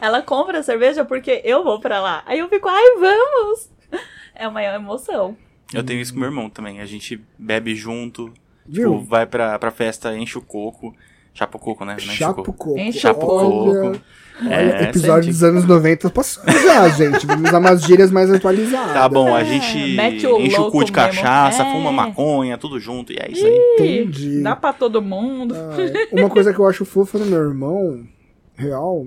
Ela 0.00 0.20
compra 0.22 0.62
cerveja 0.64 1.04
porque 1.04 1.42
eu 1.44 1.62
vou 1.62 1.78
pra 1.78 2.00
lá. 2.00 2.22
Aí 2.26 2.40
eu 2.40 2.48
fico, 2.48 2.68
ai, 2.68 2.82
vamos! 2.98 3.70
É 4.34 4.46
uma 4.48 4.62
emoção. 4.62 5.36
Eu 5.72 5.82
tenho 5.82 6.00
isso 6.00 6.12
com 6.12 6.20
meu 6.20 6.28
irmão 6.28 6.48
também. 6.50 6.80
A 6.80 6.86
gente 6.86 7.20
bebe 7.38 7.74
junto, 7.74 8.32
tipo, 8.70 8.98
vai 9.00 9.26
pra, 9.26 9.58
pra 9.58 9.70
festa, 9.70 10.16
enche 10.16 10.36
o 10.38 10.42
coco. 10.42 10.94
Chapa 11.32 11.56
o 11.56 11.60
coco, 11.60 11.84
né? 11.84 11.92
Não 11.92 11.98
enche 11.98 12.10
o 12.10 12.12
Chapo 12.16 12.42
coco. 12.44 12.52
coco. 12.52 12.78
Enche 12.78 12.98
Chapa 13.00 13.24
o 13.24 13.28
Olha, 13.28 13.80
coco. 13.90 14.00
olha, 14.46 14.54
É, 14.54 14.82
episódio 14.84 15.24
sente. 15.24 15.32
dos 15.32 15.42
anos 15.42 15.64
90 15.64 16.08
passou 16.10 16.44
já, 16.48 16.88
gente. 16.90 17.26
Vamos 17.26 17.48
usar 17.48 17.58
umas 17.58 17.82
gírias 17.82 18.10
mais 18.12 18.30
atualizadas. 18.32 18.92
Tá 18.92 19.08
bom, 19.08 19.34
a 19.34 19.40
É, 19.40 19.44
gente 19.44 19.96
mete 19.96 20.24
o 20.28 20.40
enche 20.40 20.60
o 20.60 20.70
cu 20.70 20.84
de 20.84 20.92
cachaça, 20.92 21.64
mesmo. 21.64 21.78
fuma 21.78 21.90
É. 21.90 21.92
maconha, 21.92 22.56
tudo 22.58 22.78
junto, 22.78 23.12
e 23.12 23.16
é 23.16 23.28
isso 23.32 23.44
aí. 23.44 23.58
Entendi. 23.74 24.42
Dá 24.42 24.54
pra 24.54 24.72
todo 24.72 25.02
mundo. 25.02 25.56
Ai, 25.76 26.08
uma 26.12 26.30
coisa 26.30 26.52
que 26.54 26.58
eu 26.60 26.68
acho 26.68 26.84
fofa 26.84 27.18
no 27.18 27.26
meu 27.26 27.40
irmão, 27.42 28.06
real, 28.54 29.06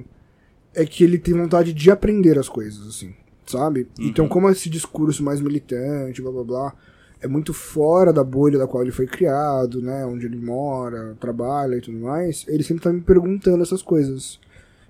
é 0.76 0.86
que 0.86 1.02
ele 1.06 1.18
tem 1.18 1.34
vontade 1.34 1.72
de 1.72 1.90
aprender 1.90 2.38
as 2.38 2.50
coisas, 2.50 2.86
assim, 2.88 3.14
sabe? 3.48 3.88
Uhum. 4.00 4.06
Então, 4.08 4.28
como 4.28 4.50
esse 4.50 4.70
discurso 4.70 5.24
mais 5.24 5.42
militante, 5.42 6.22
blá 6.22 6.32
blá 6.32 6.44
blá, 6.44 6.74
é 7.20 7.28
muito 7.28 7.54
fora 7.54 8.14
da 8.14 8.24
bolha 8.24 8.60
da 8.60 8.68
qual 8.68 8.84
ele 8.84 8.92
foi 8.92 9.08
criado, 9.08 9.82
né? 9.82 10.06
Onde 10.06 10.26
ele 10.28 10.38
mora, 10.38 11.16
trabalha 11.20 11.78
e 11.78 11.82
tudo 11.82 11.98
mais. 11.98 12.46
Ele 12.48 12.64
sempre 12.64 12.84
tá 12.84 12.94
me 12.94 13.02
perguntando 13.02 13.64
essas 13.64 13.82
coisas. 13.82 14.40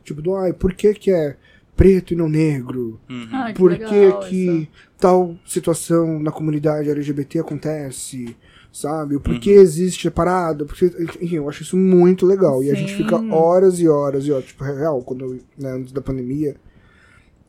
Tipo, 0.03 0.21
do, 0.21 0.35
ai, 0.35 0.51
por 0.51 0.73
que 0.73 0.93
que 0.93 1.11
é 1.11 1.37
preto 1.75 2.13
e 2.13 2.17
não 2.17 2.27
negro? 2.27 2.99
Uhum. 3.09 3.27
Ai, 3.31 3.53
que 3.53 3.59
Por 3.59 3.71
legal 3.71 3.89
que 3.89 4.29
que 4.29 4.35
isso. 4.35 4.67
tal 4.97 5.35
situação 5.45 6.19
na 6.19 6.31
comunidade 6.31 6.89
LGBT 6.89 7.39
acontece? 7.39 8.35
Sabe? 8.73 9.15
O 9.15 9.21
porquê 9.21 9.51
existe 9.51 10.07
a 10.07 10.11
parada? 10.11 10.65
Porque, 10.65 10.85
enfim, 11.21 11.37
eu 11.37 11.49
acho 11.49 11.63
isso 11.63 11.77
muito 11.77 12.25
legal. 12.25 12.61
E 12.63 12.69
a 12.69 12.75
gente 12.75 12.91
Sim. 12.91 13.03
fica 13.03 13.15
horas 13.33 13.79
e 13.79 13.87
horas 13.87 14.25
e 14.25 14.31
horas. 14.31 14.45
Tipo, 14.45 14.63
real, 14.65 15.01
quando 15.01 15.39
né, 15.57 15.71
antes 15.71 15.91
da 15.91 16.01
pandemia, 16.01 16.55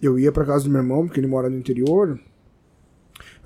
eu 0.03 0.19
ia 0.19 0.31
pra 0.33 0.45
casa 0.45 0.65
do 0.65 0.71
meu 0.71 0.81
irmão, 0.81 1.07
porque 1.07 1.21
ele 1.21 1.27
mora 1.27 1.49
no 1.51 1.57
interior. 1.57 2.19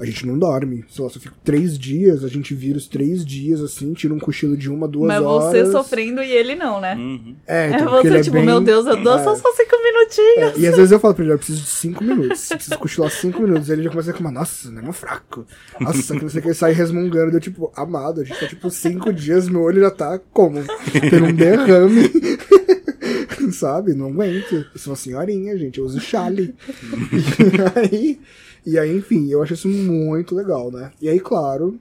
A 0.01 0.05
gente 0.07 0.27
não 0.27 0.37
dorme. 0.37 0.85
Sei 0.89 1.05
lá, 1.05 1.11
só 1.11 1.21
fica 1.21 1.35
três 1.45 1.79
dias, 1.79 2.25
a 2.25 2.29
gente 2.29 2.55
vira 2.55 2.77
os 2.77 2.89
três 2.89 3.25
dias 3.25 3.61
assim, 3.61 3.93
tira 3.93 4.13
um 4.13 4.19
cochilo 4.19 4.57
de 4.57 4.69
uma, 4.69 4.89
duas 4.89 5.07
Mas 5.07 5.23
horas. 5.23 5.67
você 5.69 5.71
sofrendo 5.71 6.21
e 6.23 6.31
ele 6.33 6.57
não, 6.57 6.81
né? 6.81 6.95
Uhum. 6.97 7.37
É, 7.47 7.67
É 7.67 7.71
então, 7.75 8.01
ele 8.01 8.09
você, 8.09 8.17
é 8.17 8.23
tipo, 8.23 8.37
bem- 8.37 8.47
meu 8.47 8.61
Deus, 8.61 8.87
eu 8.87 8.97
dou 9.01 9.19
só, 9.19 9.37
só 9.37 9.53
cinco 9.55 9.77
minutinhos. 9.83 10.57
É, 10.57 10.59
e 10.59 10.67
às 10.67 10.77
vezes 10.77 10.91
eu 10.91 10.99
falo 10.99 11.15
pra 11.15 11.23
ele, 11.25 11.35
eu 11.35 11.39
preciso 11.39 11.61
de 11.61 11.69
5 11.69 12.03
minutos. 12.03 12.49
Preciso 12.49 12.79
cochilar 12.79 13.11
5 13.11 13.43
minutos. 13.43 13.71
Aí 13.71 13.77
ele 13.77 13.83
já 13.85 13.91
começa 13.91 14.11
a 14.11 14.13
reclamar, 14.13 14.33
nossa, 14.41 14.71
não 14.71 14.79
é 14.81 14.83
meu 14.83 14.93
fraco. 14.93 15.47
Nossa, 15.79 16.15
que 16.17 16.23
não 16.23 16.29
sei 16.31 16.39
o 16.41 16.43
que, 16.43 16.49
ele 16.49 16.55
sai 16.55 16.73
resmungando. 16.73 17.37
Eu, 17.37 17.41
tipo, 17.41 17.71
amado, 17.77 18.23
a 18.23 18.25
gente 18.25 18.41
tá 18.41 18.49
tipo 18.49 18.71
5 18.71 19.13
dias, 19.13 19.49
meu 19.49 19.61
olho 19.63 19.83
já 19.83 19.91
tá 19.91 20.19
como? 20.33 20.59
Tendo 21.11 21.27
um 21.27 21.35
derrame. 21.35 22.11
Sabe? 23.63 23.95
Não 23.95 24.09
aguento. 24.09 24.55
Eu 24.57 24.65
sou 24.75 24.91
uma 24.91 24.97
senhorinha, 24.97 25.57
gente. 25.57 25.79
Eu 25.79 25.85
uso 25.85 26.01
chale. 26.01 26.53
e 27.79 27.79
aí, 27.79 28.21
e 28.67 28.77
aí, 28.77 28.97
enfim, 28.97 29.31
eu 29.31 29.41
acho 29.41 29.55
isso 29.55 29.69
muito 29.69 30.35
legal, 30.35 30.69
né? 30.73 30.91
E 31.01 31.09
aí, 31.09 31.21
claro, 31.21 31.79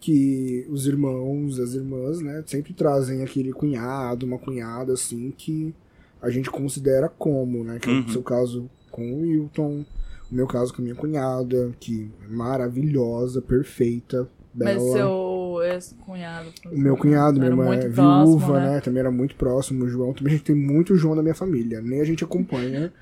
que 0.00 0.66
os 0.68 0.88
irmãos, 0.88 1.60
as 1.60 1.74
irmãs, 1.74 2.20
né, 2.20 2.42
sempre 2.48 2.72
trazem 2.72 3.22
aquele 3.22 3.52
cunhado, 3.52 4.26
uma 4.26 4.38
cunhada, 4.38 4.94
assim, 4.94 5.32
que 5.38 5.72
a 6.20 6.30
gente 6.30 6.50
considera 6.50 7.08
como, 7.08 7.62
né? 7.62 7.78
Que 7.78 7.88
é 7.88 7.92
Uhum. 7.92 8.06
o 8.06 8.10
seu 8.10 8.22
caso 8.22 8.68
com 8.90 9.12
o 9.12 9.20
Wilton, 9.20 9.84
o 10.32 10.34
meu 10.34 10.48
caso 10.48 10.74
com 10.74 10.82
a 10.82 10.84
minha 10.84 10.96
cunhada, 10.96 11.70
que 11.78 12.10
é 12.24 12.28
maravilhosa, 12.28 13.40
perfeita, 13.40 14.28
bela. 14.52 14.74
Mas 14.74 14.82
seu 14.92 15.34
ex-cunhado. 15.62 16.48
O 16.70 16.78
meu 16.78 16.96
cunhado, 16.96 17.38
minha 17.38 17.50
irmã 17.50 17.74
é 17.74 17.88
próximo, 17.88 18.38
viúva, 18.38 18.60
né? 18.60 18.70
né? 18.72 18.80
Também 18.80 19.00
era 19.00 19.10
muito 19.10 19.34
próximo. 19.34 19.84
O 19.84 19.88
João, 19.88 20.12
também 20.12 20.34
a 20.34 20.36
gente 20.36 20.46
tem 20.46 20.56
muito 20.56 20.96
João 20.96 21.14
na 21.14 21.22
minha 21.22 21.34
família. 21.34 21.80
Nem 21.80 22.00
a 22.00 22.04
gente 22.04 22.24
acompanha. 22.24 22.92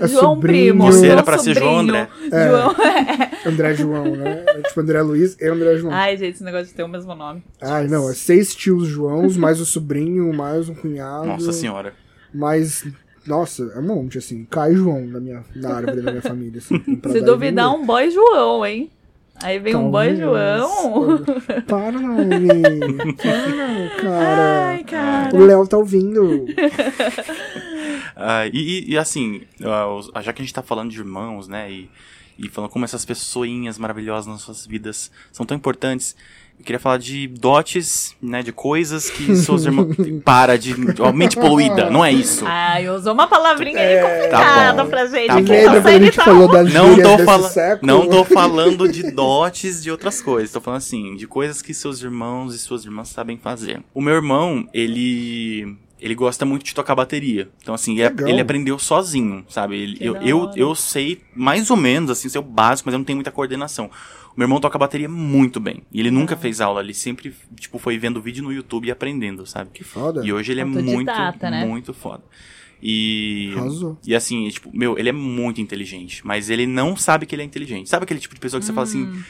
É 0.00 0.06
João 0.06 0.34
sobrinho, 0.34 0.74
Primo. 0.74 0.84
Você 0.84 1.00
João 1.00 1.12
era 1.12 1.22
pra 1.22 1.38
ser. 1.38 1.54
João 1.54 1.78
André. 1.78 2.08
É. 2.30 2.48
João, 2.48 2.72
é. 2.72 3.48
André 3.48 3.74
João, 3.74 4.16
né? 4.16 4.44
É 4.46 4.62
tipo 4.62 4.80
André 4.80 5.02
Luiz 5.02 5.36
e 5.40 5.46
André 5.46 5.76
João. 5.76 5.92
Ai, 5.92 6.16
gente, 6.16 6.34
esse 6.34 6.44
negócio 6.44 6.66
de 6.66 6.74
ter 6.74 6.82
o 6.82 6.88
mesmo 6.88 7.14
nome. 7.14 7.42
Ai, 7.60 7.86
não, 7.88 8.08
é 8.10 8.14
seis 8.14 8.54
tios 8.54 8.86
Joãos, 8.86 9.36
mais 9.36 9.60
o 9.60 9.66
sobrinho, 9.66 10.32
mais 10.32 10.68
um 10.68 10.74
cunhado. 10.74 11.26
Nossa 11.26 11.52
senhora. 11.52 11.94
Mais. 12.32 12.86
Nossa, 13.26 13.70
é 13.74 13.78
um 13.78 13.82
monte, 13.82 14.18
assim. 14.18 14.46
Cai 14.50 14.74
João 14.74 15.06
na, 15.06 15.20
minha, 15.20 15.44
na 15.54 15.74
árvore 15.74 16.00
da 16.00 16.10
minha 16.10 16.22
família. 16.22 16.58
Assim, 16.58 16.82
Se 16.84 17.20
dar 17.20 17.26
duvidar, 17.26 17.74
um 17.74 17.84
boy 17.84 18.10
João, 18.10 18.64
hein? 18.64 18.90
Aí 19.42 19.58
vem 19.58 19.74
um 19.76 19.90
boy. 19.90 20.16
João. 20.16 21.24
Para. 21.66 21.98
Para, 23.16 23.96
cara. 23.96 24.68
Ai, 24.68 24.84
cara. 24.84 25.36
O 25.36 25.44
Léo 25.44 25.66
tá 25.66 25.76
ouvindo. 25.78 26.46
Ah, 28.16 28.46
e, 28.52 28.90
e- 28.92 28.98
assim, 28.98 29.42
ah, 29.62 29.86
os- 29.88 30.10
já 30.24 30.32
que 30.32 30.42
a 30.42 30.44
gente 30.44 30.52
tá 30.54 30.62
falando 30.62 30.90
de 30.90 30.98
irmãos, 30.98 31.46
né? 31.46 31.70
E, 31.70 31.88
e 32.38 32.48
falando 32.48 32.70
como 32.70 32.84
essas 32.84 33.04
pessoinhas 33.04 33.78
maravilhosas 33.78 34.26
nas 34.26 34.42
suas 34.42 34.66
vidas 34.66 35.10
são 35.32 35.46
tão 35.46 35.56
importantes. 35.56 36.16
Eu 36.58 36.64
queria 36.64 36.78
falar 36.80 36.98
de 36.98 37.26
dotes, 37.28 38.14
né? 38.20 38.42
De 38.42 38.52
coisas 38.52 39.08
que 39.08 39.34
seus 39.36 39.64
irmãos. 39.64 39.94
Para 40.24 40.58
de. 40.58 40.74
ó, 41.00 41.12
mente 41.12 41.36
poluída, 41.36 41.88
não 41.88 42.04
é 42.04 42.12
isso. 42.12 42.44
Ai, 42.46 42.88
usou 42.88 43.14
uma 43.14 43.26
palavrinha 43.26 43.78
aí 43.78 43.94
É, 43.94 44.02
complicada 44.02 44.76
tá 44.76 44.84
bom, 44.84 44.90
pra 44.90 45.06
gente. 45.06 45.26
tá 45.28 45.34
bom. 45.40 45.40
Lembra 45.52 45.80
quando 45.80 45.86
a 45.86 45.92
gente 45.92 46.10
lidar. 46.10 46.24
falou 46.24 46.48
das 46.48 46.72
Não 46.74 46.96
tô, 47.00 47.18
fala... 47.24 47.48
século? 47.48 47.86
não 47.86 48.08
tô 48.08 48.24
falando 48.24 48.88
de 48.88 49.10
dotes 49.10 49.82
de 49.82 49.90
outras 49.90 50.20
coisas. 50.20 50.50
Tô 50.52 50.60
falando 50.60 50.78
assim, 50.78 51.14
de 51.16 51.26
coisas 51.26 51.62
que 51.62 51.72
seus 51.72 52.02
irmãos 52.02 52.54
e 52.54 52.58
suas 52.58 52.84
irmãs 52.84 53.08
sabem 53.08 53.38
fazer. 53.38 53.80
O 53.94 54.02
meu 54.02 54.14
irmão, 54.14 54.66
ele. 54.74 55.76
Ele 56.00 56.14
gosta 56.14 56.44
muito 56.44 56.64
de 56.64 56.74
tocar 56.74 56.94
bateria. 56.94 57.48
Então, 57.62 57.74
assim, 57.74 57.98
ele, 57.98 58.02
ele 58.30 58.40
aprendeu 58.40 58.78
sozinho, 58.78 59.44
sabe? 59.48 59.76
Ele- 59.76 59.98
eu, 60.00 60.14
eu, 60.16 60.50
eu 60.56 60.74
sei 60.74 61.20
mais 61.34 61.70
ou 61.70 61.76
menos, 61.76 62.10
assim, 62.10 62.28
sei 62.28 62.40
o 62.40 62.44
básico, 62.44 62.88
mas 62.88 62.92
eu 62.94 62.98
não 62.98 63.04
tenho 63.04 63.16
muita 63.16 63.30
coordenação. 63.32 63.86
O 63.86 64.38
meu 64.38 64.44
irmão 64.44 64.60
toca 64.60 64.78
bateria 64.78 65.08
muito 65.08 65.58
bem. 65.58 65.82
E 65.92 65.98
ele 65.98 66.10
nunca 66.12 66.36
fez 66.36 66.60
aula, 66.60 66.80
ele 66.80 66.94
sempre, 66.94 67.34
tipo, 67.58 67.78
foi 67.78 67.98
vendo 67.98 68.22
vídeo 68.22 68.42
no 68.44 68.52
YouTube 68.52 68.86
e 68.86 68.90
aprendendo, 68.92 69.44
sabe? 69.44 69.70
Que 69.74 69.82
foda. 69.82 70.24
E 70.24 70.32
hoje 70.32 70.52
ele 70.52 70.60
é 70.60 70.64
muito, 70.64 71.06
né? 71.50 71.64
muito 71.66 71.92
foda. 71.92 72.22
E. 72.80 73.52
Arrasou. 73.56 73.98
E 74.06 74.14
assim, 74.14 74.48
tipo, 74.48 74.70
meu, 74.72 74.96
ele 74.98 75.08
é 75.08 75.12
muito 75.12 75.60
inteligente, 75.60 76.24
mas 76.24 76.48
ele 76.48 76.66
não 76.66 76.96
sabe 76.96 77.26
que 77.26 77.34
ele 77.34 77.42
é 77.42 77.44
inteligente. 77.44 77.88
Sabe 77.88 78.04
aquele 78.04 78.20
tipo 78.20 78.34
de 78.34 78.40
pessoa 78.40 78.60
que 78.60 78.66
você 78.66 78.72
fala 78.72 78.86
assim, 78.86 79.02
Hum. 79.04 79.22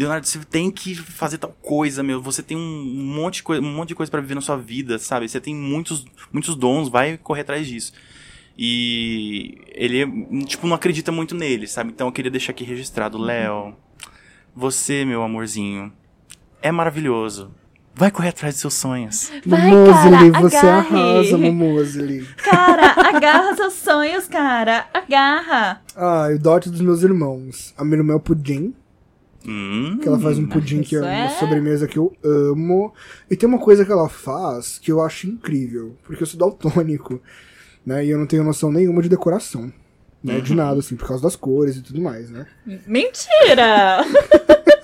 Leonardo, 0.00 0.26
você 0.26 0.38
tem 0.38 0.70
que 0.70 0.94
fazer 0.94 1.36
tal 1.36 1.54
coisa, 1.60 2.02
meu. 2.02 2.22
Você 2.22 2.42
tem 2.42 2.56
um 2.56 2.84
monte 3.14 3.36
de 3.36 3.42
coisa, 3.42 3.62
um 3.62 3.70
monte 3.70 3.88
de 3.88 3.94
coisa 3.94 4.10
para 4.10 4.22
viver 4.22 4.34
na 4.34 4.40
sua 4.40 4.56
vida, 4.56 4.98
sabe? 4.98 5.28
Você 5.28 5.38
tem 5.38 5.54
muitos, 5.54 6.06
muitos 6.32 6.56
dons, 6.56 6.88
vai 6.88 7.18
correr 7.18 7.42
atrás 7.42 7.66
disso. 7.66 7.92
E 8.56 9.58
ele, 9.68 10.44
tipo, 10.46 10.66
não 10.66 10.74
acredita 10.74 11.12
muito 11.12 11.34
nele, 11.34 11.66
sabe? 11.66 11.90
Então 11.90 12.08
eu 12.08 12.12
queria 12.12 12.30
deixar 12.30 12.52
aqui 12.52 12.64
registrado, 12.64 13.18
Léo. 13.18 13.76
Você, 14.56 15.04
meu 15.04 15.22
amorzinho, 15.22 15.92
é 16.62 16.72
maravilhoso. 16.72 17.54
Vai 17.94 18.10
correr 18.10 18.30
atrás 18.30 18.54
dos 18.54 18.62
seus 18.62 18.74
sonhos. 18.74 19.30
Vai, 19.44 19.70
cara, 19.70 20.40
você 20.40 20.56
agarre. 20.56 20.98
arrasa, 20.98 21.36
Momosely. 21.36 22.26
Cara, 22.38 22.94
agarra 23.06 23.54
seus 23.54 23.74
sonhos, 23.74 24.26
cara. 24.26 24.88
Agarra. 24.94 25.82
Ah, 25.94 26.28
e 26.30 26.36
o 26.36 26.38
dote 26.38 26.70
dos 26.70 26.80
meus 26.80 27.02
irmãos. 27.02 27.74
A 27.76 27.84
minha 27.84 27.98
irmã 27.98 28.14
é 28.14 28.16
o 28.16 28.20
pudim, 28.20 28.74
Hum, 29.46 29.98
que 30.00 30.06
ela 30.06 30.18
faz 30.20 30.38
um 30.38 30.46
pudim 30.46 30.82
que 30.82 30.94
é 30.94 30.98
isso 30.98 31.06
uma 31.06 31.24
é- 31.24 31.28
sobremesa 31.30 31.86
que 31.88 31.98
eu 31.98 32.12
amo. 32.22 32.92
E 33.30 33.36
tem 33.36 33.48
uma 33.48 33.58
coisa 33.58 33.84
que 33.84 33.90
ela 33.92 34.08
faz 34.08 34.78
que 34.78 34.92
eu 34.92 35.00
acho 35.00 35.26
incrível, 35.26 35.96
porque 36.04 36.22
eu 36.22 36.26
sou 36.26 36.38
daltônico, 36.38 37.20
né? 37.84 38.04
E 38.04 38.10
eu 38.10 38.18
não 38.18 38.26
tenho 38.26 38.44
noção 38.44 38.70
nenhuma 38.70 39.00
de 39.02 39.08
decoração. 39.08 39.72
Né, 40.22 40.34
Uhum. 40.34 40.42
de 40.42 40.54
nada, 40.54 40.78
assim, 40.80 40.96
por 40.96 41.08
causa 41.08 41.22
das 41.22 41.34
cores 41.34 41.76
e 41.76 41.82
tudo 41.82 41.98
mais, 42.02 42.28
né? 42.28 42.46
Mentira! 42.86 44.04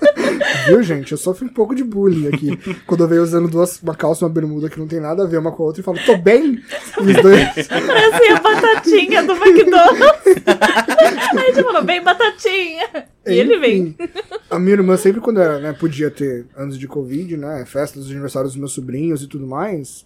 Viu, 0.67 0.83
gente? 0.83 1.11
Eu 1.11 1.17
sofro 1.17 1.45
um 1.45 1.49
pouco 1.49 1.73
de 1.73 1.83
bullying 1.83 2.27
aqui. 2.27 2.57
Quando 2.85 3.03
eu 3.03 3.07
vejo 3.07 3.23
usando 3.23 3.47
duas, 3.47 3.81
uma 3.81 3.95
calça 3.95 4.23
e 4.23 4.25
uma 4.25 4.33
bermuda 4.33 4.69
que 4.69 4.79
não 4.79 4.87
tem 4.87 4.99
nada 4.99 5.23
a 5.23 5.27
ver 5.27 5.37
uma 5.37 5.51
com 5.51 5.63
a 5.63 5.65
outra 5.67 5.81
e 5.81 5.83
falo, 5.83 5.97
tô 6.05 6.17
bem! 6.17 6.61
E 6.99 7.01
os 7.01 7.21
dois. 7.21 7.67
Parecia 7.67 8.37
a 8.37 8.39
batatinha 8.41 9.23
do 9.23 9.33
McDonald's. 9.33 10.43
Aí 11.37 11.37
a 11.37 11.53
gente 11.53 11.63
falou, 11.63 11.83
bem 11.83 12.03
batatinha. 12.03 13.07
E 13.25 13.33
ele 13.33 13.57
vem. 13.59 13.95
Enfim, 13.99 14.09
A 14.49 14.59
minha 14.59 14.75
irmã 14.75 14.95
sempre 14.97 15.21
quando 15.21 15.41
era, 15.41 15.59
né, 15.59 15.73
podia 15.73 16.09
ter 16.09 16.45
anos 16.55 16.77
de 16.77 16.87
Covid, 16.87 17.35
né, 17.37 17.65
festas 17.65 18.03
dos 18.03 18.11
aniversários 18.11 18.53
dos 18.53 18.59
meus 18.59 18.73
sobrinhos 18.73 19.21
e 19.21 19.27
tudo 19.27 19.45
mais, 19.45 20.05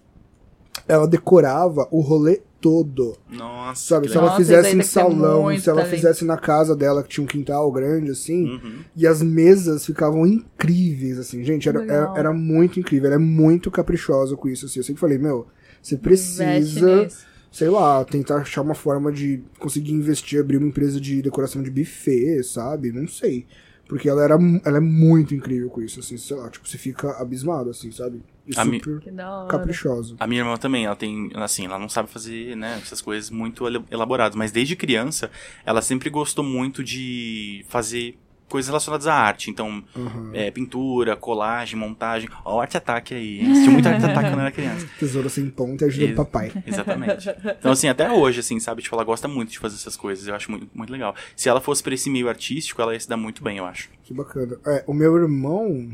ela 0.88 1.08
decorava 1.08 1.88
o 1.92 2.02
rolê 2.02 2.42
todo. 2.62 3.18
Nossa, 3.30 3.96
Sabe, 3.96 4.08
se 4.10 4.16
ela 4.16 4.28
Nossa, 4.28 4.38
fizesse 4.38 4.76
em 4.78 4.82
salão, 4.84 5.58
se 5.58 5.68
ela 5.70 5.82
talento. 5.82 5.96
fizesse 5.96 6.24
na 6.24 6.38
casa 6.38 6.76
dela, 6.76 7.02
que 7.04 7.10
tinha 7.10 7.24
um 7.24 7.28
quintal 7.28 7.72
grande, 7.72 8.12
assim, 8.12 8.46
Uhum. 8.52 8.76
e 8.96 9.08
as 9.08 9.22
mesas 9.22 9.86
ficavam 9.86 10.26
incríveis, 10.28 11.18
assim, 11.20 11.44
gente, 11.44 11.68
era, 11.68 11.84
era, 11.84 12.14
era 12.16 12.34
muito 12.34 12.80
incrível, 12.80 13.08
ela 13.08 13.16
é 13.16 13.24
muito 13.24 13.72
caprichosa 13.72 14.38
com 14.38 14.48
isso, 14.48 14.66
assim, 14.68 14.80
eu 14.80 14.84
sempre 14.84 15.00
falei, 15.02 15.18
meu, 15.18 15.48
você 15.82 15.98
precisa, 15.98 17.08
sei 17.52 17.70
lá, 17.70 18.06
tentar 18.06 18.38
achar 18.38 18.62
uma 18.62 18.76
forma 18.76 19.12
de 19.12 19.42
conseguir 19.60 19.92
investir, 19.94 20.40
abrir 20.40 20.58
uma 20.58 20.68
empresa 20.68 21.02
de 21.02 21.22
decoração 21.22 21.62
de 21.64 21.72
buffet, 21.72 22.44
sabe? 22.44 22.92
Não 22.92 23.08
sei. 23.08 23.46
Porque 23.90 24.08
ela, 24.08 24.24
era, 24.24 24.38
ela 24.64 24.78
é 24.78 24.80
muito 24.80 25.36
incrível 25.36 25.70
com 25.70 25.82
isso, 25.82 26.00
assim, 26.00 26.16
sei 26.18 26.38
lá, 26.38 26.50
tipo, 26.50 26.66
você 26.68 26.78
fica 26.78 27.12
abismado, 27.22 27.70
assim, 27.72 27.92
sabe? 27.92 28.22
E 28.46 28.58
A 28.58 28.66
mi- 28.66 28.80
super 28.84 29.02
hora. 29.24 29.48
caprichoso. 29.48 30.16
A 30.20 30.26
minha 30.26 30.42
irmã 30.42 30.58
também, 30.58 30.86
ela 30.86 30.96
tem, 30.96 31.30
assim, 31.36 31.66
ela 31.66 31.78
não 31.78 31.88
sabe 31.88 32.10
fazer, 32.10 32.56
né, 32.56 32.80
essas 32.82 33.00
coisas 33.02 33.30
muito 33.30 33.64
elaboradas, 33.92 34.36
mas 34.36 34.52
desde 34.52 34.76
criança, 34.76 35.30
ela 35.66 35.82
sempre 35.82 36.10
gostou 36.10 36.44
muito 36.44 36.84
de 36.84 37.64
fazer 37.70 38.18
coisas 38.50 38.68
relacionadas 38.68 39.08
à 39.08 39.14
arte, 39.14 39.50
então, 39.50 39.82
Uhum. 39.96 40.32
é, 40.34 40.52
pintura, 40.52 41.16
colagem, 41.16 41.80
montagem, 41.80 42.28
ó, 42.44 42.58
o 42.58 42.60
arte 42.60 42.76
ataque 42.76 43.14
aí? 43.14 43.50
Assistiu 43.50 43.72
muito 43.72 43.88
arte 43.88 44.04
ataque 44.04 44.28
quando 44.30 44.42
era 44.42 44.52
criança. 44.52 44.86
Tesouro 45.00 45.30
sem 45.30 45.50
ponta 45.50 45.86
e 45.86 45.88
ajuda 45.88 46.06
do 46.08 46.10
Ex- 46.10 46.18
papai. 46.18 46.52
Exatamente. 46.68 47.30
Então, 47.60 47.72
assim, 47.72 47.88
até 47.88 48.12
hoje, 48.12 48.42
assim, 48.42 48.60
sabe, 48.60 48.82
tipo, 48.82 48.94
ela 48.94 49.06
gosta 49.06 49.26
muito 49.28 49.52
de 49.52 49.60
fazer 49.60 49.76
essas 49.76 49.96
coisas, 49.96 50.28
eu 50.28 50.36
acho 50.36 50.52
muito, 50.52 50.68
muito 50.74 50.92
legal. 50.92 51.16
Se 51.34 51.48
ela 51.48 51.62
fosse 51.62 51.82
pra 51.82 51.94
esse 51.94 52.10
meio 52.10 52.28
artístico, 52.28 52.82
ela 52.82 52.92
ia 52.94 53.00
se 53.00 53.08
dar 53.08 53.16
muito 53.16 53.42
bem, 53.42 53.58
eu 53.58 53.66
acho. 53.66 53.88
Que 54.04 54.14
bacana. 54.14 54.58
É, 54.66 54.84
o 54.86 54.94
meu 54.94 55.16
irmão. 55.16 55.90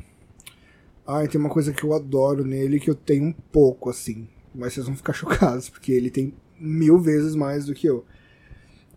Ai, 1.07 1.27
tem 1.27 1.39
uma 1.39 1.49
coisa 1.49 1.71
que 1.71 1.83
eu 1.83 1.93
adoro 1.93 2.43
nele 2.43 2.79
que 2.79 2.89
eu 2.89 2.95
tenho 2.95 3.23
um 3.25 3.31
pouco, 3.31 3.89
assim. 3.89 4.27
Mas 4.53 4.73
vocês 4.73 4.85
vão 4.85 4.95
ficar 4.95 5.13
chocados, 5.13 5.69
porque 5.69 5.91
ele 5.91 6.09
tem 6.09 6.33
mil 6.59 6.99
vezes 6.99 7.35
mais 7.35 7.65
do 7.65 7.73
que 7.73 7.87
eu. 7.87 8.03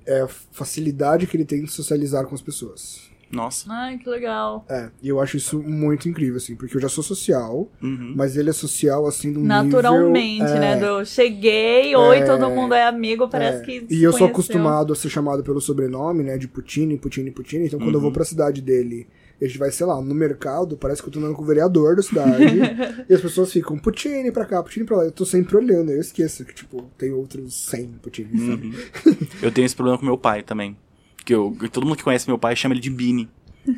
É 0.07 0.22
a 0.22 0.28
facilidade 0.28 1.26
que 1.26 1.37
ele 1.37 1.45
tem 1.45 1.62
de 1.62 1.70
socializar 1.70 2.24
com 2.26 2.34
as 2.34 2.43
pessoas. 2.43 3.09
Nossa. 3.30 3.70
Ai, 3.72 3.97
que 3.97 4.09
legal. 4.11 4.64
É, 4.68 4.91
e 5.01 5.09
eu 5.09 5.20
acho 5.20 5.37
isso 5.37 5.62
muito 5.62 6.09
incrível, 6.09 6.37
assim, 6.39 6.57
porque 6.57 6.76
eu 6.76 6.80
já 6.80 6.89
sou 6.89 7.05
social, 7.05 7.70
Uhum. 7.80 8.12
mas 8.16 8.37
ele 8.37 8.51
é 8.51 8.53
social, 8.53 9.07
assim, 9.07 9.30
num 9.30 9.45
Naturalmente, 9.45 10.43
nível, 10.43 10.59
né? 10.59 10.72
é, 10.72 10.80
Do 10.80 11.05
cheguei, 11.05 11.95
oi, 11.95 12.18
É, 12.18 12.24
todo 12.24 12.51
mundo 12.51 12.74
é 12.74 12.84
amigo, 12.89 13.28
parece 13.28 13.59
é. 13.62 13.64
que. 13.64 13.87
E 13.95 14.03
eu 14.03 14.11
sou 14.11 14.20
conheceu. 14.20 14.26
acostumado 14.26 14.93
a 14.93 14.97
ser 14.97 15.11
chamado 15.11 15.45
pelo 15.45 15.61
sobrenome, 15.61 16.24
né, 16.24 16.37
de 16.39 16.49
Putini, 16.49 16.99
Putini, 16.99 17.30
Putini, 17.30 17.66
então 17.66 17.78
quando 17.78 17.91
eu 17.95 17.99
Uhum. 17.99 18.03
vou 18.03 18.12
pra 18.12 18.24
cidade 18.24 18.61
dele, 18.61 19.07
a 19.45 19.49
gente 19.49 19.59
vai, 19.59 19.70
sei 19.70 19.86
lá, 19.86 20.01
no 20.01 20.14
mercado, 20.14 20.76
parece 20.76 21.03
que 21.03 21.09
eu 21.09 21.12
tô 21.12 21.18
andando 21.18 21.34
com 21.34 21.43
o 21.43 21.47
vereador 21.47 21.97
da 21.97 22.03
cidade, 22.03 22.45
e 23.09 23.14
as 23.14 23.20
pessoas 23.20 23.53
ficam, 23.53 23.78
Putini 23.78 24.30
pra 24.30 24.45
cá, 24.45 24.62
Putini 24.62 24.84
pra 24.84 24.99
lá, 24.99 25.05
eu 25.05 25.12
tô 25.12 25.24
sempre 25.24 25.57
olhando, 25.57 25.91
eu 25.91 26.01
esqueço 26.01 26.45
que, 26.45 26.55
tipo, 26.55 26.91
tem 26.99 27.12
outros 27.12 27.55
100 27.70 27.86
Putini, 28.03 28.38
sabe? 28.38 28.68
Uhum. 28.68 29.26
Eu 29.43 29.51
tenho 29.51 29.66
esse 29.66 29.74
problema 29.74 29.99
com 29.99 30.05
meu 30.05 30.18
pai 30.18 30.43
também. 30.43 30.76
Que 31.24 31.34
eu, 31.34 31.57
todo 31.72 31.84
mundo 31.86 31.97
que 31.97 32.05
conhece 32.05 32.28
meu 32.28 32.38
pai 32.38 32.57
chama 32.57 32.74
ele 32.74 32.80
de 32.80 32.91
Bini. 32.91 33.28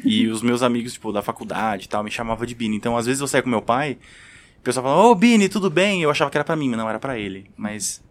E 0.04 0.26
os 0.30 0.42
meus 0.42 0.62
amigos, 0.62 0.92
tipo, 0.94 1.12
da 1.12 1.22
faculdade 1.22 1.86
e 1.86 1.88
tal, 1.88 2.02
me 2.02 2.10
chamavam 2.10 2.46
de 2.46 2.54
Bini. 2.54 2.76
Então, 2.76 2.96
às 2.96 3.06
vezes 3.06 3.20
eu 3.20 3.28
saio 3.28 3.44
com 3.44 3.50
meu 3.50 3.62
pai, 3.62 3.98
o 4.58 4.62
pessoal 4.62 4.84
fala, 4.84 5.04
ô 5.04 5.14
Bini, 5.14 5.48
tudo 5.48 5.68
bem? 5.68 6.02
Eu 6.02 6.10
achava 6.10 6.30
que 6.30 6.36
era 6.36 6.44
pra 6.44 6.56
mim, 6.56 6.68
mas 6.68 6.78
não 6.78 6.88
era 6.88 6.98
pra 6.98 7.18
ele. 7.18 7.50
Mas, 7.56 8.02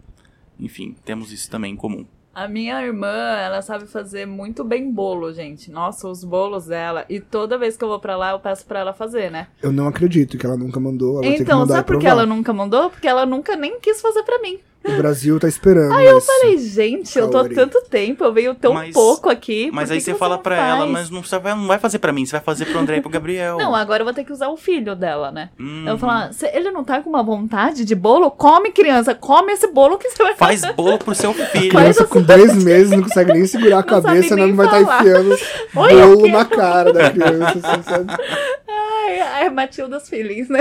enfim, 0.59 0.95
temos 1.05 1.31
isso 1.31 1.49
também 1.49 1.73
em 1.73 1.77
comum. 1.77 2.05
A 2.33 2.47
minha 2.47 2.81
irmã, 2.81 3.35
ela 3.37 3.61
sabe 3.61 3.85
fazer 3.85 4.25
muito 4.25 4.63
bem 4.63 4.89
bolo, 4.89 5.33
gente. 5.33 5.69
Nossa, 5.69 6.07
os 6.07 6.23
bolos 6.23 6.65
dela. 6.65 7.03
E 7.09 7.19
toda 7.19 7.57
vez 7.57 7.75
que 7.75 7.83
eu 7.83 7.89
vou 7.89 7.99
pra 7.99 8.15
lá, 8.15 8.31
eu 8.31 8.39
peço 8.39 8.65
pra 8.65 8.79
ela 8.79 8.93
fazer, 8.93 9.29
né? 9.29 9.47
Eu 9.61 9.73
não 9.73 9.85
acredito 9.85 10.37
que 10.37 10.45
ela 10.45 10.55
nunca 10.55 10.79
mandou, 10.79 11.21
ela 11.21 11.35
então, 11.35 11.67
sabe 11.67 11.85
por 11.85 11.99
que 11.99 12.07
ela 12.07 12.25
nunca 12.25 12.53
mandou? 12.53 12.89
Porque 12.89 13.07
ela 13.07 13.25
nunca 13.25 13.57
nem 13.57 13.79
quis 13.81 14.01
fazer 14.01 14.23
pra 14.23 14.39
mim. 14.39 14.59
O 14.83 14.97
Brasil 14.97 15.39
tá 15.39 15.47
esperando 15.47 15.93
Aí 15.93 16.07
eu 16.07 16.17
isso. 16.17 16.25
falei, 16.27 16.57
gente, 16.57 17.17
eu 17.17 17.29
tô 17.29 17.37
há 17.37 17.47
tanto 17.47 17.81
tempo, 17.83 18.23
eu 18.23 18.33
venho 18.33 18.55
tão 18.55 18.73
Mas- 18.73 18.93
pouco 18.93 19.29
aqui. 19.29 19.69
Mas 19.71 19.91
aí 19.91 19.99
que 19.99 20.03
você 20.03 20.15
fala 20.15 20.39
faz? 20.43 20.57
ela, 20.59 20.87
mas 20.87 21.09
não, 21.11 21.21
você 21.23 21.37
vai, 21.37 21.53
não 21.53 21.67
vai 21.67 21.77
fazer 21.77 21.99
pra 21.99 22.11
mim, 22.11 22.25
você 22.25 22.31
vai 22.31 22.41
fazer 22.41 22.65
pro 22.65 22.79
André 22.79 22.97
e 22.97 23.01
pro 23.01 23.09
Gabriel. 23.09 23.57
Não, 23.57 23.75
agora 23.75 24.01
eu 24.01 24.05
vou 24.05 24.13
ter 24.13 24.23
que 24.23 24.33
usar 24.33 24.47
o 24.49 24.57
filho 24.57 24.95
dela, 24.95 25.31
né? 25.31 25.49
Hum, 25.59 25.83
Eu 25.85 25.97
vou 25.97 25.99
falar, 25.99 26.33
"Cê- 26.33 26.49
ele 26.53 26.71
não 26.71 26.83
tá 26.83 26.99
com 26.99 27.09
uma 27.11 27.21
vontade 27.21 27.85
de 27.85 27.93
bolo? 27.93 28.31
Come, 28.31 28.71
criança, 28.71 29.13
come 29.13 29.53
esse 29.53 29.67
bolo 29.67 29.99
que 29.99 30.09
você 30.09 30.23
vai 30.23 30.35
Faz 30.35 30.61
fazer. 30.61 30.73
bolo 30.73 30.97
pro 30.97 31.13
seu 31.13 31.31
filho. 31.51 31.69
Criança 31.69 32.05
com 32.05 32.21
dois 32.21 32.63
meses 32.63 32.89
não 32.89 33.03
consegue 33.03 33.33
nem 33.33 33.45
segurar 33.45 33.77
a 33.77 33.81
Não 33.81 34.01
cabeça, 34.01 34.35
não 34.35 34.55
vai 34.55 34.65
estar 34.65 34.79
falar. 34.81 34.99
enfiando 35.01 35.37
Oi, 35.75 35.93
bolo 35.93 36.27
na 36.27 36.45
cara 36.45 36.91
da 36.91 37.11
criança, 37.11 37.59
assim, 37.63 37.83
sabe? 37.83 38.07
Ai, 39.19 39.43
ai, 39.43 39.49
Matilda's 39.49 40.09
feelings, 40.09 40.49
né? 40.49 40.59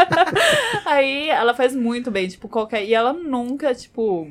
Aí 0.84 1.28
ela 1.28 1.54
faz 1.54 1.74
muito 1.74 2.10
bem, 2.10 2.28
tipo, 2.28 2.48
qualquer. 2.48 2.84
E 2.84 2.94
ela 2.94 3.12
nunca, 3.12 3.74
tipo, 3.74 4.30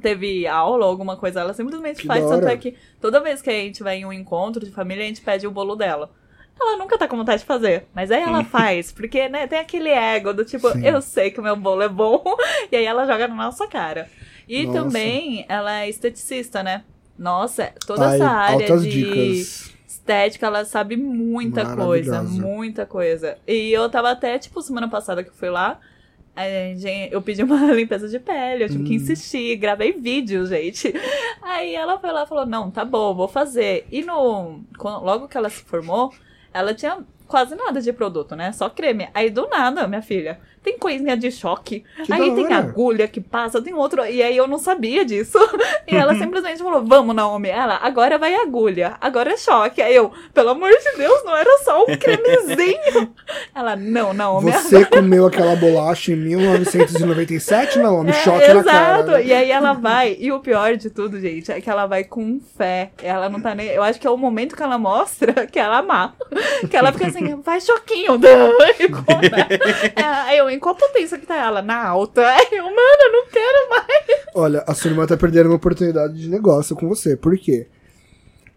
teve 0.00 0.46
aula 0.46 0.84
ou 0.84 0.90
alguma 0.90 1.16
coisa. 1.16 1.40
Ela 1.40 1.54
simplesmente 1.54 2.02
Que 2.02 2.06
faz. 2.06 2.24
Tanto 2.26 2.46
é 2.46 2.56
que 2.56 2.74
toda 3.00 3.20
vez 3.20 3.40
que 3.40 3.50
a 3.50 3.52
gente 3.52 3.82
vai 3.82 3.98
em 3.98 4.04
um 4.04 4.12
encontro 4.12 4.64
de 4.64 4.70
família, 4.70 5.04
a 5.04 5.06
gente 5.06 5.20
pede 5.20 5.46
o 5.46 5.50
bolo 5.50 5.76
dela. 5.76 6.10
Ela 6.60 6.76
nunca 6.76 6.98
tá 6.98 7.06
com 7.06 7.16
vontade 7.16 7.40
de 7.40 7.46
fazer. 7.46 7.86
Mas 7.94 8.10
aí 8.10 8.22
ela 8.22 8.42
faz, 8.44 8.90
porque, 8.90 9.28
né, 9.28 9.46
tem 9.46 9.60
aquele 9.60 9.90
ego 9.90 10.32
do 10.32 10.44
tipo, 10.44 10.70
Sim. 10.72 10.84
eu 10.84 11.00
sei 11.00 11.30
que 11.30 11.38
o 11.38 11.42
meu 11.42 11.54
bolo 11.54 11.82
é 11.82 11.88
bom. 11.88 12.22
E 12.70 12.76
aí 12.76 12.84
ela 12.84 13.06
joga 13.06 13.28
na 13.28 13.34
nossa 13.34 13.66
cara. 13.66 14.08
E 14.48 14.66
Nossa. 14.66 14.78
também 14.78 15.46
ela 15.48 15.82
é 15.82 15.88
esteticista, 15.88 16.62
né? 16.62 16.82
Nossa, 17.18 17.72
toda 17.86 18.08
Ai, 18.08 18.14
essa 18.14 18.28
área 18.28 18.78
de 18.78 18.90
dicas. 18.90 19.77
Estética, 20.08 20.46
ela 20.46 20.64
sabe 20.64 20.96
muita 20.96 21.76
coisa, 21.76 22.22
muita 22.22 22.86
coisa. 22.86 23.36
E 23.46 23.70
eu 23.70 23.88
tava 23.90 24.10
até, 24.10 24.38
tipo, 24.38 24.60
semana 24.62 24.88
passada 24.88 25.22
que 25.22 25.28
eu 25.28 25.34
fui 25.34 25.50
lá, 25.50 25.78
gente- 26.76 27.12
eu 27.12 27.20
pedi 27.20 27.42
uma 27.42 27.56
limpeza 27.74 28.08
de 28.08 28.18
pele, 28.18 28.64
eu 28.64 28.68
tive 28.68 28.84
que 28.84 28.92
Hum. 28.92 28.96
insistir, 28.96 29.56
gravei 29.56 29.92
vídeo, 29.92 30.46
gente. 30.46 30.92
Aí 31.42 31.74
ela 31.74 31.98
foi 31.98 32.10
lá 32.10 32.22
e 32.22 32.26
falou, 32.26 32.46
não, 32.46 32.70
tá 32.70 32.84
bom, 32.84 33.14
vou 33.14 33.28
fazer. 33.28 33.86
E 33.92 34.02
no, 34.02 34.60
quando- 34.78 35.04
logo 35.04 35.28
que 35.28 35.36
ela 35.36 35.50
se 35.50 35.62
formou, 35.62 36.12
ela 36.54 36.72
tinha 36.74 36.98
quase 37.26 37.54
nada 37.54 37.80
de 37.82 37.92
produto, 37.92 38.34
né? 38.34 38.52
Só 38.52 38.70
creme. 38.70 39.08
Aí 39.12 39.28
do 39.28 39.46
nada, 39.48 39.86
minha 39.86 40.00
filha, 40.00 40.40
tem 40.62 40.78
coisinha 40.78 41.16
de 41.16 41.30
choque. 41.30 41.84
Que 42.04 42.12
aí 42.12 42.34
tem 42.34 42.52
agulha 42.52 43.06
que 43.08 43.20
passa, 43.20 43.60
tem 43.62 43.74
outro. 43.74 44.04
E 44.04 44.22
aí 44.22 44.36
eu 44.36 44.46
não 44.46 44.58
sabia 44.58 45.04
disso. 45.04 45.38
E 45.90 45.96
ela 45.96 46.12
Uhum. 46.12 46.18
simplesmente 46.18 46.62
falou: 46.62 46.84
Vamos, 46.84 47.16
Naomi. 47.16 47.48
Ela, 47.48 47.78
agora 47.82 48.18
vai 48.18 48.34
agulha, 48.34 48.96
agora 49.00 49.32
é 49.32 49.36
choque. 49.38 49.80
Aí 49.80 49.94
eu, 49.94 50.12
pelo 50.34 50.50
amor 50.50 50.68
de 50.70 50.98
Deus, 50.98 51.24
não 51.24 51.34
era 51.34 51.58
só 51.64 51.82
um 51.82 51.86
cremezinho. 51.96 53.14
Ela, 53.54 53.74
não, 53.74 54.12
Naomi. 54.12 54.52
Você 54.52 54.84
comeu 54.86 55.26
aquela 55.26 55.56
bolacha 55.56 56.12
em 56.12 56.16
1997, 56.16 57.78
Naomi? 57.78 58.10
É, 58.10 58.12
Choque 58.12 58.48
na 58.52 58.62
cara. 58.64 58.98
Exato. 58.98 59.10
né? 59.12 59.24
E 59.24 59.32
aí 59.32 59.50
ela 59.50 59.72
vai. 59.72 60.16
E 60.18 60.30
o 60.30 60.40
pior 60.40 60.76
de 60.76 60.90
tudo, 60.90 61.18
gente, 61.20 61.50
é 61.50 61.60
que 61.60 61.70
ela 61.70 61.86
vai 61.86 62.04
com 62.04 62.38
fé. 62.56 62.90
Ela 63.02 63.28
não 63.30 63.40
tá 63.40 63.54
nem. 63.54 63.68
Eu 63.68 63.82
acho 63.82 63.98
que 63.98 64.06
é 64.06 64.10
o 64.10 64.16
momento 64.16 64.54
que 64.56 64.62
ela 64.62 64.76
mostra 64.78 65.46
que 65.46 65.58
ela 65.58 65.78
ama. 65.78 66.14
Que 66.68 66.76
ela 66.76 66.92
fica 66.92 67.06
assim, 67.06 67.36
vai 67.40 67.60
choquinho. 67.60 68.18
É, 69.96 70.02
Aí 70.02 70.38
eu, 70.38 70.47
em 70.50 70.58
qual 70.58 70.74
potência 70.74 71.18
que 71.18 71.26
tá 71.26 71.36
ela? 71.36 71.62
Na 71.62 71.86
alta. 71.86 72.24
Aí 72.28 72.48
eu, 72.52 72.64
mano, 72.64 72.76
eu 72.76 73.12
não 73.12 73.26
quero 73.26 73.70
mais. 73.70 74.26
Olha, 74.34 74.64
a 74.66 74.74
sua 74.74 74.90
irmã 74.90 75.06
tá 75.06 75.16
perdendo 75.16 75.46
uma 75.46 75.56
oportunidade 75.56 76.14
de 76.14 76.28
negócio 76.28 76.76
com 76.76 76.88
você. 76.88 77.16
Por 77.16 77.36
quê? 77.38 77.66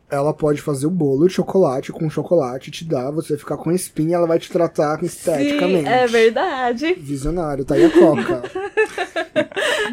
Ela 0.10 0.34
pode 0.34 0.62
fazer 0.62 0.88
o 0.88 0.92
bolo 0.92 1.26
de 1.26 1.34
chocolate 1.34 1.94
com 1.94 2.10
chocolate, 2.10 2.70
te 2.70 2.84
dar, 2.84 3.12
você 3.12 3.38
ficar 3.38 3.56
com 3.56 3.72
espinha, 3.72 4.18
ela 4.18 4.28
vai 4.28 4.38
te 4.38 4.52
tratar 4.52 5.02
esteticamente. 5.02 5.86
Sim, 5.86 5.89
é 5.89 6.06
verdade. 6.06 6.94
Visionário, 6.96 7.64
tá 7.64 7.76
aí 7.76 7.86
a 7.86 7.89
coca. 7.89 8.42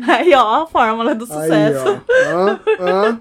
Aí, 0.06 0.34
ó, 0.34 0.62
a 0.62 0.66
fórmula 0.66 1.14
do 1.14 1.24
aí, 1.24 1.30
sucesso. 1.30 2.02
ó. 2.08 2.36
Hã? 2.36 2.60
Hã? 2.80 3.20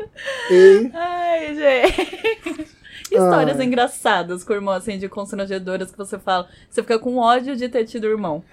Ei. 0.49 0.91
Ai, 0.93 1.55
gente. 1.55 2.77
Histórias 3.11 3.59
Ai. 3.59 3.65
engraçadas 3.65 4.43
com 4.43 4.53
o 4.53 4.55
irmão, 4.55 4.73
assim, 4.73 4.97
de 4.97 5.07
constrangedoras 5.07 5.91
que 5.91 5.97
você 5.97 6.19
fala. 6.19 6.47
Você 6.69 6.81
fica 6.81 6.99
com 6.99 7.17
ódio 7.17 7.55
de 7.55 7.69
ter 7.69 7.85
tido 7.85 8.07
irmão. 8.07 8.43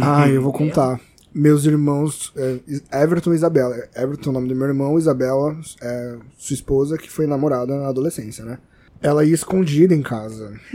Ah, 0.00 0.28
eu 0.28 0.42
vou 0.42 0.52
contar. 0.52 1.00
Meus 1.34 1.64
irmãos, 1.64 2.32
é, 2.36 3.02
Everton 3.02 3.32
e 3.32 3.36
Isabela. 3.36 3.76
Everton 3.96 4.28
é 4.28 4.30
o 4.30 4.32
nome 4.32 4.48
do 4.48 4.54
meu 4.54 4.68
irmão, 4.68 4.98
Isabela, 4.98 5.56
é, 5.82 6.16
sua 6.38 6.54
esposa, 6.54 6.96
que 6.96 7.10
foi 7.10 7.26
namorada 7.26 7.76
na 7.76 7.88
adolescência, 7.88 8.44
né? 8.44 8.58
Ela 9.02 9.24
ia 9.24 9.34
escondida 9.34 9.94
em 9.94 10.02
casa. 10.02 10.52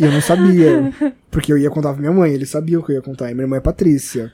e 0.00 0.04
eu 0.04 0.12
não 0.12 0.20
sabia. 0.20 0.92
Porque 1.30 1.52
eu 1.52 1.58
ia 1.58 1.70
contar 1.70 1.92
pra 1.92 2.00
minha 2.00 2.12
mãe, 2.12 2.32
eles 2.32 2.50
sabiam 2.50 2.82
que 2.82 2.92
eu 2.92 2.96
ia 2.96 3.02
contar. 3.02 3.30
E 3.30 3.34
minha 3.34 3.44
irmã 3.44 3.56
é 3.56 3.60
Patrícia. 3.60 4.30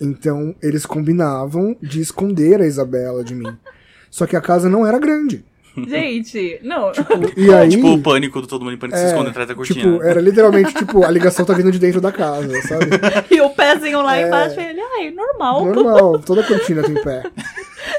Então, 0.00 0.54
eles 0.62 0.84
combinavam 0.84 1.76
de 1.80 2.00
esconder 2.00 2.60
a 2.60 2.66
Isabela 2.66 3.24
de 3.24 3.34
mim. 3.34 3.56
Só 4.10 4.26
que 4.26 4.36
a 4.36 4.40
casa 4.40 4.68
não 4.68 4.86
era 4.86 4.98
grande. 4.98 5.44
Gente, 5.88 6.60
não. 6.62 6.92
E 7.36 7.52
aí. 7.52 7.68
Tipo 7.68 7.88
o 7.94 8.00
pânico 8.02 8.40
do 8.40 8.46
todo 8.46 8.64
mundo 8.64 8.74
em 8.74 8.78
pânico 8.78 8.98
se 8.98 9.04
é, 9.04 9.08
esconde 9.08 9.30
atrás 9.30 9.48
da 9.48 9.54
cortina. 9.54 9.80
tipo, 9.80 10.02
era 10.02 10.20
literalmente, 10.20 10.74
tipo, 10.74 11.04
a 11.04 11.10
ligação 11.10 11.44
tá 11.44 11.52
vindo 11.52 11.72
de 11.72 11.78
dentro 11.78 12.00
da 12.00 12.12
casa, 12.12 12.48
sabe? 12.62 12.86
e 13.34 13.40
o 13.40 13.50
pezinho 13.50 14.02
lá 14.02 14.16
É. 14.18 14.26
embaixo, 14.26 14.60
ele, 14.60 14.80
ai, 14.80 15.10
normal. 15.10 15.64
Normal, 15.64 16.18
toda 16.20 16.42
cortina 16.44 16.82
tem 16.82 16.94
pé. 16.94 17.24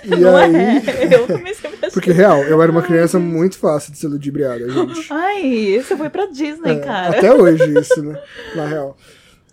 E 0.03 0.09
Não 0.15 0.35
aí. 0.35 0.55
é. 0.55 1.15
Eu 1.15 1.27
também 1.27 1.53
sempre 1.53 1.77
achei. 1.77 1.91
Porque, 1.91 2.11
real, 2.11 2.41
eu 2.43 2.61
era 2.61 2.71
uma 2.71 2.81
criança 2.81 3.19
muito 3.19 3.57
fácil 3.57 3.91
de 3.91 3.97
ser 3.99 4.07
ludibriada, 4.07 4.69
gente. 4.69 5.07
Ai, 5.11 5.79
você 5.83 5.95
foi 5.97 6.09
pra 6.09 6.25
Disney, 6.27 6.73
É, 6.73 6.79
cara. 6.79 7.17
Até 7.17 7.33
hoje, 7.33 7.77
isso, 7.79 8.01
né? 8.03 8.19
Na 8.55 8.65
real. 8.65 8.97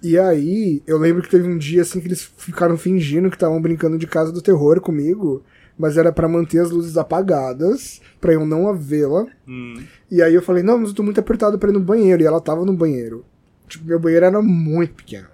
E 0.02 0.18
aí, 0.18 0.82
eu 0.86 0.98
lembro 0.98 1.22
que 1.22 1.28
teve 1.28 1.46
um 1.48 1.56
dia, 1.56 1.82
assim, 1.82 2.00
que 2.00 2.08
eles 2.08 2.28
ficaram 2.36 2.76
fingindo 2.76 3.30
que 3.30 3.36
estavam 3.36 3.60
brincando 3.60 3.96
de 3.98 4.06
casa 4.06 4.32
do 4.32 4.42
terror 4.42 4.80
comigo, 4.80 5.44
mas 5.78 5.96
era 5.96 6.12
pra 6.12 6.28
manter 6.28 6.58
as 6.60 6.70
luzes 6.70 6.96
apagadas, 6.96 8.00
pra 8.20 8.32
eu 8.32 8.46
não 8.46 8.68
a 8.68 8.72
vê-la. 8.72 9.26
Hum. 9.46 9.82
E 10.10 10.22
aí 10.22 10.34
eu 10.34 10.42
falei, 10.42 10.62
não, 10.62 10.78
mas 10.78 10.90
eu 10.90 10.94
tô 10.94 11.02
muito 11.02 11.20
apertado 11.20 11.58
pra 11.58 11.70
ir 11.70 11.72
no 11.72 11.80
banheiro. 11.80 12.22
E 12.22 12.26
ela 12.26 12.40
tava 12.40 12.64
no 12.64 12.72
banheiro. 12.72 13.24
Tipo, 13.68 13.86
meu 13.86 13.98
banheiro 13.98 14.26
era 14.26 14.42
muito 14.42 14.94
pequeno. 14.94 15.28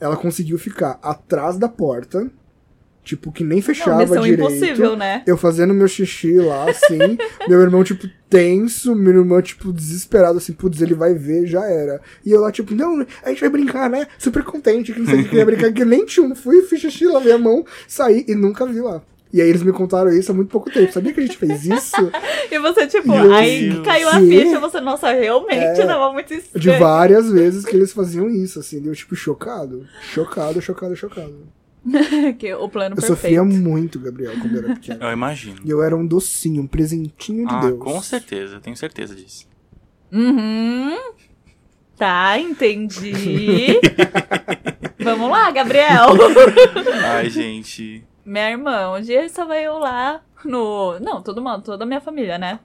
Ela 0.00 0.16
conseguiu 0.16 0.58
ficar 0.58 0.98
atrás 1.02 1.56
da 1.58 1.68
porta, 1.68 2.28
tipo, 3.04 3.30
que 3.30 3.44
nem 3.44 3.58
Não, 3.58 3.64
fechava 3.64 4.00
missão 4.00 4.22
direito. 4.22 4.40
impossível, 4.40 4.96
né? 4.96 5.22
Eu 5.26 5.36
fazendo 5.36 5.74
meu 5.74 5.86
xixi 5.88 6.34
lá, 6.38 6.70
assim. 6.70 6.98
meu 7.48 7.60
irmão, 7.60 7.84
tipo, 7.84 8.08
tenso. 8.30 8.94
Meu 8.94 9.14
irmão, 9.14 9.42
tipo, 9.42 9.72
desesperado, 9.72 10.38
assim, 10.38 10.52
putz, 10.52 10.80
ele 10.80 10.94
vai 10.94 11.14
ver, 11.14 11.46
já 11.46 11.64
era. 11.64 12.00
E 12.24 12.30
eu 12.30 12.40
lá, 12.40 12.50
tipo, 12.50 12.74
não, 12.74 13.04
a 13.22 13.28
gente 13.28 13.40
vai 13.40 13.50
brincar, 13.50 13.90
né? 13.90 14.06
Super 14.18 14.42
contente, 14.42 14.92
que 14.92 15.00
não 15.00 15.06
sei 15.06 15.20
o 15.20 15.28
que 15.28 15.36
ia 15.36 15.44
brincar, 15.44 15.72
que 15.72 15.84
nem 15.84 16.04
tinha 16.04 16.24
um. 16.26 16.34
Fui, 16.34 16.62
fiz 16.62 16.80
xixi, 16.80 17.06
lavei 17.06 17.32
a 17.32 17.38
mão, 17.38 17.64
saí 17.86 18.24
e 18.28 18.34
nunca 18.34 18.66
vi 18.66 18.80
lá. 18.80 19.02
E 19.32 19.40
aí 19.40 19.48
eles 19.48 19.62
me 19.62 19.72
contaram 19.72 20.10
isso 20.12 20.30
há 20.30 20.34
muito 20.34 20.50
pouco 20.50 20.70
tempo. 20.70 20.92
Sabia 20.92 21.12
que 21.12 21.20
a 21.20 21.22
gente 21.26 21.36
fez 21.38 21.64
isso? 21.64 21.96
E 22.52 22.58
você, 22.58 22.86
tipo, 22.86 23.08
Meu 23.08 23.32
aí 23.32 23.70
Deus. 23.70 23.82
caiu 23.86 24.08
a 24.10 24.20
ficha, 24.20 24.60
você, 24.60 24.78
nossa, 24.78 25.10
realmente 25.10 25.80
É. 25.80 25.86
tava 25.86 26.12
muito 26.12 26.28
De 26.28 26.34
estranho. 26.34 26.78
várias 26.78 27.30
vezes 27.32 27.64
que 27.64 27.74
eles 27.74 27.94
faziam 27.94 28.28
isso, 28.28 28.60
assim. 28.60 28.84
Eu, 28.86 28.94
tipo, 28.94 29.16
chocado. 29.16 29.86
Chocado, 30.12 30.60
chocado, 30.60 30.94
chocado. 30.94 31.34
que 32.38 32.52
o 32.52 32.68
plano 32.68 32.92
Eu 32.94 32.96
perfeito. 33.00 33.06
sofria 33.06 33.42
muito, 33.42 33.98
Gabriel, 33.98 34.32
quando 34.38 34.54
eu 34.56 34.64
era 34.64 34.74
pequeno. 34.76 35.02
Eu 35.02 35.12
imagino. 35.12 35.56
E 35.64 35.70
eu 35.70 35.82
era 35.82 35.96
um 35.96 36.06
docinho, 36.06 36.62
um 36.62 36.66
presentinho 36.66 37.48
de 37.48 37.54
ah, 37.54 37.60
Deus. 37.60 37.78
com 37.78 38.02
certeza, 38.02 38.56
eu 38.56 38.60
tenho 38.60 38.76
certeza 38.76 39.14
disso. 39.14 39.48
Uhum. 40.12 40.94
Tá, 41.96 42.38
entendi. 42.38 43.80
Vamos 45.00 45.30
lá, 45.30 45.50
Gabriel. 45.50 46.08
Ai, 47.14 47.30
gente. 47.30 48.04
Minha 48.24 48.50
irmã, 48.50 48.90
um 48.96 49.00
dia 49.00 49.24
estava 49.24 49.56
eu 49.58 49.78
lá 49.78 50.22
no. 50.44 50.98
Não, 51.00 51.22
todo 51.22 51.42
mundo, 51.42 51.62
toda 51.62 51.84
a 51.84 51.86
minha 51.86 52.00
família, 52.00 52.38
né? 52.38 52.60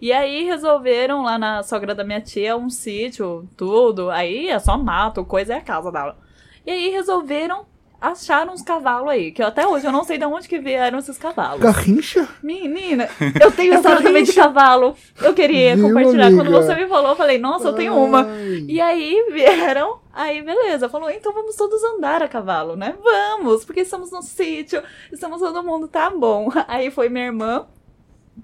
E 0.00 0.12
aí 0.12 0.44
resolveram 0.44 1.22
lá 1.22 1.38
na 1.38 1.62
sogra 1.62 1.94
da 1.94 2.04
minha 2.04 2.20
tia 2.20 2.56
um 2.56 2.70
sítio, 2.70 3.48
tudo. 3.56 4.10
Aí 4.10 4.48
é 4.48 4.58
só 4.58 4.76
mato, 4.78 5.24
coisa 5.24 5.54
é 5.54 5.58
a 5.58 5.62
casa 5.62 5.92
dela. 5.92 6.18
E 6.66 6.70
aí 6.70 6.88
resolveram 6.90 7.66
achar 8.10 8.48
uns 8.48 8.62
cavalos 8.62 9.10
aí, 9.10 9.32
que 9.32 9.42
eu, 9.42 9.46
até 9.46 9.66
hoje 9.66 9.86
eu 9.86 9.92
não 9.92 10.04
sei 10.04 10.18
de 10.18 10.24
onde 10.24 10.48
que 10.48 10.58
vieram 10.58 10.98
esses 10.98 11.16
cavalos. 11.18 11.60
Garrincha? 11.60 12.28
Menina, 12.42 13.08
eu 13.40 13.50
tenho 13.50 13.74
história 13.74 14.02
também 14.02 14.24
de 14.24 14.32
cavalo. 14.32 14.96
Eu 15.22 15.34
queria 15.34 15.76
Viu, 15.76 15.88
compartilhar. 15.88 16.30
Quando 16.30 16.40
amiga? 16.48 16.62
você 16.62 16.74
me 16.74 16.86
falou, 16.86 17.10
eu 17.10 17.16
falei, 17.16 17.38
nossa, 17.38 17.68
eu 17.68 17.74
tenho 17.74 17.94
uma. 17.96 18.26
Ai. 18.26 18.64
E 18.68 18.80
aí 18.80 19.26
vieram, 19.32 20.00
aí 20.12 20.42
beleza, 20.42 20.88
falou, 20.88 21.10
então 21.10 21.32
vamos 21.32 21.56
todos 21.56 21.82
andar 21.82 22.22
a 22.22 22.28
cavalo, 22.28 22.76
né? 22.76 22.94
Vamos, 23.02 23.64
porque 23.64 23.80
estamos 23.80 24.10
no 24.10 24.22
sítio, 24.22 24.82
estamos 25.12 25.40
todo 25.40 25.62
mundo, 25.62 25.88
tá 25.88 26.10
bom. 26.10 26.50
Aí 26.68 26.90
foi 26.90 27.08
minha 27.08 27.26
irmã 27.26 27.66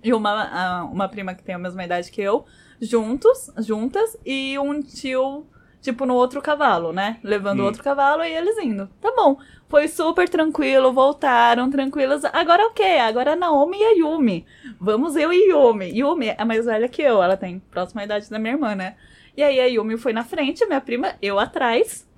e 0.02 0.12
uma, 0.14 0.84
uma 0.84 1.08
prima 1.08 1.34
que 1.34 1.42
tem 1.42 1.54
a 1.54 1.58
mesma 1.58 1.84
idade 1.84 2.10
que 2.10 2.22
eu, 2.22 2.44
juntos, 2.80 3.50
juntas, 3.58 4.16
e 4.24 4.58
um 4.58 4.80
tio, 4.80 5.46
tipo, 5.80 6.04
no 6.06 6.14
outro 6.14 6.40
cavalo, 6.42 6.92
né? 6.92 7.18
Levando 7.22 7.60
Hum. 7.60 7.66
outro 7.66 7.82
cavalo 7.82 8.22
e 8.22 8.32
eles 8.32 8.58
indo. 8.58 8.88
Tá 9.00 9.12
bom. 9.16 9.38
Foi 9.68 9.86
super 9.88 10.28
tranquilo, 10.28 10.92
voltaram 10.92 11.70
tranquilos. 11.70 12.24
Agora 12.32 12.66
o 12.66 12.70
quê? 12.72 12.98
Agora 13.00 13.32
a 13.32 13.36
Naomi 13.36 13.78
e 13.78 13.84
a 13.84 13.90
Yumi. 13.92 14.44
Vamos 14.80 15.14
eu 15.16 15.32
e 15.32 15.50
Yumi. 15.50 15.90
Yumi 15.96 16.34
é 16.36 16.44
mais 16.44 16.66
velha 16.66 16.88
que 16.88 17.00
eu, 17.02 17.22
ela 17.22 17.36
tem 17.36 17.60
próxima 17.70 18.02
idade 18.04 18.28
da 18.28 18.38
minha 18.38 18.54
irmã, 18.54 18.74
né? 18.74 18.96
E 19.36 19.42
aí 19.42 19.60
a 19.60 19.66
Yumi 19.66 19.96
foi 19.96 20.12
na 20.12 20.24
frente, 20.24 20.66
minha 20.66 20.80
prima, 20.80 21.14
eu 21.22 21.38
atrás. 21.38 22.08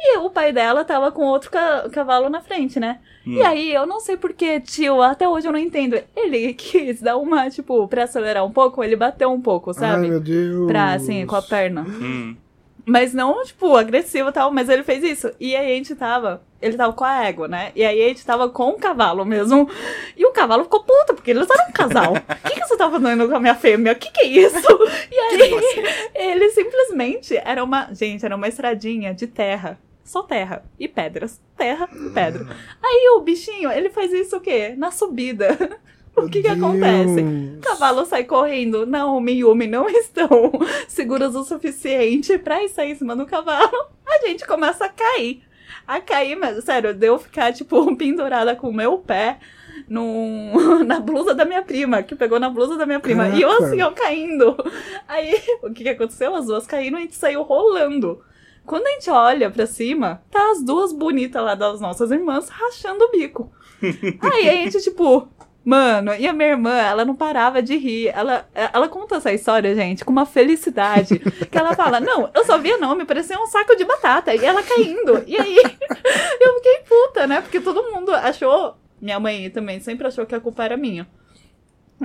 E 0.00 0.18
o 0.18 0.30
pai 0.30 0.52
dela 0.52 0.84
tava 0.84 1.10
com 1.10 1.24
outro 1.24 1.50
ca- 1.50 1.88
cavalo 1.90 2.28
na 2.28 2.40
frente, 2.40 2.78
né? 2.78 3.00
E 3.26 3.40
Hum. 3.42 3.46
aí, 3.46 3.74
eu 3.74 3.84
não 3.84 3.98
sei 3.98 4.16
porque, 4.16 4.60
tio, 4.60 5.02
até 5.02 5.28
hoje 5.28 5.48
eu 5.48 5.52
não 5.52 5.58
entendo. 5.58 5.98
Ele 6.14 6.52
quis 6.54 7.00
dar 7.02 7.16
uma, 7.16 7.50
tipo, 7.50 7.88
pra 7.88 8.04
acelerar 8.04 8.44
um 8.44 8.52
pouco, 8.52 8.84
ele 8.84 8.94
bateu 8.94 9.32
um 9.32 9.40
pouco, 9.40 9.70
Ai, 9.70 9.74
sabe? 9.74 10.08
meu 10.08 10.20
Deus. 10.20 10.66
pra, 10.68 10.92
assim, 10.92 11.26
com 11.26 11.34
a 11.34 11.42
perna. 11.42 11.82
Hum. 11.82 12.36
Mas 12.88 13.12
não, 13.12 13.44
tipo, 13.44 13.76
agressivo 13.76 14.30
e 14.30 14.32
tal, 14.32 14.50
mas 14.50 14.68
ele 14.70 14.82
fez 14.82 15.04
isso. 15.04 15.30
E 15.38 15.54
aí 15.54 15.72
a 15.72 15.74
gente 15.76 15.94
tava. 15.94 16.42
Ele 16.60 16.74
tava 16.74 16.94
com 16.94 17.04
a 17.04 17.24
égua, 17.26 17.46
né? 17.46 17.70
E 17.76 17.84
aí 17.84 18.02
a 18.02 18.08
gente 18.08 18.24
tava 18.24 18.48
com 18.48 18.70
o 18.70 18.78
cavalo 18.78 19.26
mesmo. 19.26 19.68
E 20.16 20.24
o 20.24 20.32
cavalo 20.32 20.64
ficou 20.64 20.82
puto, 20.82 21.14
porque 21.14 21.30
eles 21.30 21.48
eram 21.50 21.68
um 21.68 21.72
casal. 21.72 22.14
O 22.48 22.48
que, 22.48 22.60
que 22.60 22.66
você 22.66 22.78
tá 22.78 22.90
fazendo 22.90 23.28
com 23.28 23.36
a 23.36 23.40
minha 23.40 23.54
fêmea? 23.54 23.92
O 23.92 23.96
que, 23.96 24.10
que 24.10 24.22
é 24.22 24.26
isso? 24.26 24.56
E 25.12 25.18
aí, 25.18 25.52
ele 26.14 26.48
simplesmente 26.50 27.36
era 27.36 27.62
uma. 27.62 27.92
Gente, 27.92 28.24
era 28.24 28.34
uma 28.34 28.48
estradinha 28.48 29.12
de 29.12 29.26
terra. 29.26 29.78
Só 30.02 30.22
terra. 30.22 30.64
E 30.80 30.88
pedras. 30.88 31.40
Terra 31.56 31.88
e 31.92 32.10
pedra. 32.10 32.46
Aí 32.82 33.10
o 33.16 33.20
bichinho, 33.20 33.70
ele 33.70 33.90
faz 33.90 34.10
isso 34.12 34.36
o 34.36 34.40
quê? 34.40 34.74
Na 34.78 34.90
subida. 34.90 35.78
O 36.24 36.28
que 36.28 36.42
que 36.42 36.48
acontece? 36.48 37.20
O 37.56 37.60
cavalo 37.60 38.04
sai 38.06 38.24
correndo. 38.24 38.86
Naomi 38.86 39.32
e 39.32 39.38
Yumi 39.38 39.66
não 39.66 39.88
estão 39.90 40.28
seguras 40.86 41.34
o 41.34 41.44
suficiente 41.44 42.38
pra 42.38 42.62
ir 42.62 42.68
sair 42.68 42.92
em 42.92 42.94
cima 42.94 43.16
do 43.16 43.26
cavalo. 43.26 43.88
A 44.06 44.26
gente 44.26 44.46
começa 44.46 44.84
a 44.84 44.88
cair. 44.88 45.42
A 45.86 46.00
cair, 46.00 46.36
mas 46.36 46.64
sério, 46.64 46.94
deu 46.94 47.18
ficar, 47.18 47.52
tipo, 47.52 47.94
pendurada 47.96 48.54
com 48.54 48.68
o 48.68 48.74
meu 48.74 48.98
pé 48.98 49.38
num, 49.88 50.52
na 50.84 51.00
blusa 51.00 51.34
da 51.34 51.44
minha 51.44 51.62
prima, 51.62 52.02
que 52.02 52.14
pegou 52.14 52.38
na 52.38 52.50
blusa 52.50 52.76
da 52.76 52.86
minha 52.86 53.00
prima. 53.00 53.28
E 53.28 53.42
eu 53.42 53.48
Caraca. 53.48 53.66
assim, 53.66 53.80
eu 53.80 53.92
caindo. 53.92 54.56
Aí, 55.06 55.34
o 55.62 55.70
que 55.72 55.82
que 55.84 55.88
aconteceu? 55.88 56.34
As 56.34 56.46
duas 56.46 56.66
caíram 56.66 56.98
e 56.98 57.02
a 57.02 57.04
gente 57.04 57.16
saiu 57.16 57.42
rolando. 57.42 58.22
Quando 58.66 58.86
a 58.86 58.90
gente 58.90 59.08
olha 59.08 59.50
pra 59.50 59.66
cima, 59.66 60.22
tá 60.30 60.50
as 60.50 60.62
duas 60.62 60.92
bonitas 60.92 61.42
lá 61.42 61.54
das 61.54 61.80
nossas 61.80 62.10
irmãs 62.10 62.50
rachando 62.50 63.04
o 63.04 63.10
bico. 63.10 63.50
Aí 64.20 64.48
a 64.48 64.52
gente, 64.52 64.82
tipo, 64.82 65.26
mano, 65.68 66.14
e 66.14 66.26
a 66.26 66.32
minha 66.32 66.48
irmã, 66.48 66.74
ela 66.78 67.04
não 67.04 67.14
parava 67.14 67.60
de 67.62 67.76
rir. 67.76 68.08
Ela, 68.08 68.48
ela 68.54 68.88
conta 68.88 69.16
essa 69.16 69.30
história, 69.30 69.74
gente, 69.74 70.02
com 70.02 70.10
uma 70.10 70.24
felicidade. 70.24 71.18
Que 71.18 71.58
ela 71.58 71.74
fala: 71.74 72.00
Não, 72.00 72.30
eu 72.34 72.44
só 72.44 72.56
via 72.56 72.78
nome, 72.78 73.04
parecia 73.04 73.38
um 73.38 73.46
saco 73.46 73.76
de 73.76 73.84
batata. 73.84 74.34
E 74.34 74.44
ela 74.44 74.62
caindo. 74.62 75.22
E 75.26 75.36
aí 75.38 75.56
eu 76.40 76.54
fiquei 76.54 76.78
puta, 76.88 77.26
né? 77.26 77.42
Porque 77.42 77.60
todo 77.60 77.92
mundo 77.92 78.14
achou. 78.14 78.76
Minha 79.00 79.20
mãe 79.20 79.50
também 79.50 79.78
sempre 79.78 80.06
achou 80.06 80.24
que 80.24 80.34
a 80.34 80.40
culpa 80.40 80.64
era 80.64 80.76
minha. 80.76 81.06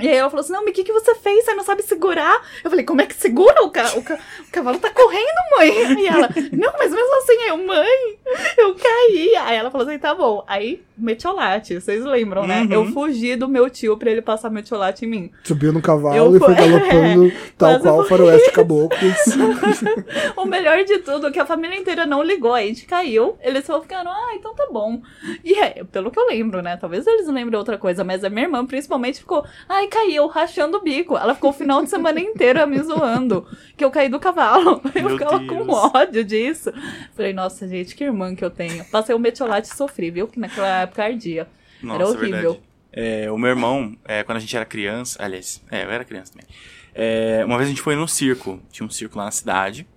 E 0.02 0.08
aí 0.10 0.16
ela 0.16 0.30
falou 0.30 0.42
assim: 0.42 0.54
Não, 0.54 0.62
mas 0.64 0.72
o 0.72 0.74
que, 0.74 0.84
que 0.84 0.94
você 0.94 1.14
fez? 1.16 1.46
Você 1.46 1.54
não 1.54 1.64
sabe 1.64 1.84
segurar? 1.84 2.42
Eu 2.64 2.70
falei: 2.70 2.84
Como 2.86 3.02
é 3.02 3.06
que 3.06 3.16
segura? 3.16 3.64
O, 3.64 3.70
ca 3.70 3.92
o, 3.96 4.02
ca 4.02 4.16
o 4.16 4.52
cavalo 4.52 4.80
tá 4.80 4.90
correndo, 4.90 5.58
mãe. 5.58 6.02
E 6.02 6.08
ela: 6.08 6.30
Não, 6.52 6.74
mas 6.80 6.92
mesmo 6.92 7.18
assim, 7.18 7.34
eu, 7.48 7.58
mãe, 7.58 8.18
eu 8.58 8.76
caí. 8.76 9.36
Aí 9.36 9.56
ela 9.56 9.70
falou 9.70 9.88
assim: 9.88 10.00
Tá 10.00 10.16
bom. 10.16 10.44
Aí, 10.48 10.82
metiolate, 10.98 11.80
vocês 11.80 12.04
lembram, 12.04 12.48
né? 12.48 12.62
Uhum. 12.64 12.74
Eu 12.74 12.86
fugi 12.88 13.36
do 13.36 13.48
meu 13.48 13.70
tio 13.70 13.96
pra 13.98 14.10
ele 14.10 14.22
passar 14.22 14.50
metiolate 14.50 15.06
em 15.06 15.08
mim. 15.10 15.32
Subiu 15.44 15.72
no 15.72 15.82
cavalo 15.82 16.16
Eu 16.16 16.36
e 16.36 16.40
foi 16.40 16.56
fui- 16.56 16.56
galopando, 16.68 17.32
tal 17.58 17.70
quase 17.70 17.84
qual 17.84 18.00
fui. 18.00 18.10
faroeste 18.10 18.52
caboclo. 18.52 18.98
o 20.38 20.46
melhor 20.46 20.84
de 20.84 21.00
tudo 21.00 21.28
é 21.28 21.32
que 21.32 21.40
a 21.40 21.46
família 21.46 21.78
inteira 21.78 22.06
não 22.06 22.24
ligou. 22.24 22.54
A 22.54 22.62
gente 22.62 22.86
caiu, 22.86 23.38
eles 23.42 23.66
só 23.66 23.82
ficaram, 23.82 24.12
ah, 24.12 24.32
então 24.36 24.56
tá 24.56 24.68
bom. 24.72 25.02
E 25.44 25.54
é, 25.54 25.84
pelo 25.84 26.10
que 26.12 26.20
eu 26.20 26.26
lembro, 26.28 26.62
né? 26.62 26.78
Talvez 26.78 27.06
eles 27.06 27.28
lembrem 27.28 27.58
outra 27.58 27.78
coisa, 27.78 28.04
mas 28.04 28.24
a 28.24 28.30
minha 28.30 28.46
irmã 28.46 28.66
principalmente 28.66 29.20
ficou, 29.20 29.46
ai, 29.84 29.88
caiu, 29.88 30.28
rachando 30.28 30.78
o 30.78 30.82
bico. 30.82 31.18
Ela 31.18 31.36
ficou 31.36 31.50
o 31.50 31.54
final 31.54 31.84
de 31.84 31.90
semana 31.90 32.20
inteira 32.20 32.66
me 32.66 32.82
zoando, 32.82 33.46
que 33.78 33.84
eu 33.84 33.92
caí 33.92 34.10
do 34.10 34.20
cavalo. 34.20 34.82
Eu 34.96 35.04
Meu 35.04 35.18
ficava 35.18 35.40
Deus. 35.40 35.50
com 35.50 35.72
ódio 35.72 36.24
disso. 36.24 36.72
Falei, 37.16 37.34
nossa, 37.34 37.68
gente, 37.68 37.96
que 37.96 38.04
irmã 38.04 38.36
que 38.36 38.44
eu 38.44 38.50
tenho. 38.50 38.84
Passei 38.86 39.14
o 39.14 39.20
metiolate 39.20 39.70
e 39.70 39.76
sofri, 39.76 40.12
viu? 40.12 40.28
Que 40.28 40.40
naquela 40.40 40.82
época 40.82 41.04
ardia. 41.04 41.48
Nossa, 41.82 42.02
Era 42.02 42.10
horrível. 42.10 42.60
É, 42.92 43.32
o 43.32 43.38
meu 43.38 43.50
irmão, 43.50 43.98
é, 44.06 44.24
quando 44.24 44.38
a 44.38 44.40
gente 44.40 44.56
era 44.56 44.66
criança, 44.66 45.22
aliás, 45.24 45.62
é, 45.72 45.84
eu 45.84 45.90
era 45.90 46.06
criança 46.06 46.32
também. 46.32 46.48
É, 46.94 47.44
uma 47.46 47.58
vez 47.58 47.68
a 47.68 47.72
gente 47.72 47.82
foi 47.82 47.96
num 47.96 48.08
circo, 48.08 48.60
tinha 48.72 48.86
um 48.86 48.90
circo 48.90 49.18
lá 49.18 49.26
na 49.26 49.32
cidade. 49.32 49.88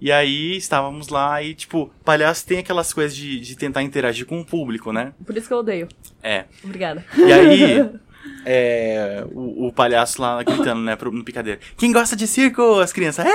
E 0.00 0.10
aí 0.10 0.56
estávamos 0.56 1.08
lá 1.08 1.42
e, 1.42 1.54
tipo, 1.54 1.92
palhaço 2.04 2.46
tem 2.46 2.58
aquelas 2.58 2.92
coisas 2.92 3.14
de, 3.14 3.38
de 3.38 3.54
tentar 3.54 3.82
interagir 3.82 4.26
com 4.26 4.40
o 4.40 4.44
público, 4.44 4.92
né? 4.92 5.12
Por 5.24 5.36
isso 5.36 5.46
que 5.46 5.52
eu 5.52 5.58
odeio. 5.58 5.88
É. 6.22 6.46
Obrigada. 6.64 7.04
E 7.16 7.32
aí, 7.32 7.90
é, 8.44 9.24
o, 9.32 9.68
o 9.68 9.72
palhaço 9.72 10.20
lá 10.20 10.42
gritando, 10.42 10.80
né, 10.80 10.96
pro, 10.96 11.10
no 11.10 11.24
picadeiro. 11.24 11.60
Quem 11.76 11.92
gosta 11.92 12.16
de 12.16 12.26
circo, 12.26 12.80
as 12.80 12.92
crianças? 12.92 13.26
É! 13.26 13.30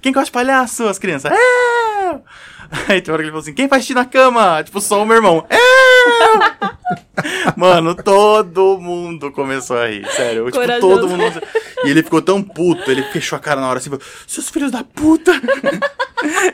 Quem 0.00 0.12
gosta 0.12 0.26
de 0.26 0.32
palhaço, 0.32 0.86
as 0.86 0.98
crianças? 0.98 1.32
É! 1.32 2.20
Aí 2.88 3.00
tem 3.00 3.12
hora 3.12 3.22
que 3.22 3.26
ele 3.26 3.30
falou 3.30 3.40
assim, 3.42 3.52
quem 3.52 3.68
faz 3.68 3.82
xixi 3.82 3.94
na 3.94 4.04
cama? 4.04 4.62
Tipo, 4.62 4.80
só 4.80 5.02
o 5.02 5.06
meu 5.06 5.16
irmão. 5.16 5.44
É! 5.50 5.58
Mano, 7.56 7.94
todo 7.94 8.78
mundo 8.78 9.32
começou 9.32 9.76
a 9.76 9.88
rir, 9.88 10.06
sério. 10.12 10.50
Tipo, 10.50 10.80
todo 10.80 11.08
mundo... 11.08 11.42
E 11.84 11.90
ele 11.90 12.02
ficou 12.02 12.22
tão 12.22 12.42
puto, 12.42 12.90
ele 12.90 13.02
fechou 13.04 13.36
a 13.36 13.40
cara 13.40 13.60
na 13.60 13.68
hora 13.68 13.78
assim, 13.78 13.90
falou, 13.90 14.04
seus 14.26 14.48
filhos 14.48 14.70
da 14.70 14.84
puta! 14.84 15.32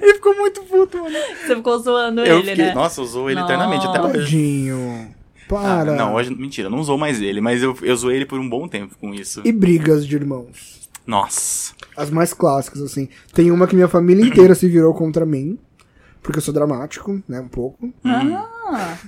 ele 0.01 0.15
ficou 0.15 0.35
muito 0.37 0.63
puto, 0.63 0.99
mano. 0.99 1.17
Você 1.45 1.57
ficou 1.57 1.79
zoando 1.79 2.25
Eu 2.25 2.39
ele, 2.39 2.51
fiquei, 2.51 2.67
né? 2.67 2.75
nossa, 2.75 3.03
usou 3.03 3.31
ele 3.31 3.41
eternamente 3.41 3.87
até 3.87 4.01
hoje. 4.01 4.19
Tadinho. 4.21 5.16
Ah, 5.47 5.79
Para. 5.85 5.95
não, 5.95 6.15
hoje, 6.15 6.35
mentira, 6.35 6.69
não 6.69 6.81
usou 6.81 6.99
mais 6.99 7.21
ele, 7.21 7.41
mas 7.41 7.63
eu, 7.63 7.77
eu 7.83 7.97
zoei 7.97 8.17
ele 8.17 8.27
por 8.27 8.39
um 8.39 8.49
bom 8.49 8.67
tempo 8.69 8.97
com 9.01 9.15
isso. 9.15 9.43
E 9.45 9.53
brigas 9.53 10.07
de 10.07 10.15
irmãos. 10.17 10.89
Nossa. 11.07 11.73
As 11.97 12.11
mais 12.11 12.33
clássicas, 12.35 12.83
assim. 12.83 13.09
Tem 13.33 13.51
uma 13.51 13.67
que 13.67 13.75
minha 13.77 13.87
família 13.89 14.25
inteira 14.27 14.55
se 14.55 14.69
virou 14.69 14.93
contra 14.93 15.25
mim. 15.25 15.59
Porque 16.23 16.39
eu 16.39 16.43
sou 16.43 16.53
dramático, 16.53 17.23
né? 17.29 17.39
Um 17.41 17.47
pouco. 17.49 17.93
Ah, 18.05 18.99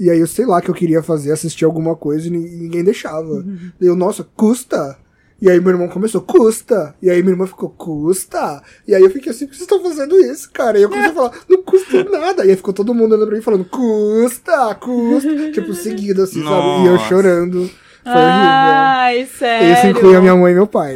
E 0.00 0.10
aí 0.10 0.18
eu 0.18 0.26
sei 0.26 0.44
lá 0.44 0.60
que 0.60 0.68
eu 0.68 0.74
queria 0.74 1.00
fazer, 1.02 1.30
assistir 1.30 1.64
alguma 1.64 1.94
coisa 1.94 2.26
e 2.26 2.30
ni- 2.30 2.50
ninguém 2.56 2.82
deixava. 2.82 3.42
Daí 3.78 3.88
eu, 3.88 3.94
nossa, 3.94 4.24
custa? 4.34 4.98
E 5.40 5.50
aí 5.50 5.60
meu 5.60 5.70
irmão 5.70 5.88
começou, 5.88 6.22
custa! 6.22 6.94
E 7.02 7.10
aí 7.10 7.20
minha 7.22 7.32
irmã 7.34 7.46
ficou, 7.46 7.68
custa? 7.68 8.62
E 8.88 8.94
aí 8.94 9.02
eu 9.02 9.10
fiquei 9.10 9.30
assim, 9.30 9.46
por 9.46 9.52
que 9.52 9.58
vocês 9.58 9.70
estão 9.70 9.82
fazendo 9.82 10.18
isso, 10.18 10.50
cara? 10.50 10.78
E 10.78 10.82
eu 10.82 10.88
comecei 10.88 11.10
a 11.10 11.14
falar, 11.14 11.32
não 11.48 11.62
custa 11.62 12.04
nada. 12.04 12.44
E 12.46 12.50
aí 12.50 12.56
ficou 12.56 12.72
todo 12.72 12.94
mundo 12.94 13.12
olhando 13.14 13.26
pra 13.26 13.36
mim 13.36 13.42
falando, 13.42 13.64
custa, 13.66 14.74
custa. 14.76 15.28
tipo, 15.52 15.74
seguido 15.74 16.22
assim, 16.22 16.42
sabe? 16.42 16.82
E 16.82 16.86
eu 16.86 16.92
Nossa. 16.94 17.08
chorando. 17.08 17.70
Foi 18.02 18.12
Ai, 18.14 19.16
horrível. 19.16 19.36
sério. 19.38 19.72
Isso 19.74 19.86
inclui 19.88 20.16
a 20.16 20.20
minha 20.20 20.36
mãe 20.36 20.52
e 20.52 20.54
meu 20.54 20.66
pai. 20.66 20.94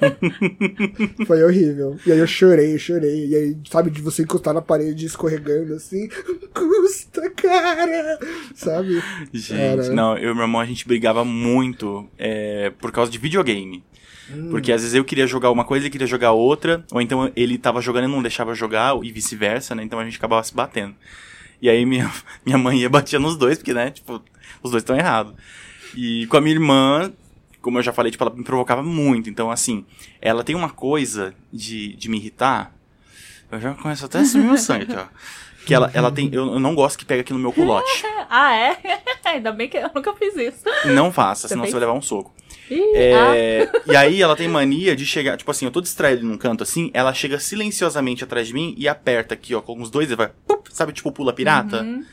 Foi 1.26 1.42
horrível. 1.42 1.96
E 2.06 2.12
aí 2.12 2.18
eu 2.18 2.26
chorei, 2.26 2.74
eu 2.74 2.78
chorei. 2.78 3.26
E 3.28 3.34
aí, 3.34 3.56
sabe, 3.70 3.90
de 3.90 4.00
você 4.00 4.22
encostar 4.22 4.54
na 4.54 4.62
parede 4.62 5.06
escorregando 5.06 5.74
assim. 5.74 6.08
Custa, 6.54 7.30
cara! 7.30 8.18
Sabe? 8.54 9.02
Gente, 9.32 9.60
Era. 9.60 9.88
não, 9.90 10.16
eu 10.16 10.32
e 10.32 10.34
meu 10.34 10.44
irmão 10.44 10.60
a 10.60 10.66
gente 10.66 10.86
brigava 10.86 11.24
muito 11.24 12.08
é, 12.18 12.70
por 12.78 12.92
causa 12.92 13.10
de 13.10 13.18
videogame. 13.18 13.82
Hum. 14.30 14.48
Porque 14.50 14.72
às 14.72 14.80
vezes 14.80 14.94
eu 14.94 15.04
queria 15.04 15.26
jogar 15.26 15.50
uma 15.50 15.64
coisa, 15.64 15.84
ele 15.84 15.90
queria 15.90 16.06
jogar 16.06 16.32
outra, 16.32 16.84
ou 16.92 17.00
então 17.00 17.30
ele 17.36 17.58
tava 17.58 17.80
jogando 17.80 18.04
e 18.04 18.12
não 18.12 18.22
deixava 18.22 18.54
jogar, 18.54 18.96
e 19.02 19.12
vice-versa, 19.12 19.74
né? 19.74 19.82
Então 19.82 19.98
a 19.98 20.04
gente 20.04 20.16
acabava 20.16 20.42
se 20.42 20.54
batendo. 20.54 20.94
E 21.60 21.68
aí 21.68 21.84
minha, 21.84 22.10
minha 22.44 22.58
mãe 22.58 22.80
ia 22.80 22.88
batia 22.88 23.18
nos 23.18 23.36
dois, 23.36 23.58
porque, 23.58 23.74
né, 23.74 23.90
tipo, 23.90 24.22
os 24.62 24.70
dois 24.70 24.82
estão 24.82 24.96
errados. 24.96 25.34
E 25.96 26.26
com 26.26 26.36
a 26.36 26.40
minha 26.40 26.54
irmã, 26.54 27.12
como 27.64 27.78
eu 27.78 27.82
já 27.82 27.94
falei, 27.94 28.12
tipo, 28.12 28.22
ela 28.22 28.34
me 28.34 28.44
provocava 28.44 28.82
muito. 28.82 29.30
Então, 29.30 29.50
assim, 29.50 29.86
ela 30.20 30.44
tem 30.44 30.54
uma 30.54 30.68
coisa 30.68 31.34
de, 31.50 31.96
de 31.96 32.10
me 32.10 32.18
irritar. 32.18 32.70
Eu 33.50 33.58
já 33.58 33.72
começo 33.72 34.04
até 34.04 34.18
a 34.18 34.24
subir 34.26 34.44
meu 34.44 34.58
sangue 34.58 34.84
aqui, 34.84 34.96
ó. 34.96 35.06
Que 35.64 35.72
ela, 35.72 35.90
ela 35.94 36.12
tem. 36.12 36.28
Eu 36.30 36.52
eu 36.52 36.60
não 36.60 36.74
gosto 36.74 36.98
que 36.98 37.06
pega 37.06 37.22
aqui 37.22 37.32
no 37.32 37.38
meu 37.38 37.52
culote. 37.52 38.04
Ah, 38.36 38.52
é? 38.56 38.76
Ainda 39.26 39.52
bem 39.52 39.68
que 39.68 39.76
eu 39.76 39.88
nunca 39.94 40.12
fiz 40.14 40.34
isso. 40.34 40.64
Não 40.86 41.12
faça, 41.12 41.42
Você 41.42 41.48
senão 41.54 41.62
fez? 41.62 41.70
você 41.72 41.78
vai 41.78 41.86
levar 41.86 41.96
um 41.96 42.02
soco. 42.02 42.34
Ih, 42.68 42.80
ah, 43.14 43.36
É, 43.36 43.70
E 43.86 43.94
aí 43.94 44.20
ela 44.20 44.34
tem 44.34 44.48
mania 44.48 44.96
de 44.96 45.06
chegar, 45.06 45.36
tipo 45.36 45.48
assim, 45.50 45.66
eu 45.66 45.70
tô 45.70 45.80
distraído 45.80 46.26
num 46.26 46.36
canto 46.36 46.62
assim, 46.62 46.90
ela 46.92 47.14
chega 47.14 47.38
silenciosamente 47.38 48.24
atrás 48.24 48.48
de 48.48 48.54
mim 48.54 48.74
e 48.76 48.88
aperta 48.88 49.34
aqui, 49.34 49.54
ó, 49.54 49.60
com 49.60 49.80
os 49.80 49.88
dois 49.88 50.10
e 50.10 50.16
vai, 50.16 50.30
sabe, 50.70 50.92
tipo 50.92 51.12
pula 51.12 51.32
pirata? 51.32 51.82
Uhum. 51.82 52.04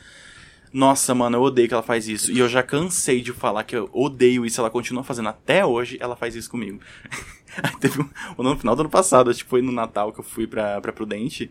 Nossa, 0.72 1.14
mano, 1.14 1.36
eu 1.36 1.42
odeio 1.42 1.68
que 1.68 1.74
ela 1.74 1.82
faz 1.82 2.08
isso. 2.08 2.32
E 2.32 2.38
eu 2.38 2.48
já 2.48 2.62
cansei 2.62 3.20
de 3.20 3.32
falar 3.32 3.64
que 3.64 3.76
eu 3.76 3.90
odeio 3.92 4.46
isso, 4.46 4.60
ela 4.60 4.70
continua 4.70 5.04
fazendo 5.04 5.28
até 5.28 5.64
hoje, 5.64 5.98
ela 6.00 6.16
faz 6.16 6.34
isso 6.34 6.50
comigo. 6.50 6.80
Aí 7.62 7.76
teve 7.78 8.00
um, 8.00 8.08
no 8.42 8.56
final 8.56 8.74
do 8.74 8.80
ano 8.80 8.88
passado, 8.88 9.34
que 9.34 9.44
foi 9.44 9.60
no 9.60 9.70
Natal 9.70 10.10
que 10.12 10.20
eu 10.20 10.24
fui 10.24 10.46
pra, 10.46 10.80
pra 10.80 10.92
Prudente, 10.92 11.50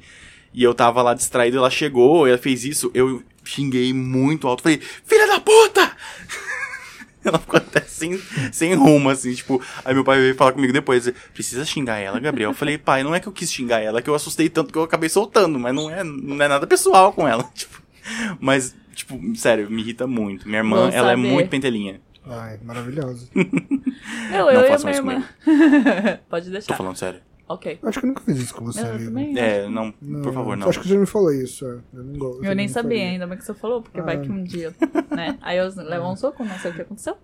e 0.52 0.64
eu 0.64 0.74
tava 0.74 1.04
lá 1.04 1.14
distraído, 1.14 1.58
ela 1.58 1.70
chegou, 1.70 2.28
ela 2.28 2.38
fez 2.38 2.66
isso, 2.66 2.90
eu 2.96 3.22
xinguei 3.44 3.94
muito 3.94 4.48
alto, 4.48 4.64
falei, 4.64 4.80
filha 4.80 5.28
da 5.28 5.40
puta! 5.40 5.92
Ela 7.24 7.38
ficou 7.38 7.58
até 7.58 7.82
sem, 7.82 8.20
sem 8.52 8.74
rumo, 8.74 9.08
assim, 9.08 9.32
tipo. 9.36 9.62
Aí 9.86 9.94
meu 9.94 10.04
pai 10.04 10.20
veio 10.20 10.34
falar 10.34 10.54
comigo 10.54 10.74
depois: 10.74 11.08
precisa 11.32 11.64
xingar 11.64 12.00
ela, 12.00 12.20
Gabriel? 12.20 12.50
Eu 12.50 12.56
falei, 12.56 12.80
pai, 12.80 13.04
não 13.04 13.14
é 13.14 13.20
que 13.20 13.28
eu 13.28 13.32
quis 13.32 13.54
xingar 13.54 13.80
ela, 13.80 14.00
é 14.00 14.02
que 14.02 14.10
eu 14.10 14.16
assustei 14.16 14.50
tanto 14.50 14.74
que 14.74 14.80
eu 14.80 14.82
acabei 14.82 15.08
soltando, 15.08 15.60
mas 15.60 15.72
não 15.72 15.88
é, 15.88 16.04
não 16.04 16.44
é 16.44 16.48
nada 16.48 16.66
pessoal 16.66 17.14
com 17.14 17.28
ela. 17.28 17.44
Tipo, 17.54 17.80
mas, 18.40 18.76
tipo, 18.94 19.20
sério, 19.36 19.70
me 19.70 19.82
irrita 19.82 20.06
muito. 20.08 20.48
Minha 20.48 20.60
irmã, 20.60 20.90
Bom 20.90 20.96
ela 20.96 21.12
é 21.12 21.16
saber. 21.16 21.28
muito 21.32 21.50
pentelinha. 21.50 22.02
Ai, 22.26 22.60
maravilhoso. 22.64 23.30
eu, 23.36 24.46
eu 24.50 24.54
não 24.54 24.62
e 24.62 24.66
a 24.66 24.70
façam 24.70 24.90
isso 24.92 25.00
irmã. 25.00 25.24
Pode 26.30 26.46
Tô 26.46 26.52
deixar. 26.52 26.76
falando 26.76 26.96
sério. 26.96 27.20
Ok. 27.50 27.80
Acho 27.84 28.00
que 28.00 28.06
eu 28.06 28.08
nunca 28.10 28.22
fiz 28.24 28.38
isso 28.38 28.56
com 28.56 28.64
você, 28.64 28.80
Eu 28.82 28.86
amigo. 28.92 29.06
também. 29.06 29.38
É, 29.38 29.68
não, 29.68 29.92
por 29.92 30.34
favor, 30.34 30.56
não. 30.56 30.70
Acho 30.70 30.80
que 30.80 30.88
você 30.88 30.94
já 30.94 31.00
me 31.00 31.06
falou 31.06 31.34
isso, 31.34 31.66
é. 31.66 31.80
Eu 31.94 32.04
não 32.04 32.14
gosto. 32.18 32.46
Eu 32.46 32.56
nem 32.56 32.68
não 32.68 32.74
sabia 32.74 32.98
faria. 32.98 33.12
ainda, 33.12 33.28
mas 33.28 33.40
que 33.40 33.46
você 33.46 33.54
falou, 33.54 33.82
porque 33.82 34.00
vai 34.02 34.16
Ah. 34.16 34.20
que 34.22 34.32
um 34.32 34.44
dia, 34.44 34.74
né? 35.12 35.38
Aí 35.42 35.58
eu 35.58 35.68
levo 35.76 36.10
um 36.10 36.16
soco, 36.16 36.46
não 36.46 36.58
sei 36.60 36.72
o 36.72 36.74
que 36.76 36.82
aconteceu. 36.84 37.18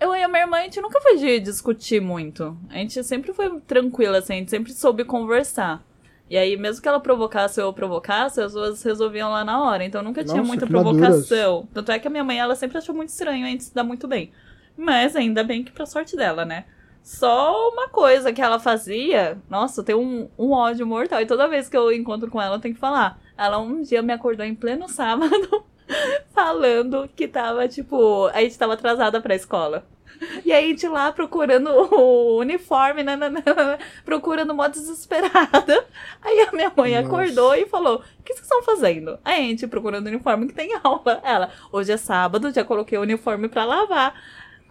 Eu 0.00 0.16
e 0.16 0.22
a 0.22 0.28
minha 0.28 0.40
irmã, 0.40 0.56
a 0.56 0.62
gente 0.62 0.80
nunca 0.80 1.00
foi 1.00 1.16
de 1.18 1.38
discutir 1.40 2.00
muito. 2.00 2.56
A 2.70 2.74
gente 2.78 3.04
sempre 3.04 3.32
foi 3.34 3.60
tranquila, 3.60 4.18
assim, 4.18 4.32
a 4.32 4.36
gente 4.36 4.50
sempre 4.50 4.72
soube 4.72 5.04
conversar. 5.04 5.84
E 6.30 6.38
aí, 6.38 6.56
mesmo 6.56 6.80
que 6.80 6.88
ela 6.88 7.00
provocasse 7.00 7.60
ou 7.60 7.66
eu 7.66 7.72
provocasse, 7.72 8.40
as 8.40 8.52
duas 8.52 8.80
resolviam 8.84 9.28
lá 9.28 9.44
na 9.44 9.64
hora. 9.64 9.84
Então 9.84 10.00
nunca 10.00 10.22
tinha 10.22 10.36
Nossa, 10.36 10.46
muita 10.46 10.64
que 10.64 10.72
maduras. 10.72 10.96
provocação. 11.00 11.68
Tanto 11.74 11.90
é 11.90 11.98
que 11.98 12.06
a 12.06 12.10
minha 12.10 12.22
mãe, 12.22 12.38
ela 12.38 12.54
sempre 12.54 12.78
achou 12.78 12.94
muito 12.94 13.08
estranho 13.08 13.44
a 13.44 13.48
gente 13.48 13.64
se 13.64 13.74
dar 13.74 13.82
muito 13.82 14.06
bem. 14.06 14.30
Mas 14.76 15.16
ainda 15.16 15.42
bem 15.42 15.64
que 15.64 15.72
pra 15.72 15.84
sorte 15.84 16.16
dela, 16.16 16.44
né? 16.44 16.66
Só 17.02 17.70
uma 17.70 17.88
coisa 17.88 18.32
que 18.32 18.40
ela 18.40 18.60
fazia, 18.60 19.38
nossa, 19.48 19.80
eu 19.80 19.84
tenho 19.84 20.00
um, 20.00 20.28
um 20.38 20.52
ódio 20.52 20.86
mortal. 20.86 21.20
E 21.20 21.26
toda 21.26 21.48
vez 21.48 21.68
que 21.68 21.76
eu 21.76 21.90
encontro 21.90 22.30
com 22.30 22.40
ela, 22.40 22.54
eu 22.56 22.60
tenho 22.60 22.74
que 22.74 22.80
falar. 22.80 23.20
Ela 23.36 23.58
um 23.58 23.82
dia 23.82 24.00
me 24.00 24.12
acordou 24.12 24.46
em 24.46 24.54
pleno 24.54 24.88
sábado, 24.88 25.64
falando 26.32 27.10
que 27.16 27.26
tava, 27.26 27.66
tipo, 27.66 28.26
a 28.28 28.40
gente 28.40 28.56
tava 28.56 28.74
atrasada 28.74 29.20
pra 29.20 29.34
escola. 29.34 29.84
E 30.44 30.52
aí 30.52 30.64
a 30.64 30.68
gente 30.68 30.86
lá 30.86 31.12
procurando 31.12 31.70
o 31.70 32.38
uniforme, 32.38 33.02
nananana, 33.02 33.78
procurando 34.04 34.54
mó 34.54 34.68
desesperada. 34.68 35.86
Aí 36.22 36.40
a 36.40 36.52
minha 36.52 36.72
mãe 36.76 36.94
Nossa. 36.94 37.06
acordou 37.06 37.54
e 37.54 37.66
falou: 37.66 38.02
O 38.18 38.22
que 38.22 38.32
vocês 38.32 38.42
estão 38.42 38.62
fazendo? 38.62 39.18
Aí 39.24 39.36
a 39.38 39.48
gente 39.48 39.66
procurando 39.66 40.06
o 40.06 40.08
uniforme 40.08 40.46
que 40.46 40.54
tem 40.54 40.78
aula. 40.82 41.20
Ela, 41.22 41.50
hoje 41.72 41.92
é 41.92 41.96
sábado, 41.96 42.52
já 42.52 42.64
coloquei 42.64 42.98
o 42.98 43.02
uniforme 43.02 43.48
pra 43.48 43.64
lavar. 43.64 44.14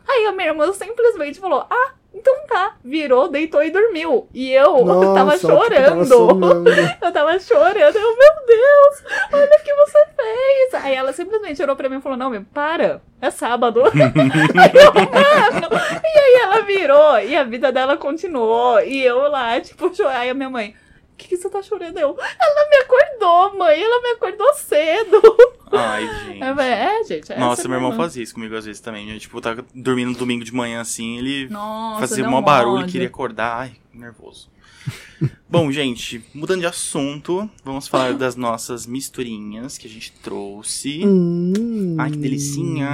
Aí 0.08 0.26
a 0.26 0.32
minha 0.32 0.50
irmã 0.50 0.72
simplesmente 0.74 1.40
falou: 1.40 1.66
Ah, 1.70 1.94
então 2.14 2.34
tá. 2.48 2.76
Virou, 2.84 3.28
deitou 3.28 3.64
e 3.64 3.72
dormiu. 3.72 4.28
E 4.34 4.52
eu 4.52 4.84
Nossa, 4.86 5.14
tava 5.14 5.36
tipo, 5.36 5.48
tava 5.48 5.64
chorando. 5.66 6.06
sonando. 6.06 6.70
eu 7.02 7.12
tava 7.12 7.40
chorando. 7.40 7.96
Eu, 7.96 8.18
meu 8.18 8.46
Deus, 8.48 9.04
olha 9.32 9.46
o 9.46 9.64
que 9.64 9.74
você 9.74 10.06
fez. 10.16 10.84
Aí 10.84 10.96
ela 10.96 11.14
simplesmente 11.14 11.62
olhou 11.62 11.76
pra 11.76 11.90
mim 11.90 11.98
e 11.98 12.02
falou: 12.02 12.18
Não, 12.18 12.30
meu, 12.30 12.44
para. 12.54 13.02
É 13.22 13.30
sábado. 13.30 13.84
aí 13.94 14.72
eu, 14.74 14.94
mano. 14.94 15.68
E 16.04 16.20
aí 16.20 16.42
ela 16.42 16.62
virou 16.62 17.20
e 17.20 17.36
a 17.36 17.44
vida 17.44 17.72
dela 17.72 17.98
continuou. 17.98 18.80
E 18.82 19.04
eu 19.04 19.30
lá, 19.30 19.60
tipo, 19.60 19.90
chorando. 19.90 20.08
Aí 20.08 20.30
a 20.30 20.34
minha 20.34 20.50
mãe. 20.50 20.74
O 21.20 21.22
que, 21.22 21.28
que 21.28 21.38
você 21.38 21.50
tá 21.50 21.62
chorando? 21.62 21.98
Eu, 21.98 22.18
ela 22.18 22.70
me 22.70 22.78
acordou, 22.78 23.60
mãe. 23.60 23.82
Ela 23.82 24.02
me 24.02 24.10
acordou 24.12 24.54
cedo. 24.54 25.22
Ai, 25.70 26.08
gente. 26.26 26.40
Eu 26.40 26.56
falei, 26.56 26.72
é, 26.72 27.04
gente. 27.04 27.32
essa 27.34 27.40
Nossa, 27.40 27.64
é 27.64 27.68
meu 27.68 27.78
irmão 27.78 27.92
fazia 27.98 28.24
isso 28.24 28.34
comigo 28.34 28.56
às 28.56 28.64
vezes 28.64 28.80
também. 28.80 29.12
Eu, 29.12 29.20
tipo, 29.20 29.36
eu 29.36 29.42
tava 29.42 29.66
dormindo 29.76 30.12
no 30.12 30.18
domingo 30.18 30.46
de 30.46 30.54
manhã 30.54 30.80
assim, 30.80 31.18
ele 31.18 31.50
Nossa, 31.50 32.08
fazia 32.08 32.28
mó 32.28 32.40
um 32.40 32.42
barulho, 32.42 32.88
queria 32.88 33.08
acordar. 33.08 33.60
Ai, 33.60 33.74
nervoso. 33.94 34.50
Bom, 35.50 35.70
gente, 35.74 36.24
mudando 36.34 36.62
de 36.62 36.68
assunto, 36.68 37.50
vamos 37.66 37.90
falar 37.90 38.14
das 38.14 38.38
nossas 38.38 38.86
misturinhas 38.86 39.78
que 39.78 39.88
a 39.88 39.90
gente 39.90 40.14
trouxe. 40.24 41.06
Hum. 41.06 41.98
Ai, 42.00 42.12
que 42.12 42.18
delicinha. 42.18 42.88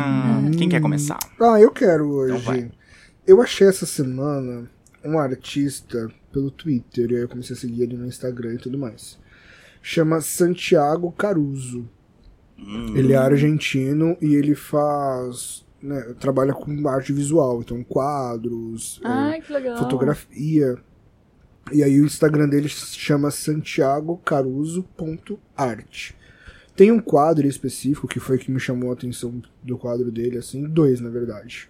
Quem 0.57 0.67
quer 0.67 0.81
começar? 0.81 1.19
Ah, 1.39 1.61
eu 1.61 1.69
quero 1.69 2.09
hoje. 2.09 2.37
Então 2.37 2.71
eu 3.27 3.41
achei 3.41 3.67
essa 3.67 3.85
semana 3.85 4.69
um 5.05 5.17
artista 5.19 6.09
pelo 6.31 6.49
Twitter, 6.51 7.11
e 7.11 7.15
aí 7.15 7.21
eu 7.21 7.29
comecei 7.29 7.55
a 7.55 7.59
seguir 7.59 7.83
ele 7.83 7.95
no 7.97 8.05
Instagram 8.05 8.55
e 8.55 8.57
tudo 8.57 8.77
mais. 8.77 9.17
Chama 9.81 10.19
Santiago 10.21 11.11
Caruso. 11.11 11.87
Hum, 12.57 12.95
Ele 12.95 13.11
é 13.13 13.17
argentino 13.17 14.17
e 14.21 14.35
ele 14.35 14.55
faz. 14.55 15.65
Né, 15.81 16.15
trabalha 16.19 16.53
com 16.53 16.87
arte 16.87 17.11
visual, 17.13 17.61
então 17.61 17.83
quadros, 17.83 18.99
é, 19.03 19.07
Ai, 19.07 19.41
que 19.41 19.53
legal. 19.53 19.77
fotografia. 19.77 20.77
E 21.71 21.83
aí 21.83 21.99
o 22.01 22.05
Instagram 22.05 22.49
dele 22.49 22.67
se 22.69 22.97
chama 22.97 23.29
santiagocaruso.art. 23.29 26.11
Tem 26.75 26.91
um 26.91 26.99
quadro 26.99 27.47
específico 27.47 28.07
que 28.07 28.19
foi 28.19 28.37
que 28.37 28.51
me 28.51 28.59
chamou 28.59 28.89
a 28.89 28.93
atenção 28.93 29.41
do 29.63 29.77
quadro 29.77 30.11
dele, 30.11 30.37
assim, 30.37 30.67
dois 30.67 30.99
na 30.99 31.09
verdade. 31.09 31.69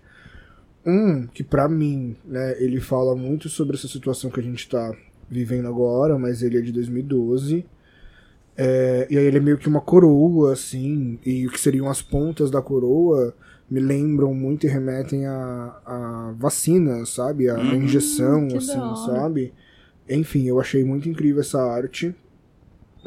Um 0.85 1.25
que 1.27 1.43
pra 1.43 1.67
mim, 1.67 2.15
né, 2.25 2.61
ele 2.61 2.79
fala 2.79 3.15
muito 3.15 3.49
sobre 3.49 3.75
essa 3.75 3.87
situação 3.87 4.29
que 4.29 4.39
a 4.39 4.43
gente 4.43 4.69
tá 4.69 4.93
vivendo 5.29 5.67
agora, 5.67 6.17
mas 6.19 6.43
ele 6.43 6.57
é 6.57 6.61
de 6.61 6.71
2012. 6.71 7.65
É, 8.57 9.07
e 9.09 9.17
aí 9.17 9.25
ele 9.25 9.37
é 9.37 9.41
meio 9.41 9.57
que 9.57 9.67
uma 9.67 9.81
coroa, 9.81 10.53
assim, 10.53 11.19
e 11.25 11.45
o 11.47 11.51
que 11.51 11.59
seriam 11.59 11.89
as 11.89 12.01
pontas 12.01 12.49
da 12.51 12.61
coroa 12.61 13.35
me 13.69 13.79
lembram 13.79 14.33
muito 14.33 14.65
e 14.65 14.69
remetem 14.69 15.25
a, 15.25 15.81
a 15.85 16.33
vacina, 16.37 17.05
sabe? 17.05 17.49
A, 17.49 17.55
a 17.71 17.75
Hum, 17.75 17.75
injeção, 17.77 18.55
assim, 18.55 18.95
sabe? 18.95 19.53
Enfim, 20.09 20.45
eu 20.47 20.59
achei 20.59 20.83
muito 20.85 21.09
incrível 21.09 21.41
essa 21.41 21.61
arte. 21.61 22.15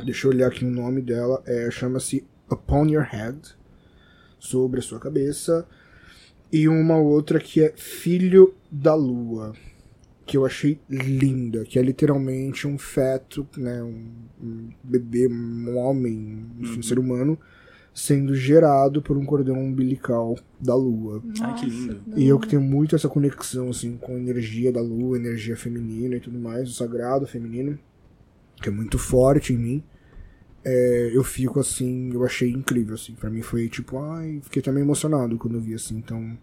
Deixa 0.04 0.26
eu 0.26 0.32
olhar 0.32 0.48
aqui 0.48 0.64
o 0.64 0.70
nome 0.70 1.02
dela. 1.02 1.42
É, 1.46 1.70
Chama-se 1.70 2.24
Upon 2.50 2.86
Your 2.86 3.04
Head. 3.04 3.38
Sobre 4.38 4.80
a 4.80 4.82
sua 4.82 5.00
cabeça. 5.00 5.66
E 6.50 6.68
uma 6.68 6.96
outra 6.96 7.38
que 7.38 7.62
é 7.62 7.72
Filho 7.76 8.54
da 8.70 8.94
Lua. 8.94 9.52
Que 10.24 10.36
eu 10.36 10.44
achei 10.44 10.78
linda. 10.88 11.64
Que 11.64 11.78
é 11.78 11.82
literalmente 11.82 12.66
um 12.66 12.78
feto, 12.78 13.46
né? 13.56 13.82
Um, 13.82 14.10
um 14.42 14.68
bebê, 14.82 15.28
um 15.28 15.76
homem, 15.76 16.46
enfim, 16.58 16.78
um 16.78 16.82
ser 16.82 16.98
humano. 16.98 17.38
Sendo 17.92 18.34
gerado 18.34 19.02
por 19.02 19.16
um 19.16 19.24
cordão 19.24 19.58
umbilical 19.58 20.38
da 20.60 20.74
lua. 20.74 21.20
Ai, 21.42 21.54
que 21.54 21.66
lindo. 21.66 22.00
E 22.16 22.28
eu 22.28 22.38
que 22.38 22.46
tenho 22.46 22.62
muito 22.62 22.94
essa 22.94 23.08
conexão, 23.08 23.70
assim, 23.70 23.96
com 23.96 24.14
a 24.14 24.18
energia 24.20 24.70
da 24.70 24.80
lua, 24.80 25.16
energia 25.16 25.56
feminina 25.56 26.14
e 26.14 26.20
tudo 26.20 26.38
mais, 26.38 26.70
o 26.70 26.74
sagrado 26.74 27.26
feminino, 27.26 27.76
que 28.62 28.68
é 28.68 28.72
muito 28.72 28.98
forte 28.98 29.52
em 29.52 29.58
mim. 29.58 29.82
É, 30.70 31.10
eu 31.14 31.24
fico 31.24 31.58
assim, 31.60 32.10
eu 32.12 32.22
achei 32.24 32.50
incrível, 32.50 32.94
assim. 32.94 33.14
Pra 33.14 33.30
mim 33.30 33.40
foi 33.40 33.68
tipo, 33.68 33.98
ai, 33.98 34.40
fiquei 34.42 34.60
também 34.60 34.82
emocionado 34.82 35.38
quando 35.38 35.54
eu 35.54 35.60
vi, 35.62 35.72
assim. 35.74 35.96
Então, 35.96 36.36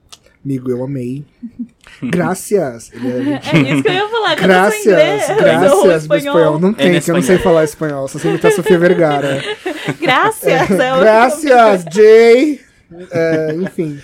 amigo, 0.43 0.71
eu 0.71 0.84
amei. 0.84 1.23
Graças! 2.01 2.91
Ele 2.93 3.07
é. 3.09 3.34
É 3.36 3.73
isso 3.73 3.84
que 3.84 3.89
eu 3.89 3.93
ia 3.93 4.09
falar. 4.09 4.36
Graças, 4.36 4.86
graças, 4.86 6.07
do 6.07 6.15
espanhol. 6.15 6.59
Não 6.59 6.73
tem, 6.73 6.93
no 6.93 7.01
que 7.01 7.11
eu 7.11 7.15
não 7.15 7.21
sei 7.21 7.36
espanhol. 7.36 7.53
falar 7.53 7.63
espanhol, 7.65 8.07
só 8.07 8.17
sei 8.17 8.32
imitar 8.32 8.51
Sofia 8.51 8.80
Vergara. 8.80 9.41
Graças. 10.01 10.47
é 10.47 10.93
o- 10.95 10.99
Graças, 10.99 11.86
Jay! 11.93 12.59
É, 13.11 13.53
enfim, 13.55 13.99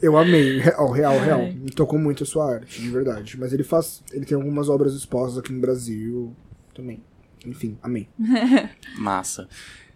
eu 0.00 0.16
amei. 0.16 0.58
Real, 0.58 0.90
real, 0.90 1.18
real. 1.20 1.42
Me 1.52 1.70
tocou 1.70 1.98
muito 1.98 2.24
a 2.24 2.26
sua 2.26 2.54
arte, 2.54 2.80
de 2.80 2.88
verdade. 2.90 3.36
Mas 3.38 3.52
ele 3.52 3.62
faz. 3.62 4.02
Ele 4.12 4.24
tem 4.24 4.34
algumas 4.36 4.68
obras 4.68 4.94
expostas 4.94 5.38
aqui 5.38 5.52
no 5.52 5.60
Brasil 5.60 6.34
também. 6.74 7.00
Enfim, 7.46 7.76
amei. 7.82 8.08
Massa. 8.96 9.48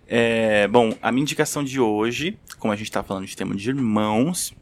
É, 0.08 0.68
bom, 0.68 0.94
a 1.02 1.10
minha 1.10 1.22
indicação 1.22 1.64
de 1.64 1.80
hoje, 1.80 2.38
como 2.58 2.72
a 2.72 2.76
gente 2.76 2.90
tá 2.90 3.02
falando 3.02 3.26
de 3.26 3.36
tema 3.36 3.54
de 3.54 3.68
irmãos, 3.68 4.54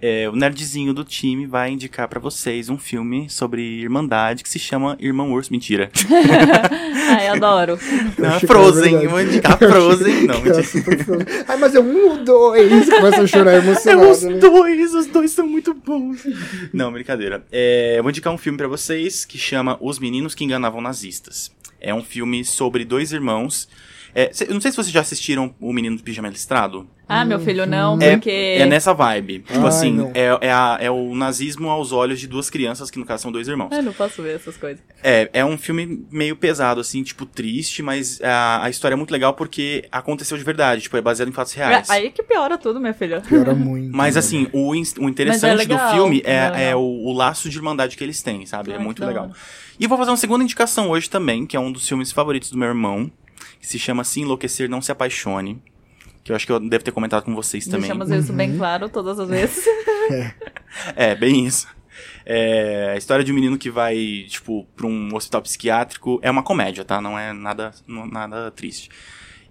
é, 0.00 0.28
o 0.28 0.32
nerdzinho 0.36 0.92
do 0.92 1.02
time 1.04 1.46
vai 1.46 1.70
indicar 1.70 2.08
pra 2.08 2.20
vocês 2.20 2.68
um 2.68 2.76
filme 2.76 3.28
sobre 3.30 3.62
irmandade 3.62 4.42
que 4.42 4.48
se 4.50 4.58
chama 4.58 4.96
Irmão 5.00 5.32
Urso. 5.32 5.50
Mentira. 5.52 5.90
Ai, 7.08 7.28
adoro. 7.28 7.78
Não, 8.18 8.34
é 8.34 8.40
Frozen. 8.40 8.94
Eu 9.02 9.10
vou 9.10 9.20
indicar 9.22 9.56
Frozen. 9.58 10.26
Não, 10.26 10.34
era 10.36 10.56
mentira. 10.60 11.44
Ai, 11.48 11.56
mas 11.58 11.74
é 11.74 11.80
um 11.80 12.10
ou 12.10 12.24
dois. 12.24 12.88
Começa 12.90 13.22
a 13.22 13.26
chorar 13.26 13.52
É 13.52 13.58
emocionado. 13.58 14.10
os 14.10 14.22
né? 14.22 14.38
dois, 14.38 14.94
os 14.94 15.06
dois 15.06 15.30
são 15.30 15.46
muito 15.46 15.72
bons. 15.72 16.22
Não, 16.72 16.92
brincadeira. 16.92 17.44
É, 17.50 17.94
eu 17.98 18.02
vou 18.02 18.10
indicar 18.10 18.32
um 18.32 18.38
filme 18.38 18.58
pra 18.58 18.68
vocês 18.68 19.24
que 19.24 19.38
chama 19.38 19.78
Os 19.80 19.98
Meninos 19.98 20.34
que 20.34 20.44
Enganavam 20.44 20.80
Nazistas. 20.82 21.50
É 21.84 21.94
um 21.94 22.02
filme 22.02 22.44
sobre 22.44 22.84
dois 22.84 23.12
irmãos. 23.12 23.68
É, 24.16 24.30
cê- 24.32 24.44
eu 24.48 24.54
não 24.54 24.60
sei 24.60 24.70
se 24.70 24.76
vocês 24.76 24.92
já 24.92 25.00
assistiram 25.00 25.52
O 25.60 25.72
Menino 25.72 25.96
do 25.96 26.02
Pijama 26.04 26.28
Listrado. 26.28 26.88
Ah, 27.08 27.24
meu 27.24 27.38
filho, 27.40 27.66
não, 27.66 28.00
É, 28.00 28.12
porque. 28.12 28.30
é 28.30 28.64
nessa 28.64 28.94
vibe. 28.94 29.40
Tipo 29.40 29.58
Ai, 29.60 29.66
assim, 29.66 30.10
é, 30.14 30.38
é, 30.48 30.52
a- 30.52 30.78
é 30.80 30.90
o 30.90 31.14
nazismo 31.16 31.68
aos 31.68 31.90
olhos 31.92 32.18
de 32.20 32.26
duas 32.28 32.48
crianças, 32.48 32.90
que 32.92 32.98
no 32.98 33.04
caso 33.04 33.24
são 33.24 33.32
dois 33.32 33.46
irmãos. 33.48 33.70
Eu 33.72 33.82
não 33.82 33.92
posso 33.92 34.22
ver 34.22 34.36
essas 34.36 34.56
coisas. 34.56 34.80
É, 35.02 35.28
é 35.32 35.44
um 35.44 35.58
filme 35.58 36.06
meio 36.12 36.34
pesado, 36.36 36.80
assim, 36.80 37.02
tipo, 37.02 37.26
triste, 37.26 37.82
mas 37.82 38.20
a, 38.22 38.64
a 38.64 38.70
história 38.70 38.94
é 38.94 38.96
muito 38.96 39.10
legal 39.10 39.34
porque 39.34 39.84
aconteceu 39.92 40.38
de 40.38 40.44
verdade, 40.44 40.82
tipo, 40.82 40.96
é 40.96 41.02
baseado 41.02 41.28
em 41.28 41.32
fatos 41.32 41.52
reais. 41.52 41.90
Aí 41.90 42.10
que 42.10 42.22
piora 42.22 42.56
tudo, 42.56 42.78
meu 42.80 42.94
filho. 42.94 43.20
Piora 43.20 43.52
muito. 43.52 43.94
Mas 43.94 44.14
né? 44.14 44.20
assim, 44.20 44.46
o, 44.52 44.74
ins- 44.76 44.94
o 44.96 45.08
interessante 45.08 45.58
legal, 45.58 45.88
do 45.88 45.94
filme 45.94 46.22
é 46.24 46.52
é, 46.54 46.70
é 46.70 46.76
o, 46.76 46.80
o 46.80 47.12
laço 47.12 47.50
de 47.50 47.56
irmandade 47.58 47.96
que 47.96 48.04
eles 48.04 48.22
têm, 48.22 48.46
sabe? 48.46 48.70
Ai, 48.70 48.76
é 48.76 48.78
que 48.78 48.84
muito 48.84 49.04
legal. 49.04 49.24
hora. 49.24 49.34
E 49.78 49.86
vou 49.86 49.98
fazer 49.98 50.10
uma 50.10 50.16
segunda 50.16 50.44
indicação 50.44 50.90
hoje 50.90 51.08
também, 51.10 51.46
que 51.46 51.56
é 51.56 51.60
um 51.60 51.72
dos 51.72 51.86
filmes 51.86 52.12
favoritos 52.12 52.50
do 52.50 52.58
meu 52.58 52.68
irmão, 52.68 53.10
que 53.60 53.66
se 53.66 53.78
chama 53.78 54.04
Se 54.04 54.20
Enlouquecer, 54.20 54.68
Não 54.68 54.80
Se 54.80 54.92
Apaixone. 54.92 55.62
Que 56.22 56.32
eu 56.32 56.36
acho 56.36 56.46
que 56.46 56.52
eu 56.52 56.58
devo 56.58 56.82
ter 56.82 56.92
comentado 56.92 57.24
com 57.24 57.34
vocês 57.34 57.66
também. 57.66 57.90
Deixamos 57.90 58.10
isso 58.10 58.32
bem 58.32 58.56
claro 58.56 58.88
todas 58.88 59.18
as 59.18 59.28
vezes. 59.28 59.64
É, 60.96 61.14
bem 61.14 61.46
isso. 61.46 61.68
É 62.26 62.92
a 62.94 62.96
história 62.96 63.24
de 63.24 63.30
um 63.30 63.34
menino 63.34 63.56
que 63.56 63.70
vai, 63.70 64.26
tipo, 64.28 64.66
pra 64.74 64.86
um 64.86 65.14
hospital 65.14 65.40
psiquiátrico. 65.40 66.18
É 66.20 66.30
uma 66.30 66.42
comédia, 66.42 66.84
tá? 66.84 67.00
Não 67.00 67.18
é 67.18 67.32
nada, 67.32 67.72
nada 67.86 68.50
triste. 68.50 68.90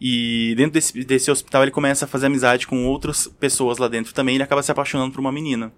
E 0.02 0.54
dentro 0.58 0.74
desse, 0.74 1.04
desse 1.06 1.32
hospital 1.32 1.64
ele 1.64 1.72
começa 1.72 2.04
a 2.04 2.08
fazer 2.08 2.26
amizade 2.26 2.68
com 2.68 2.86
outras 2.86 3.26
pessoas 3.26 3.78
lá 3.78 3.88
dentro 3.88 4.14
também. 4.14 4.36
E 4.36 4.38
ele 4.38 4.44
acaba 4.44 4.62
se 4.62 4.72
apaixonando 4.72 5.14
por 5.14 5.22
uma 5.22 5.32
menina. 5.32 5.72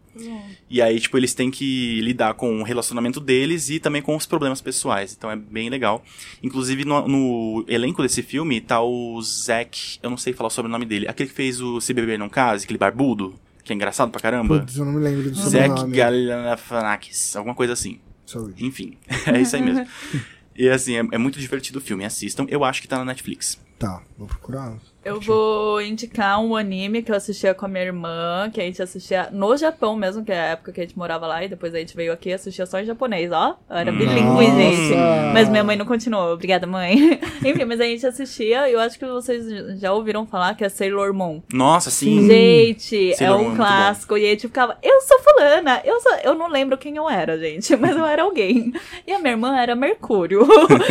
E 0.70 0.82
aí, 0.82 1.00
tipo, 1.00 1.16
eles 1.18 1.34
têm 1.34 1.52
que 1.52 2.02
lidar 2.02 2.34
com 2.34 2.60
o 2.60 2.64
relacionamento 2.64 3.20
deles 3.20 3.70
e 3.70 3.80
também 3.80 4.02
com 4.02 4.16
os 4.16 4.26
problemas 4.26 4.62
pessoais. 4.62 5.14
Então 5.16 5.30
é 5.30 5.36
bem 5.36 5.70
legal. 5.70 6.04
Inclusive, 6.42 6.84
no, 6.84 7.08
no 7.08 7.66
elenco 7.68 8.02
desse 8.02 8.24
filme 8.24 8.60
tá 8.60 8.82
o 8.82 9.22
Zac. 9.22 10.00
Eu 10.02 10.10
não 10.10 10.18
sei 10.18 10.34
falar 10.34 10.50
sobre 10.50 10.68
o 10.68 10.72
nome 10.72 10.86
dele. 10.86 11.08
Aquele 11.08 11.30
que 11.30 11.36
fez 11.36 11.62
o 11.62 11.80
Se 11.80 11.94
Beber 11.94 12.18
Não 12.18 12.30
Case, 12.30 12.64
aquele 12.64 12.80
barbudo. 12.80 13.36
Que 13.64 13.74
é 13.74 13.76
engraçado 13.76 14.12
pra 14.12 14.22
caramba. 14.22 14.60
Putz, 14.60 14.78
eu 14.78 14.86
não 14.86 14.94
me 14.94 15.00
lembro 15.00 15.30
do 15.30 15.36
Zac 15.36 15.68
sobrenome. 15.68 15.98
Galifianakis, 15.98 17.36
alguma 17.36 17.56
coisa 17.56 17.74
assim. 17.74 18.00
Saúde. 18.26 18.66
Enfim, 18.66 18.98
é 19.28 19.42
isso 19.42 19.56
aí 19.56 19.62
mesmo. 19.62 19.86
E 20.58 20.70
assim, 20.70 20.96
é, 20.96 21.00
é 21.00 21.18
muito 21.18 21.38
divertido 21.38 21.80
o 21.80 21.82
filme, 21.82 22.06
assistam. 22.06 22.46
Eu 22.48 22.64
acho 22.64 22.82
que 22.82 22.88
tá 22.88 22.98
na 22.98 23.04
Netflix. 23.04 23.60
Tá, 23.78 24.02
vou 24.18 24.26
procurar. 24.26 24.78
Eu 25.06 25.20
vou 25.20 25.80
indicar 25.84 26.42
um 26.42 26.56
anime 26.56 27.04
que 27.04 27.12
eu 27.12 27.16
assistia 27.16 27.54
com 27.54 27.68
a 27.68 27.70
minha 27.70 27.84
irmã, 27.84 28.50
que 28.52 28.60
a 28.60 28.64
gente 28.64 28.82
assistia 28.82 29.30
no 29.32 29.56
Japão 29.56 29.96
mesmo, 29.96 30.26
que 30.26 30.32
é 30.32 30.40
a 30.40 30.46
época 30.46 30.72
que 30.72 30.82
a 30.82 30.84
gente 30.84 30.98
morava 30.98 31.28
lá, 31.28 31.44
e 31.44 31.48
depois 31.48 31.76
a 31.76 31.78
gente 31.78 31.96
veio 31.96 32.12
aqui 32.12 32.30
e 32.30 32.34
assistia 32.34 32.66
só 32.66 32.80
em 32.80 32.86
japonês, 32.86 33.32
ó. 33.32 33.56
Eu 33.70 33.76
era 33.76 33.92
bilíngue, 33.92 34.24
Nossa! 34.24 34.44
gente. 34.44 34.96
Mas 35.32 35.48
minha 35.48 35.64
mãe 35.64 35.76
não 35.76 35.86
continuou, 35.86 36.34
obrigada, 36.34 36.66
mãe. 36.66 37.20
Enfim, 37.46 37.66
mas 37.66 37.80
a 37.80 37.84
gente 37.84 38.04
assistia, 38.04 38.68
e 38.68 38.74
eu 38.74 38.80
acho 38.80 38.98
que 38.98 39.06
vocês 39.06 39.80
já 39.80 39.94
ouviram 39.94 40.26
falar 40.26 40.56
que 40.56 40.66
é 40.66 40.70
Sailor 40.70 41.14
Moon. 41.14 41.40
Nossa, 41.54 41.92
sim. 41.92 42.28
Gente, 42.28 43.12
é 43.12 43.16
Sailor 43.16 43.38
Moon 43.38 43.44
é 43.44 43.46
um 43.46 43.50
muito 43.50 43.58
clássico. 43.58 44.18
E 44.18 44.26
a 44.26 44.30
gente 44.30 44.48
ficava, 44.48 44.76
eu 44.82 45.02
sou 45.02 45.20
fulana, 45.20 45.82
eu 45.86 46.02
sou. 46.02 46.14
Eu 46.24 46.34
não 46.34 46.48
lembro 46.48 46.80
quem 46.80 46.96
eu 46.96 47.08
era, 47.08 47.38
gente, 47.38 47.76
mas 47.78 47.96
eu 47.96 48.06
era 48.06 48.24
alguém. 48.24 48.74
E 49.06 49.14
a 49.14 49.20
minha 49.20 49.34
irmã 49.34 49.56
era 49.56 49.76
Mercúrio. 49.76 50.42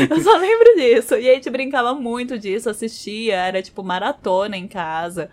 eu 0.09 0.21
só 0.21 0.37
lembro 0.37 0.77
disso. 0.77 1.17
E 1.17 1.29
a 1.29 1.35
gente 1.35 1.51
brincava 1.51 1.95
muito 1.95 2.39
disso, 2.39 2.71
assistia, 2.71 3.35
era 3.35 3.61
tipo 3.61 3.83
maratona 4.05 4.57
em 4.57 4.69
casa. 4.69 5.31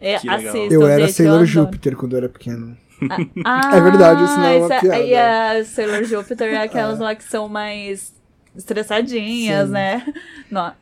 É, 0.00 0.18
Que 0.18 0.28
legal. 0.28 0.48
assistam, 0.50 0.74
Eu 0.74 0.86
era 0.86 1.00
gente, 1.06 1.12
Sailor 1.12 1.34
adoro. 1.34 1.46
Júpiter 1.46 1.96
quando 1.96 2.12
eu 2.12 2.18
era 2.18 2.28
pequeno. 2.28 2.76
Ah, 3.44 3.76
É 3.76 3.80
verdade, 3.80 4.24
isso 4.24 4.36
não 4.36 4.44
é 4.46 4.56
uma 4.56 4.74
essa- 4.74 4.80
piada. 4.80 4.98
E 5.04 5.14
a 5.14 5.64
Sailor 5.64 6.04
Júpiter 6.04 6.48
é 6.54 6.62
aquelas 6.62 6.98
lá 6.98 7.14
que 7.14 7.24
são 7.24 7.48
mais 7.48 8.14
estressadinhas, 8.56 9.66
Sim. 9.66 9.72
né? 9.74 10.06
Não. 10.50 10.72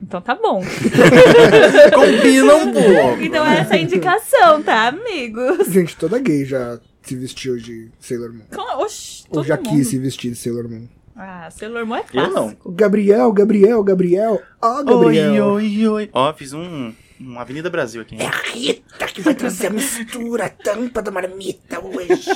Então 0.00 0.20
tá 0.20 0.34
bom. 0.34 0.62
Combinam 1.94 2.68
um 2.68 2.72
pouco. 2.72 3.22
Então 3.22 3.44
essa 3.46 3.74
é 3.74 3.78
a 3.78 3.82
indicação, 3.82 4.62
tá, 4.62 4.88
amigos? 4.88 5.66
Gente, 5.68 5.96
toda 5.96 6.18
gay 6.18 6.44
já 6.44 6.78
se 7.02 7.16
vestiu 7.16 7.56
de 7.56 7.90
Sailor 7.98 8.32
Moon. 8.32 8.44
Oxi, 8.78 9.24
Ou 9.30 9.42
já 9.42 9.56
mundo. 9.56 9.70
quis 9.70 9.88
se 9.88 9.98
vestir 9.98 10.30
de 10.30 10.36
Sailor 10.36 10.68
Moon. 10.68 10.86
Ah, 11.14 11.50
Sailor 11.50 11.84
Moon 11.86 11.96
é 11.96 12.04
Eu 12.12 12.22
não. 12.30 12.32
clássico. 12.44 12.72
Gabriel, 12.72 13.32
Gabriel, 13.32 13.82
Gabriel. 13.84 14.42
Ó, 14.60 14.82
Gabriel. 14.82 15.46
Oi, 15.46 15.64
oi, 15.78 15.88
oi. 15.88 16.10
Ó, 16.12 16.32
fiz 16.32 16.52
um, 16.54 16.92
um 17.20 17.38
Avenida 17.38 17.68
Brasil 17.68 18.00
aqui. 18.00 18.16
É 18.18 18.26
a 18.26 18.30
Rita 18.30 19.06
que 19.06 19.20
vai 19.20 19.34
trazer 19.34 19.66
a 19.66 19.70
mistura, 19.70 20.46
a 20.46 20.48
tampa 20.48 21.02
da 21.02 21.10
marmita 21.10 21.80
hoje. 21.84 22.30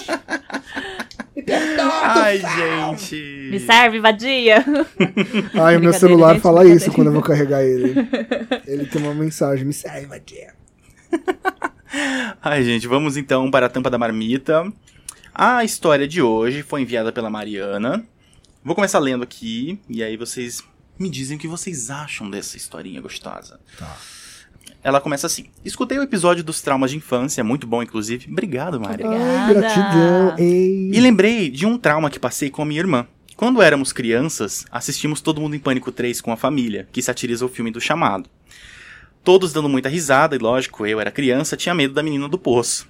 Me 1.34 1.42
perdoa, 1.42 1.90
Ai, 2.02 2.38
gente. 2.38 3.48
Me 3.50 3.60
serve, 3.60 3.98
vadia. 4.00 4.64
Ai, 5.58 5.76
o 5.76 5.80
meu 5.80 5.92
celular 5.92 6.34
gente, 6.34 6.42
fala 6.42 6.66
isso 6.66 6.92
quando 6.92 7.08
eu 7.08 7.12
vou 7.14 7.22
carregar 7.22 7.62
ele. 7.62 7.94
Ele 8.66 8.86
tem 8.86 9.02
uma 9.02 9.14
mensagem, 9.14 9.64
me 9.64 9.72
serve, 9.72 10.06
vadia. 10.06 10.54
Ai, 12.42 12.62
gente, 12.62 12.86
vamos 12.86 13.16
então 13.16 13.50
para 13.50 13.66
a 13.66 13.68
tampa 13.70 13.88
da 13.90 13.98
marmita. 13.98 14.70
A 15.34 15.64
história 15.64 16.06
de 16.06 16.20
hoje 16.22 16.62
foi 16.62 16.82
enviada 16.82 17.10
pela 17.12 17.30
Mariana. 17.30 18.04
Vou 18.66 18.74
começar 18.74 18.98
lendo 18.98 19.22
aqui, 19.22 19.78
e 19.88 20.02
aí 20.02 20.16
vocês 20.16 20.60
me 20.98 21.08
dizem 21.08 21.36
o 21.36 21.40
que 21.40 21.46
vocês 21.46 21.88
acham 21.88 22.28
dessa 22.28 22.56
historinha 22.56 23.00
gostosa. 23.00 23.60
Tá. 23.78 23.96
Ela 24.82 25.00
começa 25.00 25.24
assim: 25.28 25.46
Escutei 25.64 25.96
o 26.00 26.02
episódio 26.02 26.42
dos 26.42 26.60
traumas 26.60 26.90
de 26.90 26.96
infância, 26.96 27.44
muito 27.44 27.64
bom, 27.64 27.80
inclusive. 27.80 28.26
Obrigado, 28.28 28.80
Mari. 28.80 29.04
Ai, 29.04 29.50
Obrigada. 29.50 29.54
gratidão, 29.54 30.34
ei. 30.36 30.90
E 30.92 31.00
lembrei 31.00 31.48
de 31.48 31.64
um 31.64 31.78
trauma 31.78 32.10
que 32.10 32.18
passei 32.18 32.50
com 32.50 32.60
a 32.60 32.64
minha 32.64 32.80
irmã. 32.80 33.06
Quando 33.36 33.62
éramos 33.62 33.92
crianças, 33.92 34.66
assistimos 34.68 35.20
Todo 35.20 35.40
Mundo 35.40 35.54
em 35.54 35.60
Pânico 35.60 35.92
3 35.92 36.20
com 36.20 36.32
a 36.32 36.36
família, 36.36 36.88
que 36.90 37.00
satiriza 37.00 37.46
o 37.46 37.48
filme 37.48 37.70
do 37.70 37.80
chamado. 37.80 38.28
Todos 39.22 39.52
dando 39.52 39.68
muita 39.68 39.88
risada, 39.88 40.34
e 40.34 40.40
lógico, 40.40 40.84
eu 40.84 40.98
era 41.00 41.12
criança, 41.12 41.56
tinha 41.56 41.72
medo 41.72 41.94
da 41.94 42.02
menina 42.02 42.28
do 42.28 42.36
poço. 42.36 42.88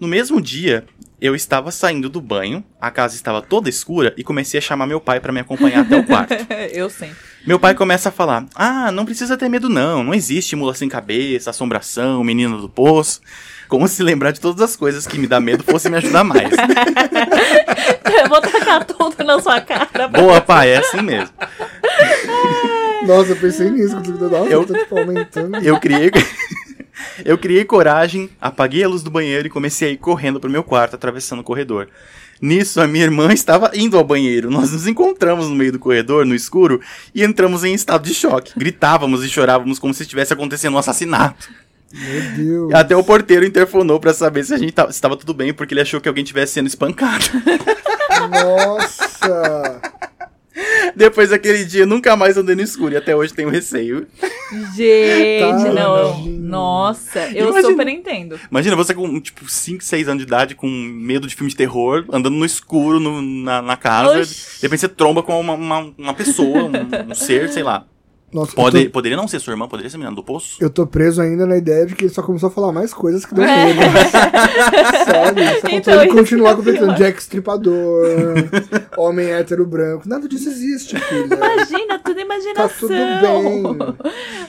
No 0.00 0.08
mesmo 0.08 0.40
dia, 0.40 0.84
eu 1.20 1.34
estava 1.34 1.70
saindo 1.70 2.08
do 2.08 2.22
banho, 2.22 2.64
a 2.80 2.90
casa 2.90 3.14
estava 3.14 3.42
toda 3.42 3.68
escura 3.68 4.14
e 4.16 4.24
comecei 4.24 4.56
a 4.58 4.62
chamar 4.62 4.86
meu 4.86 4.98
pai 5.00 5.20
para 5.20 5.30
me 5.32 5.40
acompanhar 5.40 5.80
até 5.82 5.96
o 5.96 6.04
quarto. 6.06 6.32
Eu 6.72 6.88
sempre. 6.88 7.16
Meu 7.46 7.58
pai 7.58 7.74
começa 7.74 8.08
a 8.08 8.12
falar: 8.12 8.46
Ah, 8.54 8.90
não 8.90 9.04
precisa 9.04 9.36
ter 9.36 9.48
medo, 9.50 9.68
não. 9.68 10.02
Não 10.02 10.14
existe 10.14 10.56
mula 10.56 10.74
sem 10.74 10.88
cabeça, 10.88 11.50
assombração, 11.50 12.24
menina 12.24 12.56
do 12.56 12.68
poço. 12.68 13.20
Como 13.68 13.86
se 13.86 14.02
lembrar 14.02 14.32
de 14.32 14.40
todas 14.40 14.62
as 14.62 14.74
coisas 14.74 15.06
que 15.06 15.18
me 15.18 15.26
dá 15.26 15.38
medo 15.38 15.62
fosse 15.62 15.88
me 15.90 15.96
ajudar 15.98 16.24
mais. 16.24 16.50
Eu 18.22 18.28
vou 18.28 18.40
tacar 18.40 18.84
tudo 18.84 19.22
na 19.22 19.38
sua 19.40 19.60
cara. 19.60 20.08
Boa, 20.08 20.40
pai, 20.40 20.70
é 20.70 20.78
assim 20.78 21.02
mesmo. 21.02 21.28
Nossa, 23.06 23.30
eu 23.32 23.36
pensei 23.36 23.70
nisso. 23.70 23.96
Nossa, 23.96 24.34
Eu- 24.50 24.62
eu 24.62 24.66
tô 24.66 24.74
tipo 24.74 24.98
aumentando. 24.98 25.56
Eu 25.58 25.78
criei. 25.80 26.10
Eu 27.24 27.38
criei 27.38 27.64
coragem, 27.64 28.30
apaguei 28.40 28.84
a 28.84 28.88
luz 28.88 29.02
do 29.02 29.10
banheiro 29.10 29.46
e 29.46 29.50
comecei 29.50 29.88
a 29.88 29.92
ir 29.92 29.96
correndo 29.96 30.40
pro 30.40 30.50
meu 30.50 30.62
quarto, 30.62 30.94
atravessando 30.94 31.40
o 31.40 31.44
corredor. 31.44 31.88
Nisso, 32.40 32.80
a 32.80 32.86
minha 32.86 33.04
irmã 33.04 33.32
estava 33.34 33.70
indo 33.74 33.98
ao 33.98 34.04
banheiro. 34.04 34.50
Nós 34.50 34.72
nos 34.72 34.86
encontramos 34.86 35.48
no 35.48 35.54
meio 35.54 35.72
do 35.72 35.78
corredor, 35.78 36.24
no 36.24 36.34
escuro, 36.34 36.80
e 37.14 37.22
entramos 37.22 37.64
em 37.64 37.74
estado 37.74 38.04
de 38.04 38.14
choque. 38.14 38.52
Gritávamos 38.56 39.24
e 39.24 39.28
chorávamos 39.28 39.78
como 39.78 39.92
se 39.92 40.02
estivesse 40.02 40.32
acontecendo 40.32 40.74
um 40.74 40.78
assassinato. 40.78 41.48
Meu 41.92 42.22
Deus. 42.36 42.74
Até 42.74 42.96
o 42.96 43.02
porteiro 43.02 43.44
interfonou 43.44 43.98
pra 43.98 44.14
saber 44.14 44.44
se 44.44 44.54
a 44.54 44.58
gente 44.58 44.72
tava, 44.72 44.92
se 44.92 45.00
tudo 45.00 45.34
bem, 45.34 45.52
porque 45.52 45.74
ele 45.74 45.80
achou 45.80 46.00
que 46.00 46.08
alguém 46.08 46.22
estivesse 46.22 46.54
sendo 46.54 46.68
espancado. 46.68 47.24
Nossa. 48.30 49.80
Depois 50.96 51.30
daquele 51.30 51.64
dia, 51.64 51.86
nunca 51.86 52.16
mais 52.16 52.36
andei 52.36 52.54
no 52.56 52.62
escuro 52.62 52.92
e 52.92 52.96
até 52.96 53.14
hoje 53.14 53.32
tenho 53.32 53.48
receio. 53.48 54.06
Gente, 54.74 55.64
Tá, 55.64 55.72
não. 55.72 56.10
imagina. 56.18 56.48
Nossa, 56.48 57.20
eu 57.32 57.48
Imagina. 57.50 57.68
super 57.70 57.88
entendo. 57.88 58.40
Imagina 58.50 58.74
você 58.76 58.92
com, 58.92 59.20
tipo, 59.20 59.48
5, 59.48 59.82
6 59.84 60.08
anos 60.08 60.22
de 60.22 60.26
idade, 60.26 60.54
com 60.56 60.66
medo 60.68 61.28
de 61.28 61.36
filme 61.36 61.50
de 61.50 61.56
terror, 61.56 62.04
andando 62.12 62.34
no 62.36 62.44
escuro 62.44 62.98
no- 62.98 63.22
na, 63.22 63.62
na 63.62 63.76
casa. 63.76 64.20
Oxi. 64.20 64.56
De 64.56 64.62
repente 64.62 64.80
você 64.80 64.88
tromba 64.88 65.22
com 65.22 65.38
uma, 65.40 65.52
uma, 65.54 65.92
uma 65.96 66.14
pessoa, 66.14 66.64
um, 66.64 67.10
um 67.12 67.14
ser, 67.14 67.48
sei 67.50 67.62
lá. 67.62 67.84
Nossa, 68.32 68.54
Pode, 68.54 68.84
tô, 68.84 68.90
Poderia 68.92 69.16
não 69.16 69.26
ser 69.26 69.40
sua 69.40 69.52
irmã, 69.52 69.66
poderia 69.66 69.90
ser 69.90 69.96
menina 69.98 70.14
do 70.14 70.22
poço. 70.22 70.56
eu 70.62 70.70
tô 70.70 70.86
preso 70.86 71.20
ainda 71.20 71.44
na 71.46 71.56
ideia 71.56 71.84
de 71.84 71.96
que 71.96 72.04
ele 72.04 72.12
só 72.14 72.22
começou 72.22 72.48
a 72.48 72.52
falar 72.52 72.70
mais 72.70 72.94
coisas 72.94 73.26
que 73.26 73.34
deu 73.34 73.42
É. 73.42 73.64
medo. 73.74 73.80
Sabe? 75.04 75.44
Só 75.44 75.60
faltou 75.60 75.70
Então, 75.72 75.94
ele 75.94 76.04
isso 76.06 76.16
continuar 76.16 76.50
é 76.52 76.54
completando. 76.54 76.94
Jack 76.94 77.20
Stripador, 77.20 78.06
homem 78.96 79.32
hétero 79.32 79.66
branco. 79.66 80.08
Nada 80.08 80.28
disso 80.28 80.48
existe, 80.48 80.96
filha. 80.96 81.34
Imagina, 81.34 81.98
tudo 81.98 82.14
Tá 82.14 82.20
imaginação. 82.22 82.88
tudo 82.88 83.74
bem. 83.74 83.96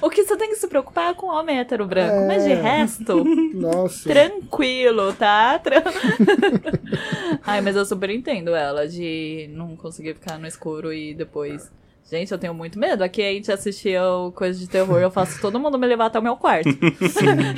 O 0.01 0.09
que 0.11 0.23
você 0.25 0.35
tem 0.37 0.49
que 0.49 0.55
se 0.57 0.67
preocupar 0.67 1.11
é 1.11 1.13
com 1.15 1.25
o 1.27 1.29
homem 1.31 1.57
hétero 1.59 1.85
branco. 1.87 2.27
Mas 2.27 2.43
de 2.43 2.51
É. 2.51 2.61
resto, 2.61 3.23
Nossa. 3.55 4.07
tranquilo, 4.07 5.11
tá? 5.13 5.57
Tran- 5.59 5.81
Ai, 7.45 7.61
mas 7.61 7.75
eu 7.75 7.85
super 7.85 8.09
entendo 8.09 8.53
ela 8.53 8.87
de 8.87 9.49
não 9.53 9.75
conseguir 9.75 10.13
ficar 10.13 10.37
no 10.37 10.45
escuro 10.45 10.93
e 10.93 11.13
depois. 11.13 11.71
Gente, 12.09 12.31
eu 12.31 12.37
tenho 12.37 12.53
muito 12.53 12.77
medo. 12.77 13.03
Aqui 13.03 13.21
a 13.21 13.31
gente 13.31 13.49
assistia 13.51 14.03
o 14.03 14.33
coisa 14.33 14.59
de 14.59 14.67
terror, 14.67 14.99
eu 14.99 15.09
faço 15.09 15.39
todo 15.39 15.57
mundo 15.57 15.79
me 15.79 15.87
levar 15.87 16.07
até 16.07 16.19
o 16.19 16.21
meu 16.21 16.35
quarto. 16.35 16.67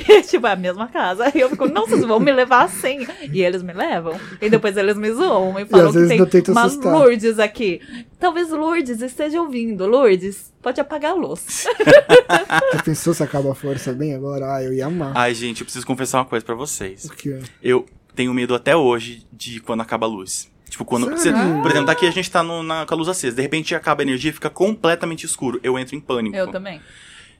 e, 0.08 0.22
tipo, 0.22 0.46
é 0.46 0.52
a 0.52 0.56
mesma 0.56 0.86
casa. 0.86 1.32
E 1.34 1.40
eu 1.40 1.50
fico, 1.50 1.66
não, 1.66 1.86
vocês 1.86 2.04
vão 2.04 2.20
me 2.20 2.32
levar 2.32 2.62
assim. 2.64 3.04
E 3.32 3.42
eles 3.42 3.64
me 3.64 3.72
levam. 3.72 4.18
E 4.40 4.48
depois 4.48 4.76
eles 4.76 4.96
me 4.96 5.12
zoam 5.12 5.58
e 5.58 5.66
falam 5.66 5.86
às 5.86 5.92
que 5.92 5.98
vezes 5.98 6.08
tem 6.08 6.18
não 6.18 6.26
tenta 6.26 6.52
uma 6.52 6.62
assustar. 6.64 6.92
Lourdes 6.92 7.38
aqui. 7.40 7.80
Talvez 8.20 8.50
Lourdes 8.50 9.02
esteja 9.02 9.40
ouvindo. 9.42 9.86
Lourdes, 9.86 10.52
pode 10.62 10.80
apagar 10.80 11.12
a 11.12 11.14
luz. 11.14 11.66
Já 12.74 12.82
pensou 12.82 13.12
se 13.12 13.22
acaba 13.24 13.52
a 13.52 13.54
força 13.56 13.92
bem 13.92 14.14
agora? 14.14 14.54
Ah, 14.54 14.62
eu 14.62 14.72
ia 14.72 14.86
amar. 14.86 15.12
Ai, 15.16 15.34
gente, 15.34 15.62
eu 15.62 15.64
preciso 15.64 15.86
confessar 15.86 16.18
uma 16.18 16.26
coisa 16.26 16.44
pra 16.44 16.54
vocês. 16.54 17.06
O 17.06 17.10
quê? 17.10 17.40
Eu 17.60 17.86
tenho 18.14 18.32
medo 18.32 18.54
até 18.54 18.76
hoje 18.76 19.26
de 19.32 19.58
quando 19.60 19.80
acaba 19.80 20.06
a 20.06 20.08
luz. 20.08 20.48
Tipo, 20.68 20.84
quando. 20.84 21.10
Você- 21.10 21.30
por 21.62 21.70
exemplo, 21.70 21.86
daqui 21.86 22.06
a 22.06 22.10
gente 22.10 22.30
tá 22.30 22.42
no- 22.42 22.62
na, 22.62 22.84
com 22.86 22.94
a 22.94 22.96
luz 22.96 23.08
acesa. 23.08 23.36
De 23.36 23.42
repente 23.42 23.74
acaba 23.74 24.02
a 24.02 24.04
energia 24.04 24.30
e 24.30 24.34
fica 24.34 24.50
completamente 24.50 25.24
escuro. 25.24 25.60
Eu 25.62 25.78
entro 25.78 25.94
em 25.94 26.00
pânico. 26.00 26.36
Eu 26.36 26.48
também. 26.52 26.80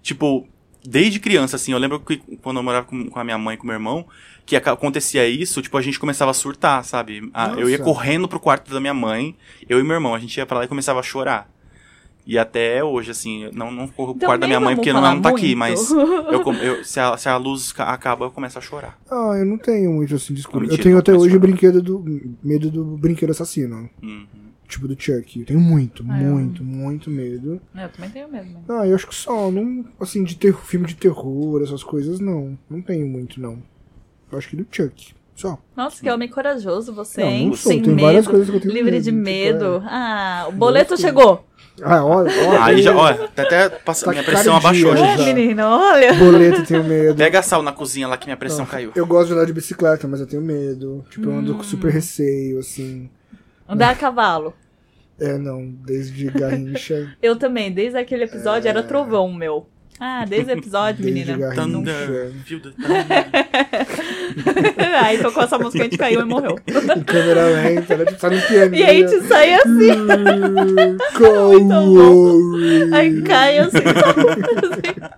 Tipo, 0.02 0.46
desde 0.84 1.18
criança, 1.18 1.56
assim, 1.56 1.72
eu 1.72 1.78
lembro 1.78 1.98
que 2.00 2.18
quando 2.42 2.58
eu 2.58 2.62
morava 2.62 2.86
com, 2.86 3.08
com 3.08 3.18
a 3.18 3.24
minha 3.24 3.38
mãe 3.38 3.54
e 3.54 3.56
com 3.56 3.64
o 3.64 3.66
meu 3.66 3.74
irmão, 3.74 4.06
que 4.46 4.54
acontecia 4.56 5.26
isso, 5.26 5.62
tipo, 5.62 5.76
a 5.78 5.82
gente 5.82 5.98
começava 5.98 6.30
a 6.30 6.34
surtar, 6.34 6.84
sabe? 6.84 7.30
Ah, 7.32 7.48
eu 7.56 7.70
ia 7.70 7.78
correndo 7.84 8.28
pro 8.28 8.38
quarto 8.38 8.70
da 8.72 8.78
minha 8.80 8.92
mãe, 8.94 9.34
eu 9.68 9.80
e 9.80 9.82
meu 9.82 9.94
irmão, 9.94 10.14
a 10.14 10.18
gente 10.18 10.36
ia 10.36 10.44
pra 10.44 10.58
lá 10.58 10.64
e 10.64 10.68
começava 10.68 11.00
a 11.00 11.02
chorar. 11.02 11.50
E 12.26 12.38
até 12.38 12.82
hoje, 12.82 13.10
assim, 13.10 13.44
eu 13.44 13.52
não, 13.52 13.70
não 13.70 13.86
corro 13.86 14.14
pro 14.14 14.20
Também 14.20 14.26
quarto 14.28 14.40
da 14.40 14.46
minha 14.46 14.60
mãe 14.60 14.74
porque 14.74 14.92
não, 14.92 15.00
falar 15.02 15.14
não 15.14 15.20
tá 15.20 15.28
aqui, 15.28 15.54
mas 15.54 15.90
eu, 15.90 16.42
eu- 16.62 16.84
se, 16.84 16.98
a, 16.98 17.16
se 17.18 17.28
a 17.28 17.36
luz 17.36 17.70
ca- 17.70 17.84
acaba, 17.92 18.24
eu 18.24 18.30
começo 18.30 18.56
a 18.58 18.62
chorar. 18.62 18.98
Ah, 19.10 19.34
eu 19.38 19.44
não 19.44 19.58
tenho 19.58 19.92
muito 19.92 20.14
assim 20.14 20.32
de 20.32 20.40
escuro. 20.40 20.60
Mentira, 20.60 20.80
eu 20.80 20.84
tenho 20.84 20.98
até 20.98 21.12
hoje 21.12 21.36
o 21.36 21.40
brinquedo 21.40 21.82
do. 21.82 22.02
medo 22.42 22.70
do 22.70 22.82
brinquedo 22.96 23.30
assassino. 23.30 23.90
Uhum. 24.02 24.26
Tipo 24.66 24.88
do 24.88 24.96
Chuck. 24.98 25.38
Eu 25.40 25.44
tenho 25.44 25.60
muito, 25.60 26.02
Ah, 26.08 26.22
eu- 26.22 26.30
muito, 26.32 26.64
muito 26.64 27.10
medo. 27.10 27.60
Eu 27.76 27.88
também 27.90 28.08
tenho 28.10 28.26
mesmo. 28.32 28.64
Ah, 28.70 28.86
eu 28.86 28.94
acho 28.94 29.06
que 29.06 29.14
só, 29.14 29.50
não. 29.50 29.84
Assim, 30.00 30.24
de 30.24 30.34
ter, 30.36 30.54
filme 30.54 30.86
de 30.86 30.94
terror, 30.96 31.62
essas 31.62 31.84
coisas, 31.84 32.18
não. 32.20 32.58
Não 32.70 32.80
tenho 32.80 33.06
muito, 33.06 33.38
não. 33.38 33.62
Eu 34.32 34.38
acho 34.38 34.48
que 34.48 34.56
do 34.56 34.66
Chuck. 34.70 35.12
Só. 35.36 35.58
Nossa, 35.76 36.00
que 36.00 36.08
homem 36.08 36.28
corajoso 36.28 36.94
você, 36.94 37.20
Não, 37.20 37.28
hein? 37.28 37.46
não 37.48 37.54
sou. 37.56 37.72
Sem 37.72 37.82
Tem 37.82 37.92
medo. 37.92 38.06
várias 38.06 38.26
coisas 38.26 38.48
que 38.48 38.56
eu 38.56 38.60
tenho 38.60 38.72
livre 38.72 38.92
medo, 38.92 39.02
de 39.02 39.10
tipo, 39.10 39.22
medo. 39.22 39.64
é. 39.64 39.82
Ah, 39.86 40.46
o 40.48 40.52
boleto 40.52 40.96
chegou. 40.96 41.44
Ah, 41.82 42.04
olha, 42.04 42.30
olha. 42.46 42.64
Aí 42.64 42.80
já, 42.82 42.94
olha, 42.96 43.28
tá 43.28 43.42
até 43.42 43.68
passa, 43.68 44.04
Tá 44.04 44.12
minha 44.12 44.22
pressão 44.22 44.60
cardia 44.60 44.90
abaixou, 44.90 44.96
já. 44.96 45.16
gente. 45.16 45.28
É, 45.28 45.34
menino, 45.34 45.62
olha. 45.64 46.14
Boleto, 46.14 46.64
tenho 46.64 46.84
medo. 46.84 47.16
Pega 47.16 47.42
sal 47.42 47.62
na 47.62 47.72
cozinha 47.72 48.06
lá 48.06 48.16
que 48.16 48.26
minha 48.26 48.36
pressão 48.36 48.64
caiu. 48.64 48.92
Eu 48.94 49.04
gosto 49.06 49.28
de 49.28 49.32
andar 49.34 49.44
de 49.46 49.52
bicicleta, 49.52 50.06
mas 50.06 50.20
eu 50.20 50.26
tenho 50.26 50.40
medo. 50.42 51.04
Tipo, 51.10 51.26
eu 51.26 51.32
Hum. 51.32 51.38
ando 51.38 51.54
com 51.56 51.62
super 51.64 51.90
receio, 51.90 52.58
assim. 52.60 53.10
Andar 53.68 53.90
a 53.90 53.94
cavalo. 53.96 54.54
É, 55.18 55.36
não, 55.38 55.66
desde 55.84 56.26
Garrincha. 56.30 57.16
Eu 57.22 57.36
também, 57.36 57.72
desde 57.72 57.98
aquele 57.98 58.24
episódio 58.24 58.68
era 58.68 58.82
trovão 58.82 59.32
meu. 59.32 59.66
Ah, 60.00 60.24
desde 60.28 60.52
o 60.52 60.58
episódio, 60.58 61.04
menina. 61.04 61.54
Thunder. 61.54 62.32
Aí 65.02 65.18
tocou 65.18 65.42
essa 65.44 65.58
música, 65.58 65.82
a 65.82 65.84
gente 65.84 65.96
caiu 65.98 66.20
e 66.20 66.24
morreu. 66.24 66.58
Em 66.66 67.02
câmera 67.04 67.44
lenta, 67.46 67.96
né? 67.96 68.04
Tipo, 68.04 68.18
tá 68.18 68.30
no 68.30 68.40
piano. 68.42 68.74
E 68.74 68.84
a 68.84 68.92
gente 68.92 69.20
sai 69.26 69.54
assim, 69.54 69.88
Corre. 71.16 72.94
aí 72.94 73.22
cai 73.22 73.58
assim, 73.58 73.78
assim. 74.72 75.14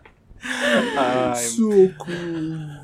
Ai, 0.96 1.34
Socorro. 1.36 2.76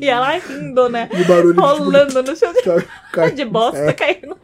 E 0.00 0.08
ela 0.08 0.38
rindo, 0.38 0.88
né? 0.88 1.08
E 1.12 1.24
barulho 1.24 1.54
de, 1.54 1.60
Rolando 1.60 2.22
no 2.22 2.36
chão 2.36 2.52
de, 2.52 2.62
tipo, 2.62 2.82
cai- 3.12 3.32
de 3.32 3.44
bosta, 3.44 3.78
É. 3.78 3.92
caindo. 3.92 4.36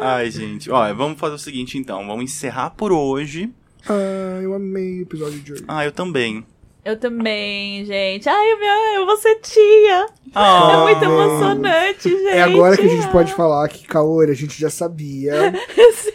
ai, 0.00 0.30
gente. 0.30 0.70
Ó, 0.70 0.92
vamos 0.94 1.18
fazer 1.18 1.34
o 1.34 1.38
seguinte 1.38 1.78
então. 1.78 2.06
Vamos 2.06 2.24
encerrar 2.24 2.70
por 2.70 2.92
hoje. 2.92 3.50
Ah, 3.88 4.40
eu 4.42 4.54
amei 4.54 5.00
o 5.00 5.02
episódio 5.02 5.38
de 5.40 5.52
hoje. 5.52 5.64
Ah, 5.68 5.84
eu 5.84 5.92
também. 5.92 6.44
Eu 6.84 6.96
também, 6.96 7.84
gente. 7.84 8.28
Ai, 8.28 8.52
eu, 8.52 8.58
me- 8.60 8.96
eu 8.96 9.06
vou 9.06 9.16
ser 9.16 9.34
tia. 9.40 10.06
Ah, 10.32 10.70
É 10.72 10.82
muito 10.84 11.04
emocionante, 11.04 12.08
gente. 12.08 12.28
É 12.28 12.42
agora 12.42 12.76
que 12.76 12.86
a 12.86 12.88
gente 12.88 13.08
pode 13.08 13.32
falar 13.34 13.68
que 13.68 13.84
Kaori 13.88 14.30
a 14.30 14.34
gente 14.34 14.60
já 14.60 14.70
sabia. 14.70 15.52
Sim. 15.94 16.12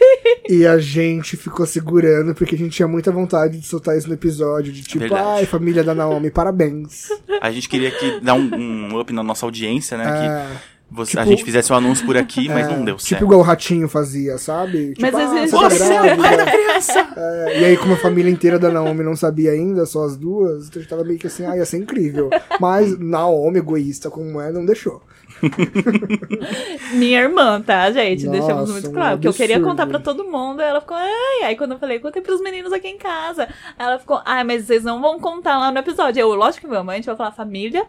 E 0.48 0.66
a 0.66 0.78
gente 0.78 1.36
ficou 1.36 1.66
segurando 1.66 2.34
porque 2.34 2.54
a 2.54 2.58
gente 2.58 2.74
tinha 2.74 2.88
muita 2.88 3.12
vontade 3.12 3.58
de 3.58 3.66
soltar 3.66 3.98
isso 3.98 4.08
no 4.08 4.14
episódio. 4.14 4.72
De 4.72 4.82
tipo, 4.82 5.00
Verdade. 5.00 5.40
ai, 5.40 5.46
família 5.46 5.84
da 5.84 5.94
Naomi, 5.94 6.30
parabéns. 6.30 7.08
A 7.42 7.50
gente 7.50 7.68
queria 7.68 7.90
que 7.90 8.20
dar 8.20 8.32
um, 8.34 8.50
um 8.54 8.98
up 8.98 9.12
na 9.12 9.22
nossa 9.22 9.44
audiência, 9.44 9.98
né? 9.98 10.04
Que 10.04 10.10
É, 10.26 10.56
você, 10.92 11.10
tipo- 11.12 11.22
a 11.22 11.24
gente 11.26 11.44
fizesse 11.44 11.72
o 11.72 11.74
anúncio 11.76 12.04
por 12.06 12.16
aqui, 12.16 12.48
mas 12.48 12.66
é, 12.68 12.70
não 12.76 12.84
deu 12.84 12.96
Tipo 12.96 13.08
certo. 13.08 13.24
igual 13.24 13.40
o 13.40 13.42
Ratinho 13.42 13.88
fazia, 13.88 14.38
sabe? 14.38 14.88
Tipo, 14.94 15.00
Mas 15.02 15.14
ah, 15.14 15.22
existe- 15.22 15.50
você 15.56 15.78
tá 15.78 16.06
é 16.06 16.16
grávida. 16.16 16.52
É, 17.16 17.60
e 17.60 17.64
aí, 17.64 17.76
como 17.76 17.94
a 17.94 17.96
família 17.96 18.30
inteira 18.30 18.58
da 18.58 18.70
Naomi 18.70 19.02
não 19.02 19.14
sabia 19.16 19.52
ainda, 19.52 19.86
só 19.86 20.04
as 20.04 20.16
duas, 20.16 20.66
então 20.68 20.78
a 20.78 20.82
gente 20.82 20.90
tava 20.90 21.04
meio 21.04 21.18
que 21.18 21.26
assim, 21.26 21.46
ah, 21.46 21.56
ia 21.56 21.64
ser 21.64 21.78
incrível. 21.78 22.28
Mas 22.60 22.98
Naomi, 22.98 23.58
egoísta 23.58 24.10
como 24.10 24.40
é, 24.40 24.50
não 24.52 24.64
deixou. 24.66 25.02
Minha 26.94 27.22
irmã, 27.22 27.60
tá, 27.60 27.90
gente? 27.90 28.26
Nossa, 28.26 28.38
Deixamos 28.38 28.70
muito 28.70 28.88
um 28.88 28.92
claro. 28.92 29.16
Porque 29.16 29.28
eu 29.28 29.32
queria 29.34 29.60
contar 29.60 29.86
pra 29.86 29.98
todo 29.98 30.24
mundo. 30.24 30.60
Ela 30.60 30.80
ficou, 30.80 30.96
ai. 30.96 31.42
Aí 31.44 31.56
quando 31.56 31.72
eu 31.72 31.78
falei, 31.78 31.98
contei 31.98 32.22
pros 32.22 32.40
meninos 32.40 32.72
aqui 32.72 32.88
em 32.88 32.98
casa. 32.98 33.48
Ela 33.78 33.98
ficou, 33.98 34.20
ai, 34.24 34.44
mas 34.44 34.64
vocês 34.66 34.84
não 34.84 35.00
vão 35.00 35.18
contar 35.18 35.58
lá 35.58 35.70
no 35.72 35.78
episódio. 35.78 36.20
Eu, 36.20 36.34
lógico 36.34 36.66
que 36.66 36.72
vamos. 36.72 36.92
A 36.92 36.96
gente 36.96 37.06
vai 37.06 37.16
falar 37.16 37.32
família. 37.32 37.84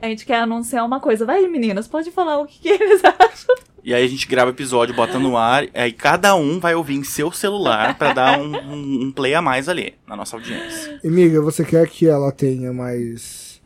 A 0.00 0.06
gente 0.08 0.24
quer 0.26 0.36
anunciar 0.40 0.84
uma 0.84 1.00
coisa. 1.00 1.24
Vai, 1.24 1.46
meninas, 1.48 1.86
pode 1.88 2.10
falar 2.10 2.38
o 2.38 2.46
que, 2.46 2.58
que 2.60 2.68
eles 2.68 3.02
acham. 3.04 3.54
E 3.84 3.92
aí 3.92 4.04
a 4.04 4.08
gente 4.08 4.28
grava 4.28 4.50
o 4.50 4.54
episódio, 4.54 4.94
bota 4.94 5.18
no 5.18 5.36
ar, 5.36 5.66
aí 5.74 5.92
cada 5.92 6.36
um 6.36 6.60
vai 6.60 6.72
ouvir 6.74 6.94
em 6.94 7.02
seu 7.02 7.32
celular 7.32 7.98
pra 7.98 8.12
dar 8.12 8.38
um, 8.38 8.54
um- 8.56 9.02
um 9.06 9.12
play 9.12 9.34
a 9.34 9.42
mais 9.42 9.68
ali, 9.68 9.94
na 10.06 10.14
nossa 10.16 10.36
audiência. 10.36 11.00
E, 11.02 11.10
Miga, 11.10 11.40
você 11.40 11.64
quer 11.64 11.88
que 11.88 12.06
ela 12.06 12.30
tenha 12.30 12.72
mais. 12.72 13.60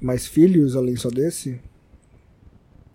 mais 0.00 0.26
filhos 0.26 0.74
além 0.74 0.96
só 0.96 1.10
desse? 1.10 1.60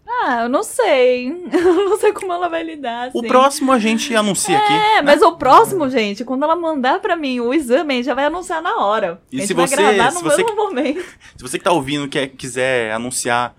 Ah, 0.09 0.43
eu 0.43 0.49
não 0.49 0.63
sei. 0.63 1.27
Eu 1.51 1.89
não 1.89 1.97
sei 1.97 2.13
como 2.13 2.31
ela 2.31 2.47
vai 2.47 2.63
lidar. 2.63 3.11
O 3.13 3.19
assim. 3.19 3.27
próximo 3.27 3.71
a 3.71 3.79
gente 3.79 4.15
anuncia 4.15 4.57
aqui. 4.57 4.73
É, 4.73 5.01
mas 5.01 5.21
o 5.21 5.33
próximo, 5.35 5.89
gente, 5.89 6.23
quando 6.23 6.43
ela 6.43 6.55
mandar 6.55 6.99
pra 7.01 7.15
mim 7.15 7.39
o 7.41 7.53
exame, 7.53 7.93
a 7.93 7.97
gente 7.97 8.05
já 8.05 8.13
vai 8.13 8.25
anunciar 8.25 8.61
na 8.61 8.77
hora. 8.83 9.21
E 9.31 9.35
a 9.35 9.39
gente 9.39 9.47
se 9.47 9.53
vai 9.53 9.67
você- 9.67 9.75
gravar 9.75 10.11
se 10.11 10.23
no 10.23 10.29
você- 10.29 10.43
mesmo 10.43 10.55
momento. 10.55 11.01
Se 11.35 11.41
você 11.43 11.57
que 11.57 11.63
tá 11.63 11.71
ouvindo 11.71 12.07
quer, 12.07 12.27
quiser 12.29 12.91
anunciar 12.93 13.53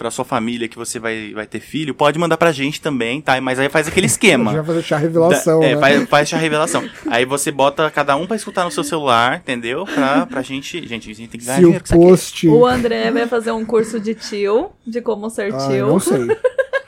pra 0.00 0.10
sua 0.10 0.24
família 0.24 0.66
que 0.66 0.78
você 0.78 0.98
vai, 0.98 1.32
vai 1.34 1.46
ter 1.46 1.60
filho, 1.60 1.94
pode 1.94 2.18
mandar 2.18 2.38
pra 2.38 2.52
gente 2.52 2.80
também, 2.80 3.20
tá? 3.20 3.38
Mas 3.38 3.58
aí 3.58 3.68
faz 3.68 3.86
aquele 3.86 4.06
A 4.06 4.08
gente 4.08 4.14
esquema. 4.16 4.52
vai 4.54 4.64
fazer 4.64 4.82
chá 4.82 4.96
revelação, 4.96 5.60
Da- 5.60 5.66
é, 5.66 5.74
né? 5.74 5.80
faz, 5.80 6.08
faz 6.08 6.32
a 6.32 6.36
revelação. 6.38 6.88
Aí 7.10 7.26
você 7.26 7.50
bota 7.50 7.90
cada 7.90 8.16
um 8.16 8.26
pra 8.26 8.34
escutar 8.34 8.64
no 8.64 8.70
seu 8.70 8.82
celular, 8.82 9.36
entendeu? 9.36 9.84
Pra, 9.84 10.24
pra 10.24 10.40
gente. 10.40 10.88
Gente, 10.88 11.10
a 11.10 11.14
gente 11.14 11.28
tem 11.28 11.38
que 11.40 11.44
ganhar 11.46 11.58
Se 11.58 11.64
o 11.64 11.66
dinheiro 11.66 11.84
aqui. 11.84 11.94
post. 11.94 12.48
O 12.48 12.64
André 12.66 13.10
vai 13.10 13.26
fazer 13.26 13.50
um 13.52 13.64
curso 13.64 14.00
de 14.00 14.14
tio, 14.14 14.70
de 14.86 15.02
como 15.02 15.28
ser 15.28 15.52
Ah, 15.54 15.68
tio. 15.68 15.86
não 15.88 16.00
sei. 16.00 16.26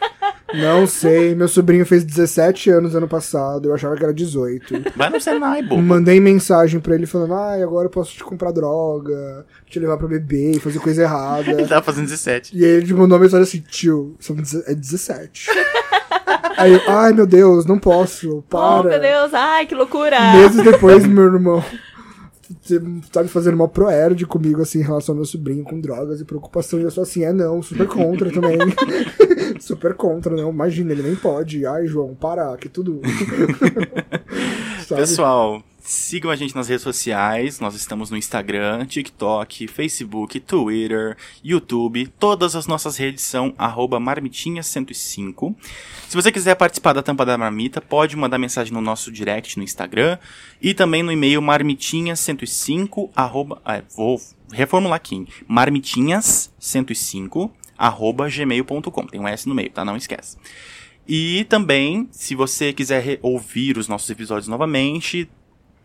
Não 0.54 0.86
sei. 0.86 1.34
Meu 1.34 1.48
sobrinho 1.48 1.86
fez 1.86 2.04
17 2.04 2.70
anos 2.70 2.94
ano 2.94 3.08
passado. 3.08 3.68
Eu 3.68 3.74
achava 3.74 3.96
que 3.96 4.04
era 4.04 4.12
18. 4.12 4.92
Vai 4.96 5.10
no 5.10 5.20
Senai, 5.20 5.62
bobo. 5.62 5.82
Mandei 5.82 6.20
mensagem 6.20 6.80
pra 6.80 6.94
ele 6.94 7.06
falando: 7.06 7.34
Ah, 7.34 7.54
agora 7.62 7.86
eu 7.86 7.90
posso 7.90 8.12
te 8.14 8.22
comprar 8.24 8.52
droga, 8.52 9.46
te 9.66 9.78
levar 9.78 9.96
pra 9.96 10.08
beber 10.08 10.56
e 10.56 10.60
fazer 10.60 10.78
coisa 10.78 11.02
errada. 11.02 11.50
Ele 11.52 11.66
tava 11.66 11.82
fazendo 11.82 12.04
17. 12.06 12.56
E 12.56 12.64
aí 12.64 12.70
ele 12.72 12.92
mandou 12.92 13.16
uma 13.16 13.24
mensagem 13.24 13.42
assim: 13.44 13.60
Tio, 13.60 14.16
é 14.66 14.74
17. 14.74 15.48
aí 16.56 16.72
eu, 16.72 16.80
ai 16.88 17.12
meu 17.12 17.26
Deus, 17.26 17.64
não 17.66 17.78
posso, 17.78 18.38
Oh, 18.38 18.42
para. 18.42 18.88
meu 18.90 19.00
Deus, 19.00 19.34
ai, 19.34 19.66
que 19.66 19.74
loucura! 19.74 20.32
Meses 20.32 20.62
depois, 20.62 21.06
meu 21.06 21.24
irmão 21.24 21.64
você 22.60 22.80
tá 23.10 23.24
fazendo 23.24 23.54
uma 23.54 23.68
proerd 23.68 24.26
comigo, 24.26 24.62
assim, 24.62 24.80
em 24.80 24.84
relação 24.84 25.12
ao 25.12 25.16
meu 25.16 25.24
sobrinho 25.24 25.64
com 25.64 25.80
drogas 25.80 26.20
e 26.20 26.24
preocupação. 26.24 26.78
E 26.80 26.82
eu 26.82 26.90
sou 26.90 27.02
assim, 27.02 27.24
é 27.24 27.32
não, 27.32 27.62
super 27.62 27.86
contra 27.86 28.30
também. 28.30 28.58
super 29.60 29.94
contra, 29.94 30.34
não. 30.34 30.50
Imagina, 30.50 30.92
ele 30.92 31.02
nem 31.02 31.16
pode. 31.16 31.64
Ai, 31.66 31.86
João, 31.86 32.14
para, 32.14 32.56
que 32.56 32.68
tudo. 32.68 33.00
Sabe? 34.86 35.00
Pessoal, 35.00 35.62
sigam 35.82 36.30
a 36.30 36.36
gente 36.36 36.54
nas 36.54 36.68
redes 36.68 36.82
sociais. 36.82 37.58
Nós 37.60 37.74
estamos 37.74 38.10
no 38.10 38.16
Instagram, 38.16 38.86
TikTok, 38.86 39.66
Facebook, 39.66 40.38
Twitter, 40.40 41.16
YouTube. 41.42 42.06
Todas 42.18 42.54
as 42.54 42.66
nossas 42.66 42.96
redes 42.96 43.24
são 43.24 43.54
arroba 43.58 43.98
marmitinha105. 43.98 45.54
Se 46.08 46.14
você 46.14 46.30
quiser 46.30 46.54
participar 46.54 46.92
da 46.92 47.02
Tampa 47.02 47.26
da 47.26 47.36
Marmita, 47.36 47.80
pode 47.80 48.16
mandar 48.16 48.38
mensagem 48.38 48.72
no 48.72 48.80
nosso 48.80 49.10
direct 49.10 49.58
no 49.58 49.64
Instagram 49.64 50.18
e 50.60 50.72
também 50.72 51.02
no 51.02 51.10
e-mail 51.10 51.42
marmitinha105 51.42 53.10
arroba, 53.14 53.60
ah, 53.64 53.82
vou 53.96 54.20
reformular 54.52 54.96
aqui, 54.96 55.26
marmitinhas105 55.50 57.50
arroba 57.76 58.28
gmail.com. 58.28 59.06
Tem 59.06 59.20
um 59.20 59.26
S 59.26 59.48
no 59.48 59.54
meio, 59.54 59.70
tá? 59.70 59.84
Não 59.84 59.96
esquece. 59.96 60.36
E 61.06 61.44
também, 61.48 62.08
se 62.12 62.36
você 62.36 62.72
quiser 62.72 63.18
ouvir 63.22 63.76
os 63.76 63.88
nossos 63.88 64.08
episódios 64.08 64.46
novamente, 64.46 65.28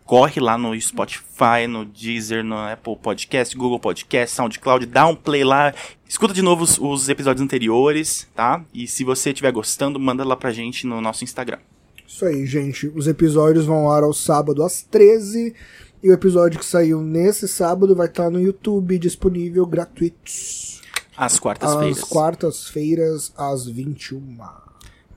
corre 0.08 0.40
lá 0.40 0.56
no 0.56 0.74
Spotify, 0.80 1.66
no 1.68 1.84
Deezer, 1.84 2.42
no 2.42 2.56
Apple 2.56 2.96
Podcast, 2.96 3.54
Google 3.54 3.78
Podcast, 3.78 4.34
SoundCloud, 4.34 4.86
dá 4.86 5.06
um 5.06 5.14
play 5.14 5.44
lá, 5.44 5.74
escuta 6.08 6.32
de 6.32 6.40
novo 6.40 6.64
os, 6.64 6.78
os 6.78 7.10
episódios 7.10 7.44
anteriores, 7.44 8.26
tá? 8.34 8.64
E 8.72 8.88
se 8.88 9.04
você 9.04 9.28
estiver 9.28 9.52
gostando, 9.52 10.00
manda 10.00 10.24
lá 10.24 10.34
pra 10.34 10.50
gente 10.50 10.86
no 10.86 10.98
nosso 11.02 11.24
Instagram. 11.24 11.58
Isso 12.06 12.24
aí, 12.24 12.46
gente. 12.46 12.90
Os 12.96 13.06
episódios 13.06 13.66
vão 13.66 13.76
ao 13.84 13.92
ar 13.92 14.02
ao 14.02 14.14
sábado 14.14 14.64
às 14.64 14.80
13 14.80 15.54
E 16.02 16.08
o 16.08 16.14
episódio 16.14 16.58
que 16.58 16.64
saiu 16.64 17.02
nesse 17.02 17.46
sábado 17.46 17.94
vai 17.94 18.06
estar 18.06 18.30
no 18.30 18.40
YouTube 18.40 18.98
disponível 18.98 19.66
gratuito. 19.66 20.16
Às 20.24 21.34
Às 21.34 21.38
quartas-feiras. 21.38 22.00
quartas-feiras, 22.04 23.32
às 23.36 23.66
21. 23.66 24.38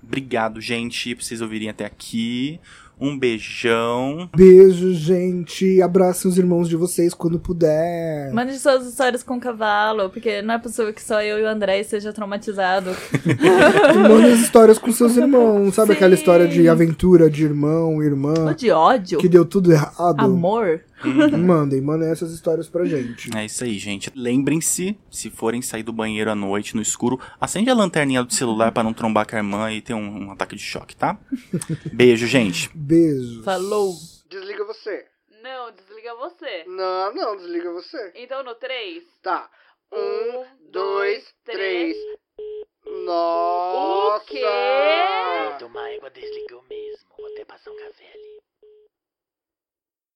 Obrigado, 0.04 0.60
gente, 0.60 1.16
por 1.16 1.24
vocês 1.24 1.40
ouvirem 1.40 1.70
até 1.70 1.86
aqui. 1.86 2.60
Um 3.02 3.18
beijão. 3.18 4.30
Beijo, 4.36 4.94
gente. 4.94 5.82
Abracem 5.82 6.30
os 6.30 6.38
irmãos 6.38 6.70
de 6.70 6.76
vocês 6.76 7.16
quando 7.16 7.40
puder. 7.40 8.32
Mande 8.32 8.58
suas 8.60 8.86
histórias 8.86 9.24
com 9.24 9.40
cavalo, 9.40 10.12
porque 10.12 10.44
não 10.44 10.54
é 10.54 10.60
possível 10.60 10.94
que 10.94 11.02
só 11.02 11.20
eu 11.20 11.40
e 11.40 11.44
o 11.44 11.48
André 11.48 11.80
esteja 11.80 12.14
traumatizado. 12.14 12.92
Mandem 14.08 14.34
as 14.34 14.40
histórias 14.42 14.78
com 14.78 14.92
seus 14.92 15.18
irmãos. 15.18 15.74
Sabe 15.74 15.88
Sim. 15.88 15.94
aquela 15.96 16.14
história 16.14 16.48
de 16.48 16.70
aventura 16.70 17.28
de 17.28 17.44
irmão, 17.44 17.96
Ou 17.96 18.04
irmã, 18.04 18.54
de 18.56 18.70
ódio, 18.70 19.18
que 19.18 19.28
deu 19.28 19.46
tudo 19.46 19.72
errado? 19.72 20.20
amor. 20.20 20.82
Mandem, 21.38 21.82
mandem 21.82 22.10
essas 22.10 22.32
histórias 22.32 22.70
pra 22.70 22.86
gente. 22.86 23.36
É 23.36 23.46
isso 23.46 23.64
aí, 23.64 23.78
gente. 23.78 24.12
Lembrem-se, 24.16 24.98
se 25.10 25.30
forem 25.30 25.62
sair 25.62 25.84
do 25.84 25.94
banheiro 25.94 26.32
à 26.32 26.36
noite, 26.36 26.76
no 26.76 26.82
escuro, 26.82 27.20
acende 27.40 27.70
a 27.70 27.74
lanterninha 27.74 28.24
do 28.24 28.34
celular 28.34 28.72
pra 28.72 28.84
não 28.84 28.94
trombar 28.94 29.28
com 29.28 29.36
a 29.36 29.40
irmã 29.40 29.72
e 29.72 29.82
ter 29.82 29.94
um, 29.94 30.28
um 30.28 30.32
ataque 30.32 30.56
de 30.56 30.62
choque, 30.62 30.96
tá? 30.96 31.20
Beijo, 31.94 32.28
gente. 32.28 32.70
Beijos. 32.74 33.44
Falou. 33.44 33.94
Desliga 34.30 34.66
você. 34.66 35.06
Não, 35.44 35.72
desliga 35.72 36.16
você. 36.16 36.64
Não, 36.68 37.14
não, 37.14 37.36
desliga 37.36 37.72
você. 37.72 38.14
Então 38.16 38.44
no 38.44 38.56
3. 38.56 39.04
Tá. 39.24 39.50
Um, 39.92 40.46
dois, 40.72 41.24
três. 41.44 41.98
Nossa! 43.06 44.24
O 44.24 44.26
quê? 44.26 44.42
Tomar 45.60 45.94
água 45.96 46.10
desligou 46.10 46.64
mesmo. 46.70 47.10
Vou 47.18 47.28
até 47.34 47.44
passar 47.46 47.72
um 47.72 47.78
café 47.78 48.06
ali. 48.14 48.31